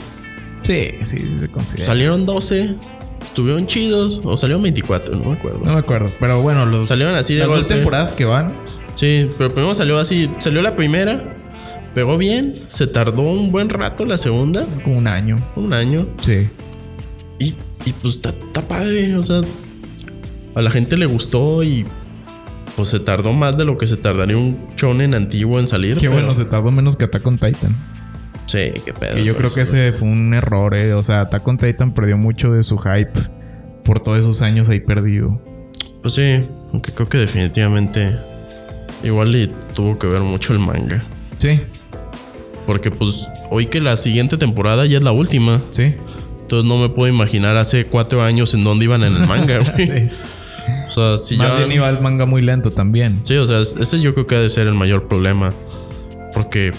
Sí, 0.62 0.92
sí, 1.04 1.20
sí 1.20 1.40
se 1.40 1.50
considera. 1.50 1.86
Salieron 1.86 2.26
12, 2.26 2.76
estuvieron 3.24 3.66
chidos, 3.66 4.22
o 4.24 4.38
salieron 4.38 4.64
24, 4.64 5.16
no 5.16 5.32
me 5.32 5.38
acuerdo. 5.38 5.60
No 5.66 5.74
me 5.74 5.80
acuerdo, 5.80 6.08
pero 6.20 6.42
bueno, 6.42 6.66
los, 6.66 6.88
Salieron 6.88 7.16
así 7.16 7.34
de 7.34 7.42
las 7.42 7.50
dos 7.50 7.68
temporadas 7.68 8.14
que 8.14 8.26
van. 8.26 8.54
Sí, 8.94 9.28
pero 9.38 9.54
primero 9.54 9.74
salió 9.74 9.98
así, 9.98 10.30
salió 10.40 10.62
la 10.62 10.76
primera, 10.76 11.33
pegó 11.94 12.18
bien, 12.18 12.54
se 12.68 12.88
tardó 12.88 13.22
un 13.22 13.52
buen 13.52 13.70
rato 13.70 14.06
la 14.06 14.18
segunda, 14.18 14.66
Como 14.84 14.98
un 14.98 15.08
año. 15.08 15.36
un 15.56 15.74
año, 15.74 16.08
Sí. 16.22 16.50
y, 17.40 17.56
y 17.86 17.94
pues 18.02 18.16
está 18.16 18.30
está 18.30 18.68
padre, 18.68 19.16
o 19.16 19.24
sea, 19.24 19.42
a 20.56 20.62
la 20.62 20.70
gente 20.72 20.98
le 20.98 21.06
gustó 21.06 21.64
y 21.64 21.86
pues 22.76 22.88
se 22.90 23.00
tardó 23.00 23.34
más 23.34 23.56
de 23.58 23.66
lo 23.66 23.78
que 23.78 23.86
se 23.88 23.98
tardaría 23.98 24.38
un 24.38 24.60
shonen 24.76 25.14
antiguo 25.14 25.60
en 25.60 25.68
salir. 25.68 25.94
Qué 25.96 26.02
pero- 26.02 26.14
bueno, 26.14 26.34
se 26.34 26.46
tardó 26.46 26.72
menos 26.72 26.96
que 26.98 27.06
Attack 27.06 27.26
on 27.28 27.38
Titan. 27.38 27.76
Sí, 28.48 28.72
qué 28.86 28.94
pedo. 28.94 29.16
Que 29.16 29.24
yo 29.24 29.36
creo 29.36 29.50
que 29.52 29.62
ese 29.62 29.94
fue 29.94 30.08
un 30.08 30.34
error, 30.34 30.76
eh. 30.78 30.94
O 30.94 31.02
sea, 31.04 31.22
Attack 31.22 31.48
on 31.48 31.58
Titan 31.58 31.94
perdió 31.94 32.18
mucho 32.18 32.52
de 32.52 32.62
su 32.64 32.78
hype 32.78 33.14
por 33.84 34.00
todos 34.00 34.20
esos 34.20 34.42
años 34.42 34.70
ahí 34.70 34.80
perdido. 34.80 35.40
Pues 36.02 36.16
sí, 36.16 36.44
aunque 36.72 36.92
creo 36.94 37.08
que 37.10 37.18
definitivamente 37.20 38.16
igual 39.04 39.36
y 39.36 39.52
tuvo 39.74 39.98
que 39.98 40.08
ver 40.08 40.22
mucho 40.22 40.54
el 40.54 40.60
manga. 40.60 41.04
Sí, 41.40 41.62
Porque 42.66 42.92
pues 42.92 43.30
hoy 43.50 43.66
que 43.66 43.82
la 43.82 43.98
siguiente 43.98 44.38
temporada 44.38 44.86
ya 44.86 44.98
es 44.98 45.04
la 45.04 45.12
última. 45.12 45.62
sí. 45.72 45.94
Entonces 46.44 46.70
no 46.70 46.78
me 46.78 46.90
puedo 46.90 47.12
imaginar 47.12 47.56
hace 47.58 47.86
cuatro 47.86 48.22
años 48.22 48.54
en 48.54 48.64
dónde 48.66 48.86
iban 48.86 49.02
en 49.04 49.16
el 49.16 49.28
manga, 49.28 49.60
güey. 49.76 49.88
Sí. 49.88 50.10
O 50.86 50.90
sea, 50.90 51.18
si 51.18 51.38
Más 51.38 51.48
ya... 51.48 51.58
bien 51.60 51.72
iba 51.72 51.90
el 51.90 52.00
manga 52.02 52.26
muy 52.26 52.42
lento 52.42 52.72
también. 52.72 53.22
Sí, 53.24 53.38
o 53.38 53.46
sea, 53.48 53.62
es- 53.62 53.76
ese 53.80 54.00
yo 54.02 54.14
creo 54.14 54.28
que 54.28 54.36
ha 54.36 54.40
de 54.42 54.50
ser 54.50 54.68
el 54.68 54.74
mayor 54.74 55.08
problema. 55.08 55.54
Porque, 56.34 56.72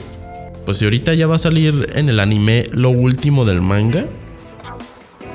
pues 0.67 0.77
si 0.77 0.85
ahorita 0.85 1.15
ya 1.15 1.27
va 1.27 1.37
a 1.37 1.39
salir 1.39 1.89
en 1.95 2.09
el 2.11 2.21
anime 2.21 2.69
lo 2.73 2.91
último 2.91 3.45
del 3.47 3.63
manga, 3.63 4.05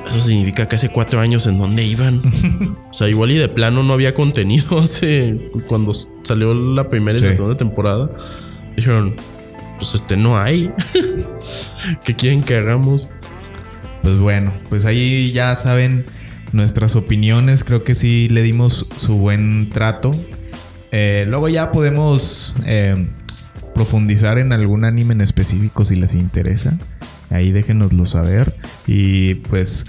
eso 0.07 0.19
significa 0.19 0.67
que 0.67 0.75
hace 0.75 0.89
cuatro 0.89 1.19
años 1.19 1.45
en 1.47 1.57
dónde 1.57 1.83
iban. 1.83 2.21
o 2.91 2.93
sea, 2.93 3.09
igual 3.09 3.31
y 3.31 3.35
de 3.35 3.49
plano 3.49 3.83
no 3.83 3.93
había 3.93 4.13
contenido 4.13 4.79
hace 4.83 5.51
cuando 5.67 5.91
salió 6.23 6.53
la 6.53 6.87
primera 6.89 7.17
y 7.19 7.21
la 7.23 7.33
segunda 7.35 7.57
temporada. 7.57 8.09
Dijeron, 8.77 9.15
pues 9.79 9.95
este 9.95 10.17
no 10.17 10.37
hay. 10.37 10.71
¿Qué 12.03 12.15
quieren 12.15 12.43
que 12.43 12.55
hagamos? 12.55 13.09
Pues 14.03 14.17
bueno, 14.19 14.53
pues 14.69 14.85
ahí 14.85 15.31
ya 15.31 15.55
saben 15.57 16.05
nuestras 16.51 16.95
opiniones. 16.95 17.63
Creo 17.63 17.83
que 17.83 17.95
sí 17.95 18.27
le 18.29 18.43
dimos 18.43 18.89
su 18.97 19.17
buen 19.17 19.69
trato. 19.71 20.11
Eh, 20.91 21.25
luego 21.27 21.49
ya 21.49 21.71
podemos 21.71 22.53
eh, 22.65 23.07
profundizar 23.73 24.37
en 24.37 24.51
algún 24.51 24.85
anime 24.85 25.13
en 25.13 25.21
específico 25.21 25.85
si 25.85 25.95
les 25.95 26.13
interesa. 26.13 26.77
Ahí 27.29 27.51
déjenoslo 27.51 28.05
saber. 28.05 28.55
Y 28.85 29.35
pues 29.35 29.85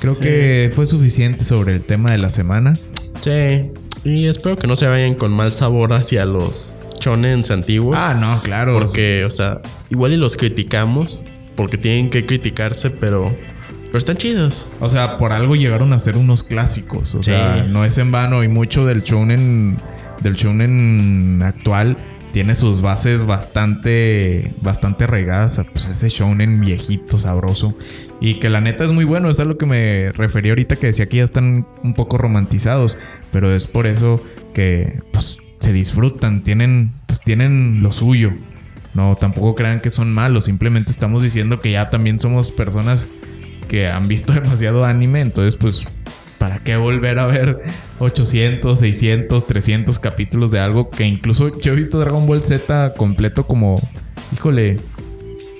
creo 0.00 0.18
que 0.18 0.70
fue 0.74 0.86
suficiente 0.86 1.44
sobre 1.44 1.74
el 1.74 1.82
tema 1.82 2.12
de 2.12 2.18
la 2.18 2.30
semana. 2.30 2.74
Sí. 3.20 3.70
Y 4.04 4.26
espero 4.26 4.58
que 4.58 4.66
no 4.66 4.76
se 4.76 4.86
vayan 4.86 5.14
con 5.14 5.32
mal 5.32 5.50
sabor 5.50 5.94
hacia 5.94 6.26
los 6.26 6.84
chonens 7.04 7.50
antiguos. 7.50 7.98
Ah, 8.00 8.14
no, 8.14 8.40
claro. 8.40 8.72
Porque, 8.72 9.22
o 9.26 9.30
sea, 9.30 9.60
igual 9.90 10.12
y 10.12 10.16
los 10.16 10.36
criticamos 10.38 11.22
porque 11.54 11.76
tienen 11.76 12.08
que 12.08 12.24
criticarse, 12.24 12.90
pero, 12.90 13.36
pero 13.84 13.98
están 13.98 14.16
chidos. 14.16 14.68
O 14.80 14.88
sea, 14.88 15.18
por 15.18 15.32
algo 15.32 15.54
llegaron 15.54 15.92
a 15.92 15.98
ser 15.98 16.16
unos 16.16 16.42
clásicos. 16.42 17.14
O 17.14 17.22
Sí. 17.22 17.30
sea, 17.30 17.64
no 17.68 17.84
es 17.84 17.98
en 17.98 18.10
vano. 18.10 18.42
Y 18.42 18.48
mucho 18.48 18.86
del 18.86 19.02
shounen, 19.02 19.76
del 20.22 20.34
shounen 20.34 21.36
actual 21.42 21.98
tiene 22.32 22.54
sus 22.56 22.80
bases 22.82 23.26
bastante, 23.26 24.50
bastante 24.62 25.06
regadas 25.06 25.58
a 25.60 25.64
pues, 25.64 25.86
ese 25.86 26.08
shounen 26.08 26.60
viejito, 26.60 27.18
sabroso. 27.18 27.76
Y 28.20 28.40
que 28.40 28.48
la 28.48 28.60
neta 28.62 28.82
es 28.84 28.90
muy 28.90 29.04
bueno. 29.04 29.28
Es 29.28 29.38
a 29.40 29.44
lo 29.44 29.58
que 29.58 29.66
me 29.66 30.10
refería 30.12 30.52
ahorita 30.52 30.76
que 30.76 30.86
decía 30.88 31.06
que 31.08 31.18
ya 31.18 31.24
están 31.24 31.66
un 31.84 31.94
poco 31.94 32.16
romantizados. 32.18 32.98
Pero 33.30 33.52
es 33.52 33.66
por 33.66 33.86
eso 33.86 34.22
que 34.54 35.00
pues, 35.12 35.38
se 35.64 35.72
disfrutan. 35.72 36.44
Tienen, 36.44 36.92
pues, 37.06 37.20
tienen 37.20 37.82
lo 37.82 37.90
suyo. 37.90 38.32
No, 38.94 39.16
tampoco 39.18 39.54
crean 39.54 39.80
que 39.80 39.90
son 39.90 40.12
malos. 40.12 40.44
Simplemente 40.44 40.90
estamos 40.90 41.22
diciendo 41.22 41.58
que 41.58 41.72
ya 41.72 41.90
también 41.90 42.20
somos 42.20 42.50
personas 42.50 43.08
que 43.68 43.88
han 43.88 44.02
visto 44.04 44.32
demasiado 44.40 44.84
anime. 44.84 45.20
Entonces, 45.20 45.56
pues, 45.56 45.84
¿para 46.38 46.58
qué 46.58 46.76
volver 46.76 47.18
a 47.18 47.26
ver 47.26 47.62
800, 47.98 48.78
600, 48.78 49.46
300 49.46 49.98
capítulos 49.98 50.52
de 50.52 50.60
algo 50.60 50.90
que 50.90 51.06
incluso 51.06 51.58
yo 51.60 51.72
he 51.72 51.76
visto 51.76 51.98
Dragon 51.98 52.26
Ball 52.26 52.42
Z 52.42 52.94
completo 52.94 53.46
como, 53.46 53.76
híjole, 54.32 54.78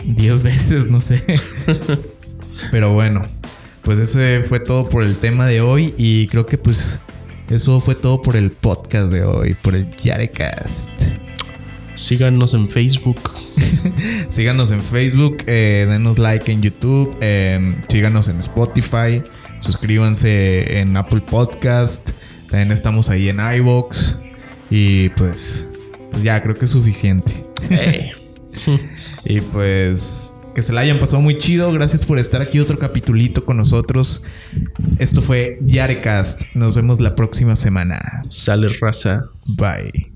10 0.05 0.43
veces, 0.43 0.86
no 0.89 1.01
sé. 1.01 1.24
Pero 2.70 2.93
bueno, 2.93 3.26
pues 3.82 3.98
ese 3.98 4.43
fue 4.43 4.60
todo 4.60 4.89
por 4.89 5.02
el 5.02 5.16
tema 5.16 5.47
de 5.47 5.62
hoy 5.62 5.94
y 5.97 6.26
creo 6.28 6.47
que 6.47 6.59
pues 6.59 7.01
eso 7.48 7.80
fue 7.80 7.94
todo 7.94 8.22
por 8.22 8.36
el 8.36 8.50
podcast 8.50 9.12
de 9.12 9.22
hoy, 9.22 9.54
por 9.54 9.74
el 9.74 9.94
Yarecast. 9.96 10.90
Síganos 11.94 12.54
en 12.54 12.68
Facebook. 12.68 13.20
Síganos 14.28 14.72
en 14.72 14.84
Facebook, 14.84 15.38
eh, 15.46 15.86
denos 15.88 16.18
like 16.18 16.50
en 16.50 16.62
YouTube, 16.62 17.16
eh, 17.20 17.76
síganos 17.88 18.28
en 18.28 18.40
Spotify, 18.40 19.22
suscríbanse 19.58 20.80
en 20.80 20.96
Apple 20.96 21.20
Podcast, 21.20 22.10
también 22.50 22.72
estamos 22.72 23.10
ahí 23.10 23.28
en 23.28 23.38
iBox 23.40 24.18
y 24.70 25.10
pues, 25.10 25.68
pues 26.10 26.22
ya 26.22 26.42
creo 26.42 26.54
que 26.54 26.64
es 26.64 26.70
suficiente. 26.70 27.46
y 29.24 29.40
pues 29.40 30.34
que 30.55 30.62
se 30.62 30.72
la 30.72 30.81
hayan 30.81 30.98
pasado 30.98 31.20
muy 31.20 31.36
chido, 31.36 31.72
gracias 31.72 32.05
por 32.05 32.18
estar 32.18 32.40
aquí 32.40 32.60
otro 32.60 32.78
capitulito 32.78 33.44
con 33.44 33.56
nosotros. 33.56 34.24
Esto 34.98 35.20
fue 35.20 35.59
Yarecast, 35.62 36.43
nos 36.55 36.76
vemos 36.76 37.01
la 37.01 37.14
próxima 37.14 37.56
semana. 37.56 38.22
Sale 38.28 38.68
raza. 38.81 39.31
Bye. 39.47 40.13